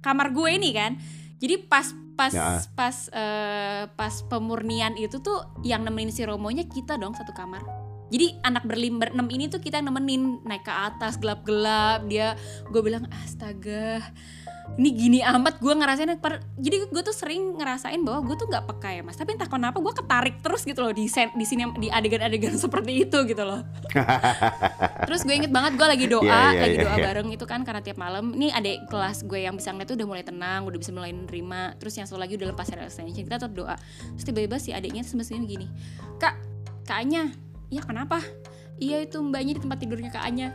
[0.00, 0.98] kamar gue ini kan
[1.38, 2.60] jadi pas pas Ya.
[2.74, 7.62] pas eh, pas pemurnian itu tuh yang nemenin si Romonya kita dong satu kamar
[8.10, 12.34] jadi anak berlim berenam ini tuh kita nemenin naik ke atas gelap-gelap dia
[12.68, 14.02] gue bilang astaga
[14.78, 15.58] ini gini amat.
[15.58, 19.18] Gue ngerasain per- jadi gue tuh sering ngerasain bahwa gue tuh nggak peka ya mas.
[19.18, 23.02] Tapi entah kenapa gue ketarik terus gitu loh di sen- di sini di adegan-adegan seperti
[23.08, 23.66] itu gitu loh.
[25.10, 27.04] Terus gue inget banget gue lagi doa Iya, iya, lagi iya, doa iya.
[27.10, 30.06] bareng itu kan karena tiap malam ini adik kelas gue yang bisa ngeliat tuh udah
[30.06, 33.42] mulai tenang udah bisa mulai nerima terus yang satu lagi udah lepas dari extension kita
[33.42, 33.74] tetap doa.
[34.14, 35.66] Terus tiba-tiba si adiknya semestinya gini
[36.22, 36.38] kak
[36.86, 37.34] kaknya
[37.70, 38.18] iya kenapa?
[38.76, 40.50] Iya itu mbaknya di tempat tidurnya kak Anya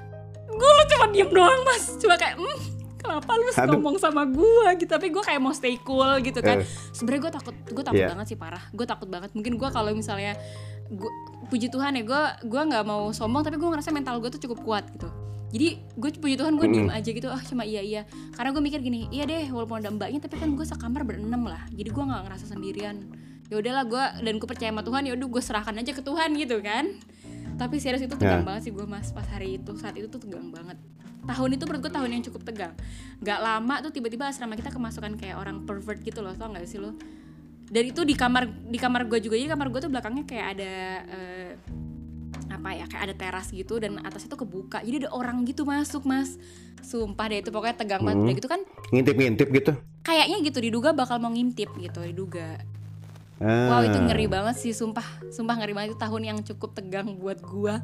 [0.45, 1.83] gue lu cuma diem doang mas.
[1.97, 2.59] Cuma kayak hmm,
[2.95, 3.71] kenapa lu Aduh.
[3.75, 4.91] ngomong sama gue gitu.
[4.91, 6.61] Tapi gue kayak mau stay cool gitu kan.
[6.61, 6.67] Eh.
[6.95, 8.09] sebenarnya gue takut gue takut Iya.
[8.15, 8.63] banget sih parah.
[8.71, 9.29] Gue takut banget.
[9.35, 10.37] Mungkin gue kalau misalnya
[10.85, 11.11] gue
[11.49, 14.59] puji Tuhan ya gue gue nggak mau sombong tapi gue ngerasa mental gue tuh cukup
[14.63, 15.09] kuat gitu.
[15.53, 17.27] Jadi gue puji Tuhan gue diem aja gitu.
[17.29, 18.01] Ah cuma iya iya.
[18.33, 21.65] Karena gue mikir gini iya deh walaupun ada mbaknya tapi kan gue sekamar berenam lah.
[21.73, 23.01] Jadi gue nggak ngerasa sendirian
[23.45, 26.29] ya udahlah gue dan gue percaya sama Tuhan ya udah gue serahkan aja ke Tuhan
[26.33, 26.85] gitu kan.
[27.55, 28.45] Tapi serius itu tegang Ya.
[28.45, 29.09] banget sih gue mas.
[29.09, 30.75] Pas hari itu saat itu tuh tegang banget.
[31.23, 32.73] Tahun itu menurut gue tahun yang cukup tegang.
[33.17, 36.77] Nggak lama tuh tiba-tiba asrama kita kemasukan kayak orang pervert gitu loh tau gak sih
[36.77, 36.93] lo?
[37.65, 39.33] Dan itu di kamar di kamar gue juga.
[39.33, 40.71] Jadi kamar gue tuh belakangnya kayak ada
[41.07, 41.51] eh,
[42.47, 44.81] apa ya kayak ada teras gitu dan atasnya tuh kebuka.
[44.81, 46.35] Jadi ada orang gitu masuk mas.
[46.81, 48.15] Sumpah deh itu pokoknya tegang banget.
[48.15, 48.25] Hmm.
[48.25, 48.61] udah gitu kan
[48.91, 49.71] Ngintip-ngintip gitu.
[50.01, 52.61] kayaknya gitu diduga bakal mau ngintip gitu diduga
[53.43, 53.79] Ah.
[53.79, 55.05] Wow itu ngeri banget sih sumpah.
[55.31, 55.89] Sumpah ngeri banget.
[55.95, 57.83] Itu tahun yang cukup tegang buat gua.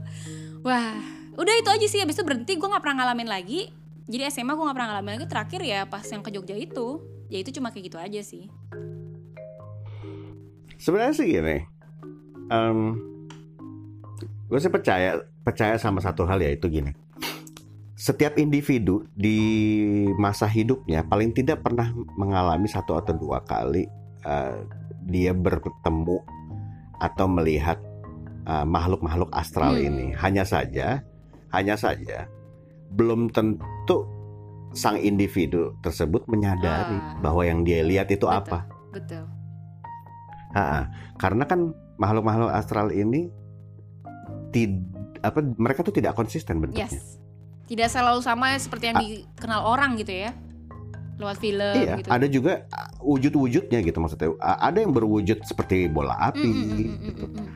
[0.64, 0.96] Wah
[1.36, 2.00] udah itu aja sih.
[2.00, 3.72] Abis itu berhenti gue gak pernah ngalamin lagi.
[4.12, 5.28] Jadi SMA gue gak pernah ngalamin lagi.
[5.28, 8.52] Terakhir ya pas yang ke Jogja itu Ya itu cuma kayak gitu aja sih.
[10.76, 11.64] Sebenarnya sih gini,
[14.52, 16.92] gue sih percaya percaya sama satu hal yaitu gini.
[17.96, 19.40] Setiap individu di
[20.20, 23.88] masa hidupnya paling tidak pernah mengalami satu atau dua kali
[24.28, 24.60] eh,
[25.12, 26.24] dia bertemu
[26.98, 27.78] atau melihat
[28.42, 29.86] eh, makhluk-makhluk astral Hmm.
[29.86, 30.06] ini.
[30.18, 31.06] Hanya saja,
[31.54, 32.26] hanya saja
[32.90, 34.04] belum tentu
[34.74, 37.16] sang individu tersebut menyadari Ah.
[37.22, 38.40] bahwa yang dia lihat itu Betul.
[38.40, 38.60] apa.
[38.92, 39.24] Betul
[40.52, 40.82] Ha-ha.
[41.16, 43.32] Karena kan makhluk-makhluk astral ini
[44.52, 44.84] tid
[45.22, 46.92] apa mereka tuh tidak konsisten bentuknya.
[46.92, 47.22] Yes.
[47.70, 50.36] Tidak selalu sama seperti yang dikenal orang gitu ya.
[51.22, 52.10] Lewat film Iya, gitu.
[52.10, 54.34] ada juga uh, wujud-wujudnya gitu maksudnya.
[54.42, 57.26] Ada yang berwujud seperti bola api, Mm, mm, mm, mm, gitu.
[57.28, 57.48] mm, mm.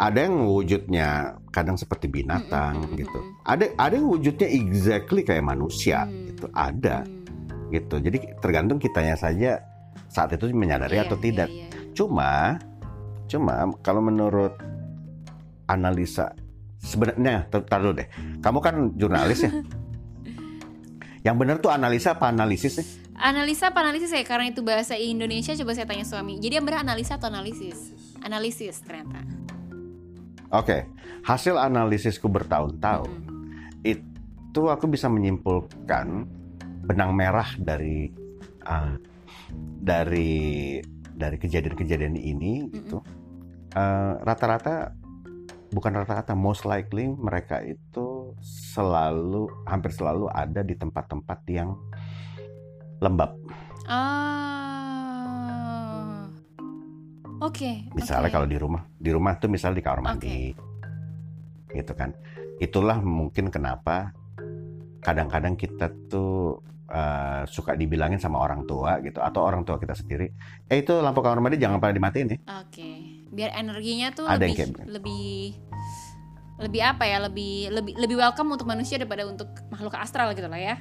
[0.00, 1.08] Ada yang wujudnya
[1.50, 3.18] kadang seperti binatang Mm, mm, mm, gitu.
[3.18, 3.44] mm, mm.
[3.44, 6.30] Ada ada yang wujudnya exactly kayak manusia Hmm.
[6.30, 6.46] gitu.
[6.50, 7.68] Ada Hmm.
[7.68, 7.96] gitu.
[7.98, 9.60] Jadi tergantung kitanya saja
[10.06, 11.46] saat itu menyadari Iya, atau tidak.
[11.46, 11.90] iya, iya.
[11.92, 12.56] Cuma
[13.26, 14.58] cuma kalau menurut
[15.66, 16.34] analisa
[16.78, 18.08] sebenarnya tar- tar dulu deh.
[18.40, 19.52] Kamu kan jurnalis ya.
[21.26, 22.86] yang benar tuh analisa apa analisis sih?
[23.20, 24.24] Analisa apa analisis ya?
[24.24, 26.40] Karena itu bahasa Indonesia coba saya tanya suami.
[26.40, 27.92] Jadi yang benar analisa atau analisis?
[28.24, 29.20] Analisis ternyata.
[30.50, 30.88] Oke,
[31.22, 33.86] hasil analisisku bertahun-tahun Mm.
[33.86, 36.26] itu aku bisa menyimpulkan
[36.88, 38.10] benang merah dari
[38.66, 38.98] uh,
[39.78, 40.80] dari
[41.14, 42.98] dari kejadian-kejadian ini gitu.
[43.70, 44.90] Uh, rata-rata
[45.70, 51.78] bukan rata-rata most likely mereka itu selalu hampir selalu ada di tempat-tempat yang
[53.00, 53.32] lembab.
[53.88, 54.30] Ah.
[57.40, 57.88] Oke.
[57.96, 58.36] Misalnya oke.
[58.36, 60.52] kalau di rumah, di rumah tuh misalnya di kamar mandi,
[61.72, 62.12] gitu kan.
[62.60, 64.12] Itulah mungkin kenapa
[65.00, 66.60] kadang-kadang kita tuh
[66.92, 70.28] uh, suka dibilangin sama orang tua gitu, atau orang tua kita sendiri,
[70.68, 72.38] eh itu lampu kamar mandi jangan pernah dimatiin ya.
[72.60, 73.24] Oke.
[73.32, 74.92] Biar energinya tuh Ada yang lebih kayak begitu.
[74.92, 75.56] lebih
[76.60, 77.16] lebih apa ya?
[77.24, 80.76] Lebih lebih lebih welcome untuk manusia daripada untuk makhluk astral gitu lah ya.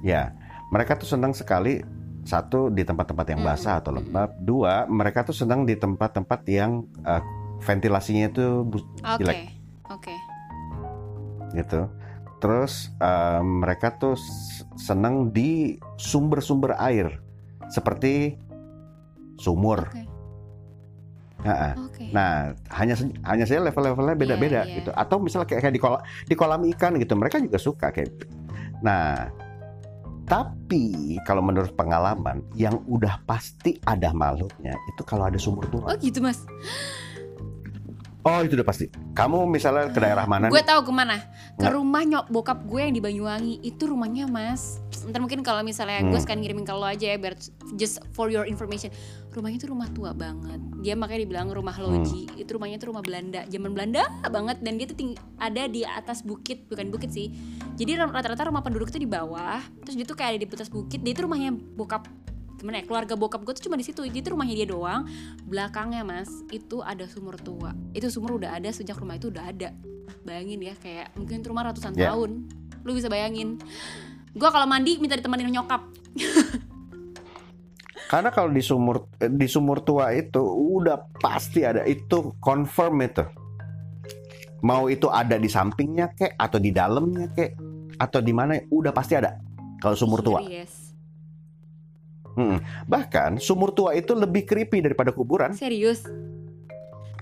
[0.00, 0.32] Ya,
[0.70, 1.82] mereka tuh senang sekali
[2.22, 4.06] satu di tempat-tempat yang Mm-mm, basah atau mm-mm.
[4.06, 7.22] lembab, dua mereka tuh senang di tempat-tempat yang uh,
[7.60, 8.64] ventilasinya itu.
[9.18, 9.50] Jelek.
[9.90, 10.14] Oke.
[11.54, 11.90] gitu.
[12.40, 14.16] Terus uh, mereka tuh
[14.78, 17.20] senang di sumber-sumber air
[17.68, 18.38] seperti
[19.36, 19.90] sumur.
[19.90, 20.04] Oke.
[21.40, 21.72] Ha-ha.
[21.72, 22.04] Oke.
[22.12, 22.94] Nah, hanya
[23.24, 24.76] hanya saja level-levelnya beda-beda Iya, iya.
[24.80, 24.90] gitu.
[24.92, 28.12] Atau misalnya kayak, kayak di kolam di kolam ikan gitu, mereka juga suka kayak.
[28.84, 29.32] Nah,
[30.30, 30.86] tapi
[31.26, 35.90] kalau menurut pengalaman yang udah pasti ada makhluknya itu kalau ada sumur tua.
[35.90, 36.46] Oh gitu mas.
[38.20, 38.84] Oh, itu udah pasti.
[39.16, 40.52] Kamu misalnya ke daerah mana?
[40.52, 41.24] Gue tahu ke mana.
[41.56, 41.72] Ke Nggak.
[41.72, 43.64] rumah nyok bokap gue yang di Banyuwangi.
[43.64, 44.76] Itu rumahnya mas.
[45.08, 46.20] Ntar mungkin kalau misalnya gue Hmm.
[46.20, 47.32] sekarang ngirimin ke lo aja ya biar
[47.74, 48.92] just for your information.
[49.30, 50.58] Rumahnya tuh rumah tua banget.
[50.82, 52.26] Dia makanya dibilang rumah loji.
[52.26, 52.40] Hmm.
[52.42, 56.20] Itu rumahnya tuh rumah Belanda, zaman Belanda banget dan dia tuh ting- ada di atas
[56.20, 57.30] bukit, bukan bukit sih.
[57.74, 59.62] Jadi rata-rata rumah penduduk itu di bawah.
[59.86, 60.98] Terus dia tuh kayak ada di atas bukit.
[61.00, 62.10] Dia itu rumahnya bokap
[62.60, 65.08] gimana ya keluarga bokap gue tuh cuma di situ jadi itu rumahnya dia doang
[65.48, 69.72] belakangnya mas itu ada sumur tua itu sumur udah ada sejak rumah itu udah ada
[70.28, 72.12] bayangin ya kayak mungkin rumah ratusan Ya.
[72.12, 72.52] tahun
[72.84, 73.56] lu bisa bayangin
[74.36, 75.88] gua kalau mandi minta ditemenin nyokap
[78.10, 83.22] Karena kalau di sumur eh, di sumur tua itu udah pasti ada itu confirm itu.
[84.66, 87.54] Mau itu ada di sampingnya kek atau di dalamnya kek
[88.02, 89.38] atau di mana udah pasti ada
[89.78, 90.42] kalau sumur tua.
[90.42, 90.90] serius
[92.34, 92.58] Mm-mm.
[92.90, 95.54] Bahkan sumur tua itu lebih creepy daripada kuburan.
[95.54, 96.02] serius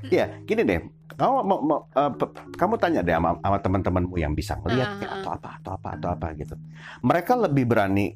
[0.08, 0.80] Ya, gini deh.
[1.18, 1.80] Kamu mau, mau,
[2.14, 5.70] pe- kamu tanya deh sama, sama teman-temanmu yang bisa Ah, kayak ah, atau apa atau
[5.74, 6.54] apa atau apa gitu.
[7.02, 8.14] Mereka lebih berani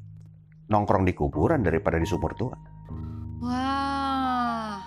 [0.70, 2.55] nongkrong di kuburan daripada di sumur tua.
[3.43, 4.78] wah.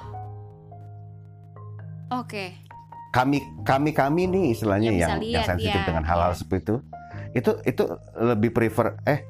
[2.13, 2.61] Oke.
[3.11, 6.37] Kami kami kami nih istilahnya Yang yang yang sensitif ya, dengan hal-hal ya.
[6.37, 6.75] seperti itu.
[7.35, 7.83] Itu itu
[8.19, 9.23] lebih prefer eh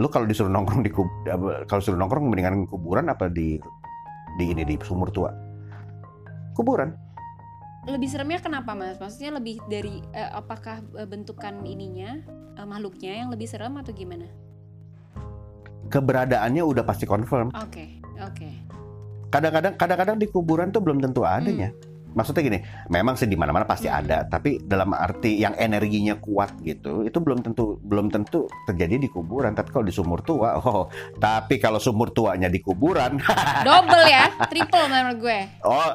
[0.00, 0.90] lu kalau disuruh nongkrong di
[1.28, 3.60] apa, kalau suruh nongkrong mendingan kuburan apa di
[4.36, 5.32] di ini di sumur tua?
[6.56, 6.92] Kuburan.
[7.88, 9.00] Lebih seremnya kenapa mas?
[9.00, 12.20] Maksudnya lebih dari eh, apakah eh, bentukan ininya
[12.60, 14.28] eh, makhluknya yang lebih serem atau gimana
[15.90, 17.84] keberadaannya udah pasti confirm oke
[18.16, 18.48] oke
[19.28, 21.34] kadang-kadang kadang-kadang di kuburan tuh belum tentu Hmm.
[21.36, 21.70] adanya
[22.10, 24.02] maksudnya gini memang sih di mana-mana pasti Hmm.
[24.02, 29.06] ada tapi dalam arti yang energinya kuat gitu itu belum tentu belum tentu terjadi di
[29.06, 33.18] kuburan tapi kalau di sumur tua oh tapi kalau sumur tuanya di kuburan
[33.66, 35.90] double ya triple menurut gue Oh,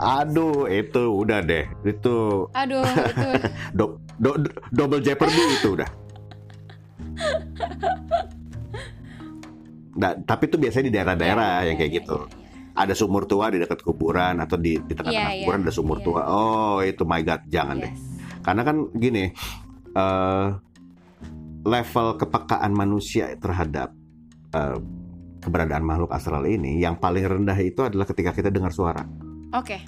[0.00, 1.68] aduh itu udah deh.
[1.84, 3.28] Itu aduh itu
[3.76, 5.88] do- do- do- double jeopardy itu udah.
[9.98, 12.16] Nah, tapi itu biasanya di daerah-daerah Iya, yang kayak iya, gitu.
[12.22, 12.46] iya, iya.
[12.78, 15.98] Ada sumur tua di dekat kuburan atau di di tengah-tengah Iya, kuburan iya, ada sumur
[15.98, 16.04] iya.
[16.06, 16.20] tua.
[16.30, 17.90] Oh, itu my god, jangan deh.
[17.90, 18.02] Yes.
[18.40, 19.24] Karena kan gini,
[19.92, 20.46] eh,
[21.66, 23.90] level kepekaan manusia terhadap
[24.54, 24.78] eh,
[25.42, 29.02] keberadaan makhluk astral ini yang paling rendah itu adalah ketika kita dengar suara.
[29.52, 29.80] Oke,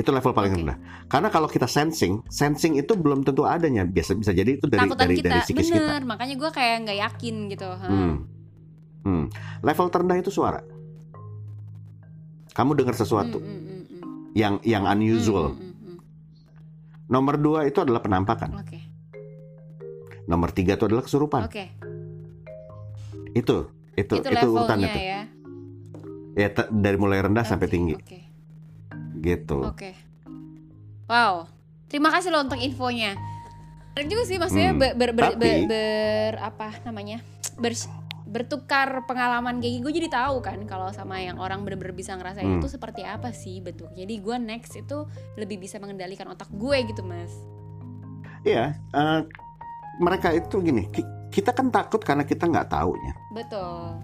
[0.00, 0.60] itu level paling Oke.
[0.64, 0.76] rendah.
[1.10, 3.84] Karena kalau kita sensing, sensing itu belum tentu adanya.
[3.84, 5.76] Biasa bisa jadi itu dari takutan dari kita, dari psikis kita.
[5.76, 6.00] bener.
[6.08, 7.68] Makanya gue kayak nggak yakin gitu.
[7.68, 7.88] ha.
[7.88, 8.14] Hmm.
[9.10, 9.26] Hmm.
[9.60, 10.62] Level terendah itu suara.
[12.50, 14.14] Kamu dengar sesuatu Hmm, hmm, hmm, hmm.
[14.32, 15.98] yang yang unusual, Hmm, hmm, hmm,
[17.06, 18.54] Nomor dua itu adalah penampakan.
[18.54, 18.78] Oke.
[20.24, 21.42] Nomor tiga itu adalah kesurupan.
[21.42, 21.66] Oke.
[23.32, 25.02] Itu, itu, Itu, itu, urutannya levelnya tuh.
[25.02, 25.20] ya.
[26.36, 28.20] Ya dari mulai rendah sampai Oke, tinggi, Oke.
[29.20, 29.58] gitu.
[29.64, 29.90] Oke.
[31.06, 31.50] Wow.
[31.86, 33.18] Terima kasih loh untuk infonya.
[33.90, 37.18] Menarik juga sih maksudnya Hmm, ber, ber, ber, tapi- ber- ber- apa namanya?
[37.56, 37.74] Ber,
[38.30, 42.58] bertukar pengalaman kayak gue jadi tahu kan kalau sama yang orang bener-bener bisa ngerasain Hmm.
[42.58, 44.06] itu seperti apa sih bentuknya.
[44.06, 45.02] Jadi gue next itu
[45.34, 47.34] lebih bisa mengendalikan otak gue gitu mas.
[48.40, 49.20] Iya, eh,
[49.98, 53.12] mereka itu gini, ki- kita kan takut karena kita nggak taunya.
[53.30, 53.98] Betul,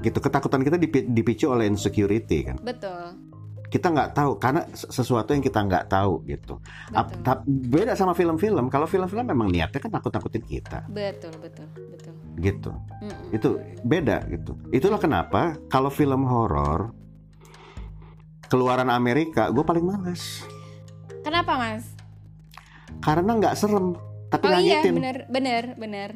[0.00, 2.56] Gitu, ketakutan kita dipi- dipicu oleh insecurity kan.
[2.56, 3.28] betul,
[3.68, 6.58] Kita nggak tahu karena ses- sesuatu yang kita nggak tahu gitu.
[6.90, 8.66] Betul, beda sama film-film.
[8.66, 11.70] Kalau film-film memang niatnya kan nakut-nakutin kita, betul, betul.
[12.40, 12.72] Gitu.
[13.00, 13.30] Mm-mm.
[13.30, 14.56] Itu beda gitu.
[14.70, 16.92] Itulah kenapa kalau film horor
[18.46, 20.42] keluaran Amerika, gue paling males
[21.22, 21.84] Kenapa mas?
[22.98, 23.94] karena nggak serem,
[24.28, 24.94] tapi Oh iya ngagetin.
[24.98, 26.10] bener, bener, bener.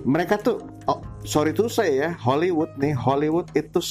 [0.00, 0.56] mereka tuh
[0.86, 3.82] oh, sorry tuh saya ya Hollywood nih Hollywood itu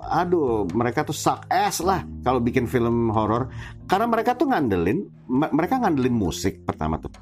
[0.00, 3.52] aduh mereka tuh suck ass lah kalau bikin film horor
[3.84, 7.12] karena mereka tuh ngandelin me- mereka ngandelin musik pertama tuh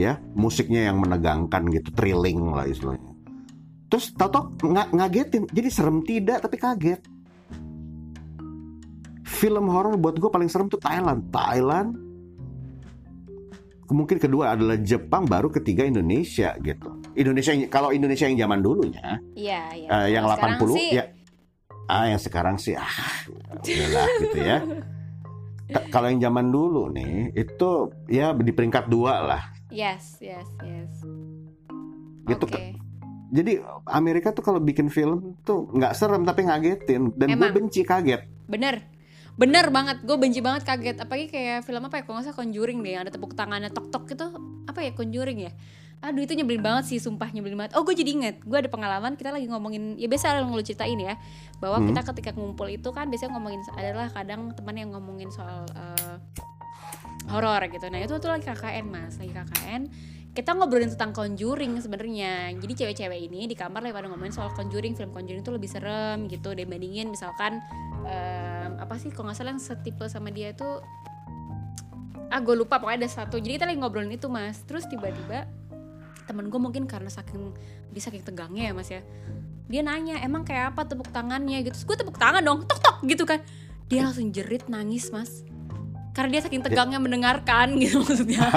[0.00, 3.12] ya musiknya yang menegangkan gitu thrilling lah istilahnya.
[3.86, 7.00] Terus tau-tau nga- ngagetin jadi serem tidak tapi kaget.
[9.22, 11.28] Film horor buat gue paling serem tuh Thailand.
[11.28, 11.90] Thailand
[13.90, 17.02] mungkin kedua adalah Jepang baru ketiga Indonesia gitu.
[17.12, 19.88] Indonesia yang- kalau Indonesia yang zaman dulunya Iya, iya.
[19.90, 21.04] eh, yang Kalau sekarang 80 sih, ya
[21.90, 22.94] ah yang sekarang sih ah
[23.50, 24.58] udahlah gitu ya
[25.94, 27.70] kalau yang zaman dulu nih itu
[28.10, 30.90] ya di peringkat dua lah Yes, yes, yes.
[32.26, 32.74] Gitu, Oke.
[33.30, 38.26] jadi Amerika tuh kalau bikin film tuh nggak serem tapi ngagetin dan gue benci kaget
[38.50, 38.82] Bener.
[39.38, 41.00] Bener banget, gue benci banget kaget.
[41.00, 44.04] Apalagi kayak film apa ya, kalau nggak salah Conjuring deh, yang ada tepuk tangannya tok-tok
[44.10, 44.26] gitu.
[44.68, 45.52] Apa ya, Conjuring ya?
[46.00, 47.76] Aduh itu nyebelin banget sih, sumpah nyebelin banget.
[47.76, 51.20] Oh gue jadi inget, gue ada pengalaman, kita lagi ngomongin, ya biasa lu ceritain ya.
[51.60, 51.92] Bahwa Hmm.
[51.92, 56.16] kita ketika ngumpul itu kan biasanya ngomongin, adalah kadang teman yang ngomongin soal eh,
[57.28, 57.84] horor gitu.
[57.92, 59.82] Nah itu tuh lagi KKN mas, lagi KKN.
[60.30, 62.54] Kita ngobrolin tentang Conjuring sebenarnya.
[62.54, 66.30] Jadi cewek-cewek ini di kamar lagi pada ngomongin soal Conjuring, film Conjuring itu lebih serem
[66.30, 67.60] gitu dibandingin misalkan
[68.06, 70.64] em, apa sih kalau nggak salah yang setipe sama dia itu
[72.30, 75.50] ah gue lupa pokoknya ada satu jadi kita lagi ngobrolin itu mas terus tiba-tiba
[76.30, 77.50] temen gue mungkin karena saking
[77.90, 79.02] dia saking tegangnya ya mas ya.
[79.66, 81.66] Dia nanya emang kayak apa tepuk tangannya?
[81.66, 81.74] Gitu.
[81.74, 83.42] Terus gue tepuk tangan dong tok tok gitu kan.
[83.90, 85.42] Dia langsung jerit nangis mas.
[86.14, 88.46] Karena dia saking tegangnya mendengarkan gitu maksudnya.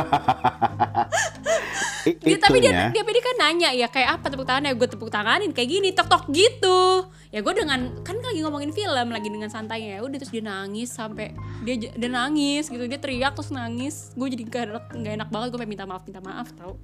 [2.04, 4.76] Dia, tapi dia, dia, dia kan nanya ya kayak apa tepuk tangannya?
[4.76, 7.08] Gue tepuk tanganin kayak gini tok tok gitu.
[7.32, 10.00] Ya gue dengan kan lagi ngomongin film lagi dengan santainya.
[10.00, 11.32] Ya udah terus dia nangis sampai
[11.64, 12.84] dia dia nangis gitu.
[12.92, 14.12] Dia teriak terus nangis.
[14.20, 15.48] Gue jadi gak, enak- gak enak banget.
[15.56, 16.76] Gue pengen minta maaf minta maaf tau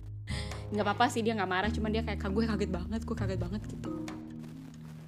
[0.69, 3.61] nggak apa-apa sih dia nggak marah cuman dia kayak gue kaget banget gue kaget banget
[3.65, 3.89] gitu.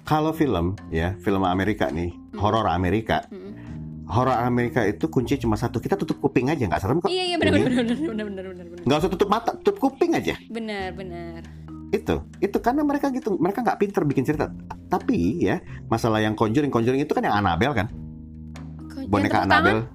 [0.02, 3.54] Kalau film ya film Amerika nih horor Amerika Mm-mm.
[4.10, 7.06] horor Amerika itu kunci cuma satu kita tutup kuping aja nggak serem kok.
[7.06, 7.62] Iya iya benar Ini.
[7.62, 10.34] benar benar benar benar benar nggak usah tutup mata tutup kuping aja.
[10.50, 11.46] Benar benar.
[11.94, 14.50] Itu itu karena mereka gitu mereka nggak pinter bikin cerita.
[14.90, 17.86] Tapi ya masalah yang conjuring conjuring itu kan yang Annabelle kan?
[19.06, 19.86] Boneka Annabelle.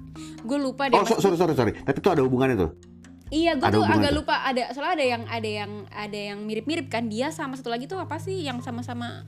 [0.47, 1.73] Gue lupa deh oh so- sorry sorry sorry.
[1.75, 2.71] Tapi itu ada hubungannya tuh
[3.27, 4.17] Iya, gue tuh agak tuh.
[4.17, 7.83] lupa ada soalnya ada yang ada yang ada yang mirip-mirip kan dia sama satu lagi
[7.83, 9.27] tuh apa sih yang sama-sama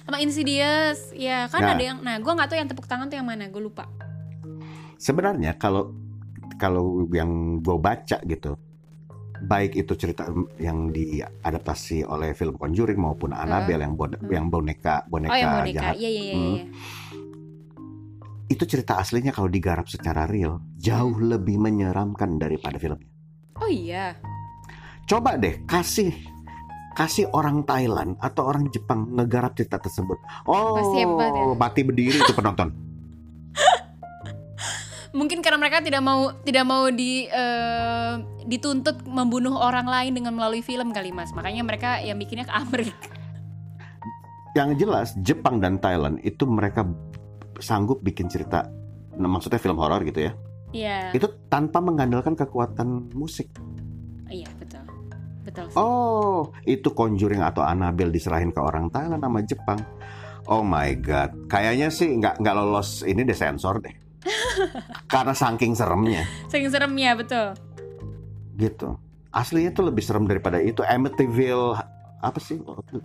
[0.00, 1.72] sama Insidious ya kan Nah.
[1.72, 3.90] ada yang nah gue nggak tahu yang tepuk tangan tuh yang mana gue lupa
[4.96, 5.90] sebenarnya kalau
[6.54, 8.54] kalau yang gue baca gitu
[9.40, 14.30] baik itu cerita yang diadaptasi oleh film Conjuring maupun Annabelle yang bod- Hmm.
[14.30, 16.54] yang boneka boneka, oh yang boneka jahat iya iya iya Hmm.
[16.54, 16.64] iya.
[18.46, 21.28] itu cerita aslinya kalau digarap secara real jauh Hmm.
[21.30, 23.10] lebih menyeramkan daripada filmnya
[23.60, 24.16] oh iya.
[25.04, 26.14] Coba deh kasih
[26.94, 30.16] kasih orang Thailand atau orang Jepang ngegarap cerita tersebut.
[30.46, 31.44] Oh Pasti hebat ya.
[31.58, 32.70] mati berdiri itu penonton.
[35.18, 38.12] Mungkin karena mereka tidak mau tidak mau di eh,
[38.46, 41.34] dituntut membunuh orang lain dengan melalui film kali mas.
[41.34, 43.10] Makanya mereka yang bikinnya ke Amerika.
[44.54, 46.86] Yang jelas Jepang dan Thailand itu mereka
[47.62, 48.66] sanggup bikin cerita
[49.18, 50.32] nah, maksudnya film horor gitu ya
[50.74, 51.14] iya.
[51.14, 53.54] Itu tanpa mengandalkan kekuatan musik.
[54.28, 54.82] Iya betul.
[55.44, 55.76] Betul sih.
[55.76, 59.80] oh itu Conjuring atau Annabelle diserahin ke orang Thailand sama Jepang.
[60.50, 61.48] Oh my god.
[61.48, 63.94] Kayaknya sih nggak nggak lolos ini deh sensor deh.
[65.12, 66.24] Karena saking seremnya.
[66.48, 67.46] Saking seremnya betul.
[68.56, 68.96] Gitu.
[69.34, 70.80] Aslinya tuh lebih serem daripada itu.
[70.80, 71.93] Amityville
[72.24, 72.56] apa sih?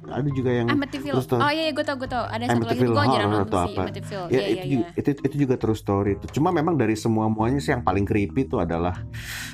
[0.08, 1.20] Ada juga yang Amityville.
[1.20, 2.24] Terus Oh iya, gue tau, gue tau.
[2.24, 3.78] Ada satu lagi gue jarang nonton sih.
[3.78, 4.26] Amityville.
[4.26, 4.90] ya Iya, itu, iya, juga, iya.
[4.96, 6.26] itu itu juga true story itu.
[6.34, 8.96] Cuma memang dari semua muanya sih yang paling creepy itu adalah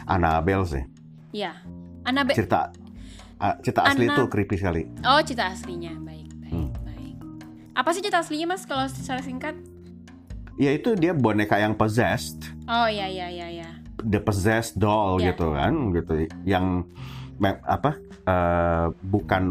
[0.06, 0.84] Annabelle sih.
[1.32, 1.58] Iya.
[2.04, 2.38] Annabelle.
[2.38, 2.70] Cerita
[3.36, 4.82] ah, cerita asli Anna- itu creepy sekali.
[5.02, 5.92] Oh, cerita aslinya.
[6.00, 6.70] Baik, baik, Hmm.
[6.80, 7.16] baik.
[7.74, 8.64] Apa sih cerita aslinya, Mas?
[8.64, 9.58] Kalau secara singkat?
[10.56, 13.70] Ya itu dia boneka yang possessed, Oh, iya, iya, iya, iya.
[14.02, 15.34] the possessed doll Iya.
[15.34, 16.14] gitu kan, gitu.
[16.46, 16.88] Yang
[17.62, 17.92] apa?
[18.26, 19.44] eh, bukan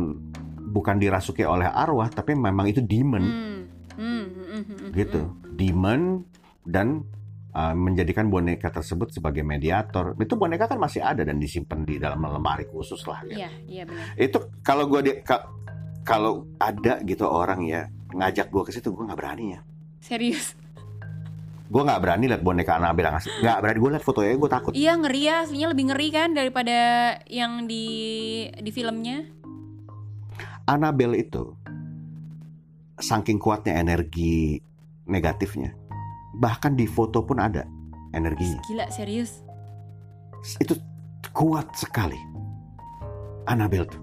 [0.66, 3.60] bukan dirasuki oleh arwah tapi memang itu demon Hmm.
[3.94, 5.20] Hmm, hmm, gitu.
[5.54, 6.26] Demon
[6.66, 7.06] dan
[7.54, 10.18] uh, menjadikan boneka tersebut sebagai mediator.
[10.18, 13.22] Itu boneka kan masih ada dan disimpan di dalam lemari khusus lah.
[13.22, 13.38] Gitu.
[13.38, 14.18] Iya, iya benar.
[14.18, 15.46] Itu kalau gue di- ka-
[16.02, 19.60] kalau ada gitu orang ya ngajak gue ke situ gue nggak berani ya.
[20.02, 20.58] Serius.
[21.64, 23.32] Gue nggak berani lihat boneka Annabelle yang asli.
[23.40, 24.72] Nggak berani gue lihat fotonya gue takut.
[24.76, 25.34] Iya, ngeri ya.
[25.48, 26.78] Aslinya lebih ngeri kan daripada
[27.28, 27.86] yang di
[28.52, 29.24] di filmnya.
[30.68, 31.56] Annabelle itu
[33.00, 34.60] saking kuatnya energi
[35.08, 35.72] negatifnya.
[36.36, 37.64] Bahkan di foto pun ada
[38.12, 38.60] energinya.
[38.68, 39.40] Gila, serius.
[40.60, 40.76] Itu
[41.32, 42.16] kuat sekali.
[43.48, 44.00] Annabelle tuh.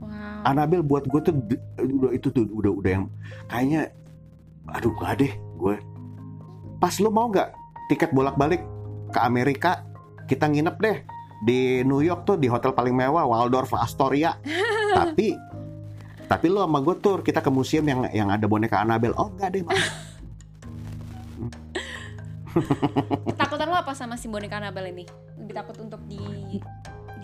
[0.00, 0.48] Wow.
[0.48, 1.34] Annabelle buat gue tuh
[1.80, 3.06] udah itu tuh udah udah yang
[3.48, 3.92] kayaknya
[4.72, 5.76] aduh gak deh gue
[6.78, 7.50] pas lo mau nggak
[7.90, 8.62] tiket bolak-balik
[9.12, 9.84] ke Amerika
[10.26, 10.96] kita nginep deh
[11.44, 14.38] di New York tuh di hotel paling mewah Waldorf Astoria
[14.98, 15.36] tapi
[16.24, 19.52] tapi lo sama gue tur kita ke museum yang yang ada boneka Annabelle oh enggak
[19.54, 19.84] deh Mas.
[23.40, 25.04] Takutan lo apa sama si boneka Annabelle ini?
[25.36, 26.20] Lebih takut untuk di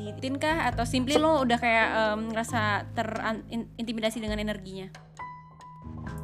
[0.01, 4.89] diitin kah atau simply lo udah kayak em, ngerasa terintimidasi dengan energinya?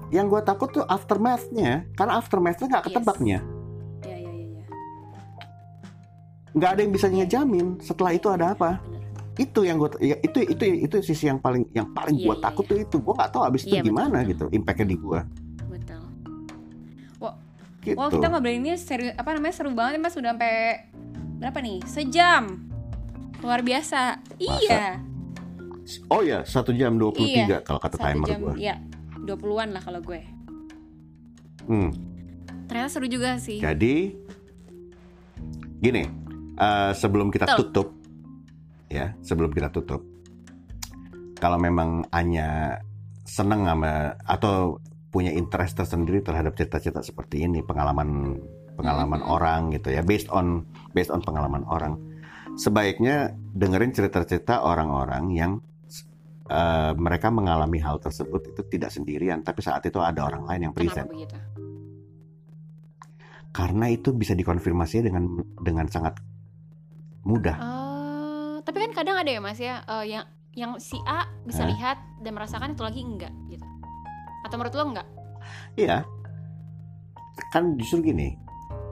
[0.08, 1.86] Yang gue takut tuh aftermath-nya.
[1.94, 2.88] Karena aftermath-nya nggak Yes.
[2.92, 3.38] ketebaknya.
[4.02, 4.46] Iya iya iya.
[4.54, 4.64] iya.
[6.56, 8.80] nggak ada yang bisa ngejamin setelah itu ada apa.
[8.80, 8.94] Bener.
[9.36, 12.44] itu yang gue ya, itu itu itu sisi yang paling yang paling Iya, gue iya,
[12.48, 12.70] takut iya.
[12.72, 12.96] tuh itu.
[13.04, 14.32] Gue nggak tahu abis itu Iya, gimana betul.
[14.32, 15.20] gitu impactnya di gue
[15.68, 16.02] Betul.
[17.84, 17.96] gitu.
[18.00, 20.16] Wow kita ini seru apa namanya seru banget mas.
[20.16, 20.88] Sudah sampai
[21.36, 21.78] berapa nih?
[21.84, 22.64] Sejam.
[23.44, 24.24] Luar biasa.
[24.40, 25.04] Iya.
[26.08, 28.74] Oh ya satu jam 23 Iya, kalau kata satu timer jam gue ya
[29.26, 30.22] 20-an lah kalau gue
[31.66, 31.90] hmm.
[32.70, 34.14] ternyata seru juga sih jadi
[35.82, 36.02] gini
[36.56, 37.58] eh, sebelum kita Betul.
[37.68, 37.88] tutup
[38.86, 40.00] ya sebelum kita tutup
[41.36, 42.80] kalau memang Anya
[43.26, 44.80] seneng sama atau
[45.10, 48.38] punya interest tersendiri terhadap cerita-cerita seperti ini pengalaman
[48.76, 49.28] pengalaman Mhm.
[49.32, 51.96] orang gitu ya based on based on pengalaman orang
[52.56, 55.52] sebaiknya dengerin cerita-cerita orang-orang yang
[56.47, 60.74] eh, mereka mengalami hal tersebut itu tidak sendirian tapi saat itu ada orang lain yang
[60.74, 61.10] present.
[63.56, 66.20] karena itu bisa dikonfirmasi dengan dengan sangat
[67.24, 67.56] mudah.
[67.56, 70.24] Eh, tapi kan kadang ada ya mas ya eh, yang
[70.56, 71.70] yang si A bisa Hah?
[71.73, 73.64] lihat dan merasakan itu lagi enggak gitu.
[74.44, 75.09] Atau menurut lo enggak?
[75.77, 76.05] Iya.
[77.52, 78.36] Kan justru gini,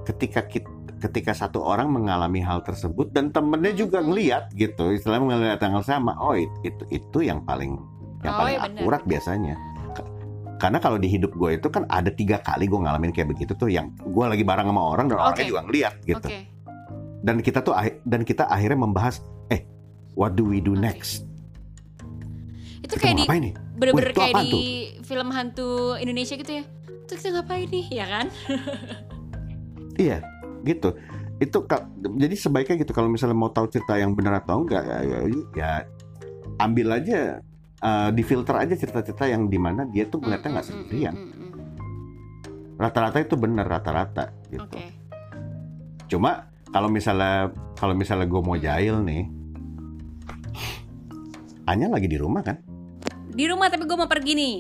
[0.05, 0.74] ketika kit-
[1.05, 6.17] ketika satu orang mengalami hal tersebut dan temennya juga ngeliat gitu, istilahnya ngeliat yang sama,
[6.17, 7.77] oh it- itu itu yang paling
[8.25, 8.81] yang Oh, paling benar.
[8.81, 9.55] akurat biasanya.
[9.93, 10.09] Ka-
[10.57, 13.69] Karena kalau di hidup gue itu kan ada tiga kali gue ngalamin kayak begitu tuh,
[13.69, 15.51] yang gue lagi bareng sama orang dan orangnya Oke.
[15.51, 16.25] juga ngeliat gitu.
[16.25, 16.39] oke
[17.21, 19.65] Dan kita tuh dan kita akhirnya membahas, eh,
[20.13, 20.81] what do we do Oke.
[20.83, 21.29] next?
[22.81, 24.65] itu Kita kayak mau di bener-bener Wih, itu kayak di
[25.03, 26.65] film hantu Indonesia gitu ya
[27.05, 28.27] terus kita ngapain nih ya kan
[29.97, 30.27] Iya,
[30.65, 30.97] gitu.
[31.37, 31.69] Itu
[32.17, 35.19] jadi sebaiknya gitu kalau misalnya mau tahu cerita yang benar atau enggak ya, ya,
[35.53, 35.71] ya
[36.57, 37.43] ambil aja
[37.81, 41.15] uh, difilter aja cerita-cerita yang di mana dia tuh melihatnya nggak Mm, mm, mm, sendirian.
[41.15, 41.53] mm, mm,
[42.75, 44.63] Rata-rata itu benar rata-rata gitu.
[44.63, 44.83] oke
[46.07, 49.25] Cuma kalau misalnya kalau misalnya gue mau jahil nih,
[51.65, 52.59] Anya lagi di rumah kan?
[53.27, 54.57] di rumah tapi gue mau pergi nih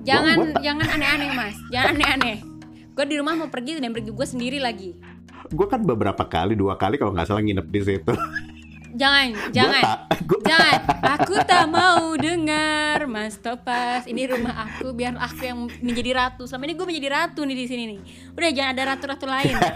[0.00, 2.36] jangan gua tak- jangan aneh-aneh mas jangan aneh-aneh
[2.92, 4.92] gue di rumah mau pergi dan pergi gue sendiri lagi.
[5.48, 8.12] Gue kan beberapa kali, dua kali kalau nggak salah nginep di situ.
[8.92, 9.82] jangan Gua jangan.
[9.82, 10.74] tak- gua- jangan.
[11.16, 16.44] Aku tak mau dengar mas Topas ini rumah aku biar aku yang menjadi ratu.
[16.44, 18.00] Selama ini gue menjadi ratu nih di sini nih.
[18.30, 19.56] Udah jangan ada ratu-ratu lain.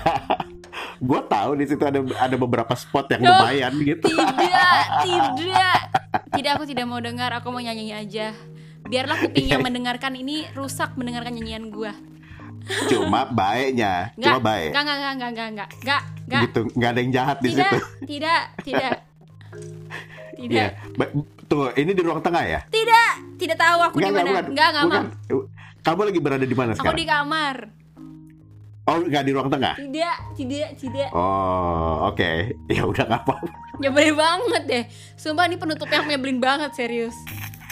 [0.98, 4.08] Gue tahu di situ ada ada beberapa spot yang Duh, lumayan gitu.
[4.08, 5.80] tidak tidak.
[6.32, 7.32] Tidak aku tidak mau dengar.
[7.34, 8.32] Aku mau nyanyi aja.
[8.80, 11.92] Biarlah kuping yang mendengarkan ini rusak mendengarkan nyanyian gue
[12.88, 14.70] Cuma baiknya, cuma baik.
[14.70, 16.42] Enggak, enggak, enggak, enggak, enggak, enggak, enggak, enggak.
[16.42, 18.94] gitu nggak ada yang jahat di Tidak, situ tidak, tidak.
[20.36, 20.52] Tidak.
[20.52, 20.68] Iya.
[20.92, 21.12] Ba-
[21.46, 24.40] tuh ini di ruang tengah ya Tidak, tidak tahu aku di Nggak, nggak, mana.
[24.46, 25.38] Enggak, enggak mau.
[25.80, 27.56] kamu lagi berada di mana Aku sekarang di kamar.
[28.84, 31.08] oh nggak di ruang tengah Tidak, tidak, tidak.
[31.10, 32.30] oh oke
[32.68, 33.34] ya udah nggak apa
[33.76, 34.84] nyebelin banget deh
[35.14, 37.16] sumpah ini penutup yang nyebelin banget serius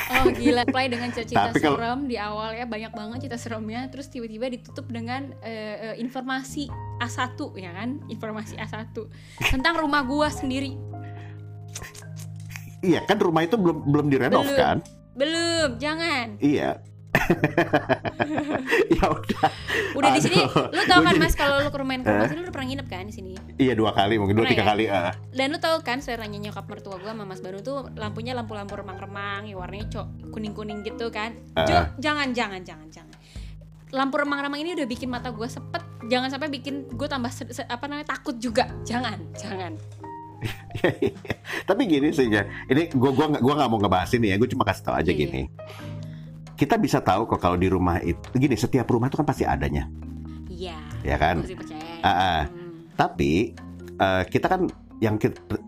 [0.05, 3.89] Oh gila, play dengan cerita Tapi kalau- serem di awal ya banyak banget cerita seremnya,
[3.89, 6.68] terus tiba-tiba ditutup dengan eh, informasi
[7.01, 8.93] A1 ya kan, informasi A1
[9.48, 10.76] tentang rumah gua sendiri.
[12.81, 14.59] Iya kan rumah itu belum belum direnov Belum.
[14.59, 14.76] kan?
[15.14, 16.36] Belum, jangan.
[16.36, 16.85] Iya.
[18.99, 19.47] ya udah.
[19.95, 22.69] Udah di sini, lu tau kan Mas kalau lu ke rumah sini lu udah pernah
[22.69, 23.32] nginep kan di sini.
[23.57, 24.70] Iya dua kali mungkin dua Pernah tiga ya?
[24.74, 24.85] kali.
[24.91, 25.12] ah.
[25.31, 29.47] Dan lu tau kan seleranya nyokap mertua gua sama Mas Banu tuh lampunya lampu-lampu remang-remang,
[29.47, 31.39] ya warnanya cok kuning-kuning gitu kan.
[31.65, 33.15] Jo, jangan jangan jangan jangan.
[33.95, 35.82] Lampu remang-remang ini udah bikin mata gua sepet.
[36.05, 37.32] Jangan sampai bikin gue tambah
[37.65, 38.69] apa namanya takut juga.
[38.85, 39.73] Jangan, jangan.
[41.69, 42.45] Tapi gini sih ya.
[42.69, 44.36] Ini gua gua gua nggak mau ngebahas ini ya.
[44.36, 45.16] Gue cuma kasih tahu aja Iya.
[45.16, 45.43] gini.
[46.55, 49.90] Kita bisa tahu kok kalau di rumah itu gini setiap rumah itu kan pasti adanya,
[50.47, 50.78] Iya.
[51.02, 51.43] ya kan?
[51.43, 51.98] Percaya.
[52.01, 52.43] Ah.
[52.47, 52.86] Hmm.
[52.94, 53.51] Tapi
[53.94, 54.70] eh, kita kan
[55.02, 55.18] yang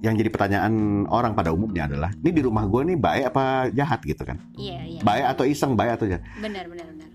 [0.01, 3.45] yang jadi pertanyaan orang pada umumnya adalah ini di rumah gue nih baik apa
[3.75, 4.39] jahat gitu kan?
[4.55, 5.01] Iya, iya.
[5.03, 6.23] Baik atau iseng, baik atau jahat.
[6.39, 7.09] Benar, benar, benar.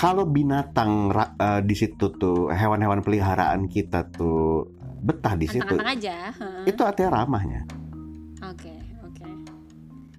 [0.00, 4.64] Kalau binatang eh, di situ tuh hewan-hewan peliharaan kita tuh
[4.98, 6.34] betah di situ, aja.
[6.66, 7.62] itu artinya ramahnya,
[8.42, 8.74] Oke,
[9.06, 9.22] oke.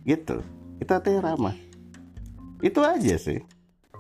[0.08, 0.40] gitu.
[0.80, 1.52] Itu artinya ramah.
[2.60, 3.40] Itu aja sih,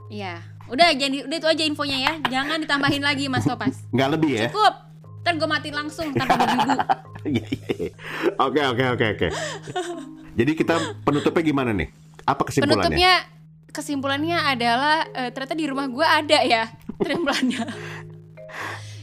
[0.10, 0.42] Iya.
[0.70, 2.14] Udah jadi udah itu aja infonya ya.
[2.28, 3.86] Jangan ditambahin lagi Mas Topas.
[3.96, 4.50] nggak lebih ya?
[4.50, 4.74] Cukup.
[5.22, 6.72] Ntar gue mati langsung tanpa berbibu.
[7.30, 7.92] Iya, iya, iya.
[8.42, 9.28] Oke oke oke oke.
[10.34, 10.76] Jadi kita
[11.06, 11.88] penutupnya gimana nih?
[12.26, 12.90] Apa kesimpulannya?
[12.90, 13.14] Penutupnya
[13.70, 16.64] kesimpulannya adalah eh, ternyata di rumah gue ada ya
[17.06, 17.64] kesimpulannya.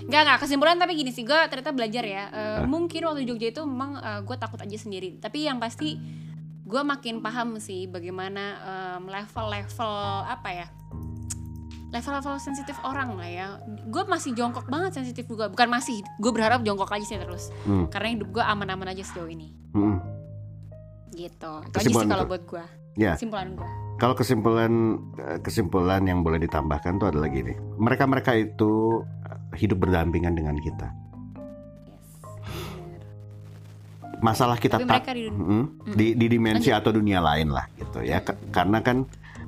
[0.07, 2.25] Enggak enggak kesimpulan tapi gini sih gue ternyata belajar ya.
[2.35, 5.23] Eh, mungkin waktu di Jogja itu memang gue takut aja sendiri.
[5.23, 5.95] Tapi yang pasti
[6.67, 8.59] gue makin paham sih bagaimana
[9.07, 9.95] level-level
[10.27, 10.69] apa ya
[11.95, 13.47] level-level sensitif orang lah ya.
[13.89, 15.47] Gue masih jongkok banget sensitif juga.
[15.47, 17.49] Bukan masih, gue berharap jongkok aja sih terus.
[17.65, 17.87] Hmm.
[17.89, 19.55] Karena hidup gue aman-aman aja sejauh ini.
[19.73, 20.03] Hmm.
[21.15, 21.53] Gitu.
[21.71, 22.65] Itu aja sih kalau buat gue.
[22.99, 23.15] Ya.
[23.15, 23.69] Kesimpulan gue.
[23.97, 24.73] Kalau kesimpulan
[25.41, 27.57] kesimpulan yang boleh ditambahkan tuh adalah gini.
[27.81, 29.01] Mereka-mereka itu
[29.57, 30.93] hidup berdampingan dengan kita.
[34.25, 38.25] Masalah kita tak di Mm, di, di dimensi atau dunia lain lah gitu ya.
[38.25, 39.05] Ka- Karena kan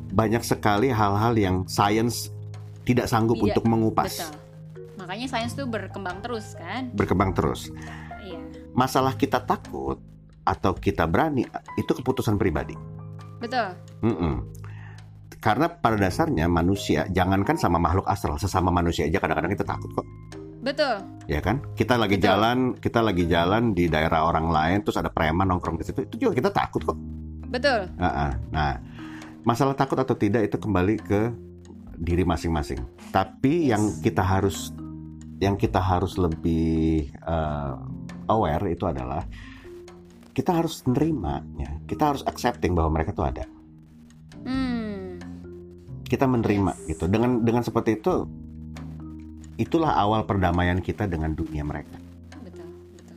[0.08, 2.28] banyak sekali hal-hal yang sains
[2.84, 4.32] tidak sanggup Tidak, untuk mengupas, Betul.
[4.98, 6.90] Makanya sains tuh berkembang terus kan?
[6.92, 7.70] berkembang terus.
[8.18, 8.40] Iya.
[8.74, 10.00] Masalah kita takut
[10.42, 11.44] atau kita berani
[11.76, 12.72] itu keputusan pribadi.
[13.38, 13.76] Betul.
[14.02, 14.42] Mm-mm.
[15.38, 20.06] Karena pada dasarnya manusia, jangankan sama makhluk astral, sesama manusia aja kadang-kadang kita takut kok,
[20.68, 20.96] Betul.
[21.24, 21.64] ya kan?
[21.72, 22.28] Kita lagi Betul.
[22.28, 26.28] jalan, kita lagi jalan di daerah orang lain, terus ada preman nongkrong di situ, itu
[26.28, 26.98] juga kita takut kok.
[27.48, 27.88] Betul.
[27.96, 28.30] Ah, ah.
[28.52, 28.72] Nah,
[29.48, 31.32] masalah takut atau tidak itu kembali ke
[31.96, 32.84] diri masing-masing.
[33.08, 33.70] Tapi Yes.
[33.72, 34.70] yang kita harus,
[35.40, 37.72] yang kita harus lebih eh,
[38.28, 39.24] aware itu adalah
[40.36, 43.44] kita harus nerimanya, kita harus accepting bahwa mereka tuh ada.
[44.38, 45.18] Hmm.
[46.08, 46.94] kita menerima Yes.
[46.96, 48.24] gitu dengan dengan seperti itu
[49.58, 51.98] itulah awal perdamaian kita dengan dunia mereka
[52.40, 52.64] Betul.
[52.94, 53.16] Betul.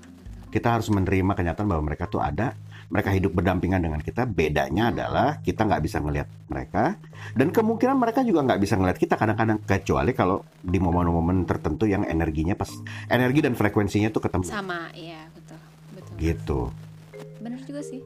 [0.50, 2.58] kita harus menerima kenyataan bahwa mereka tuh ada
[2.92, 7.00] mereka hidup berdampingan dengan kita bedanya adalah kita nggak bisa ngelihat mereka
[7.32, 12.04] dan kemungkinan mereka juga nggak bisa ngelihat kita kadang-kadang kecuali kalau di momen-momen tertentu yang
[12.04, 12.68] energinya pas
[13.08, 15.56] energi dan frekuensinya tuh ketemu Sama, iya betul.
[15.96, 16.14] Betul.
[16.20, 16.62] gitu
[17.40, 18.04] Bener juga sih.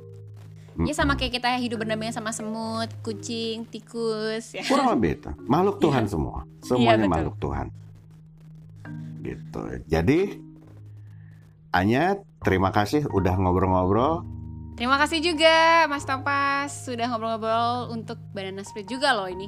[0.85, 4.63] Ya sama kayak kita hidup berdampingan sama semut, kucing, tikus ya.
[4.67, 6.11] kurang lebih itu makhluk Tuhan Iya.
[6.13, 7.13] semua semuanya betul.
[7.15, 7.67] makhluk Tuhan
[9.25, 10.37] gitu jadi
[11.71, 14.23] Anya terima kasih udah ngobrol-ngobrol
[14.75, 19.47] Terima kasih juga Mas Topas sudah ngobrol-ngobrol untuk Banana Split juga loh ini.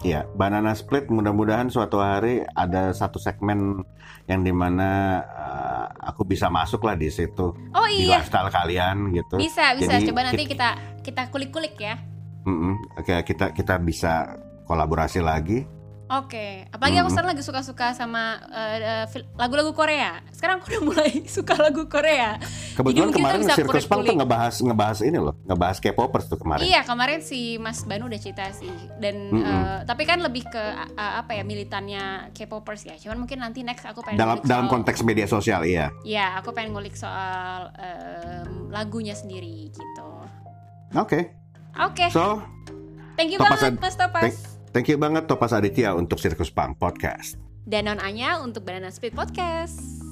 [0.00, 3.84] ya Banana Split mudah-mudahan suatu hari ada satu segmen
[4.24, 9.12] yang di mana uh, aku bisa masuk lah di situ Oh di iya, lifestyle kalian
[9.12, 9.96] gitu bisa bisa.
[9.96, 10.68] Jadi, Coba nanti kit- kita
[11.00, 11.96] kita kulik-kulik ya.
[12.44, 12.76] Mm-mm.
[12.94, 15.64] Oke, kita kita bisa kolaborasi lagi
[16.06, 17.10] Oke, apalagi aku Mm-mm.
[17.10, 20.22] sekarang lagi suka-suka sama eh, eh, fil- lagu-lagu Korea.
[20.30, 22.38] Sekarang aku udah mulai suka lagu Korea.
[22.78, 26.84] kebetulan kemarin bisa Circus Punk tuh ngebahas ngebahas ini loh ngebahas K-popers tuh kemarin Iya,
[26.84, 28.70] kemarin si Mas Banu udah cerita sih.
[28.94, 29.42] Dan Mm-mm.
[29.42, 30.62] eh, tapi kan lebih ke
[30.94, 32.94] eh, apa ya militannya K-popers ya.
[32.96, 36.54] Cuman mungkin nanti next aku pengen dalam dalam soal- konteks media sosial iya Iya, aku
[36.54, 40.08] pengen ngulik soal em, lagunya sendiri gitu.
[40.92, 41.34] oke
[41.76, 42.40] Oke, so
[43.14, 44.22] thank you Topas banget Ad- Mas Topas.
[44.22, 48.94] thank- thank you banget Topas Aditya untuk Circus Punk podcast Dan non Anya untuk Banana
[48.94, 50.05] Split Podcast.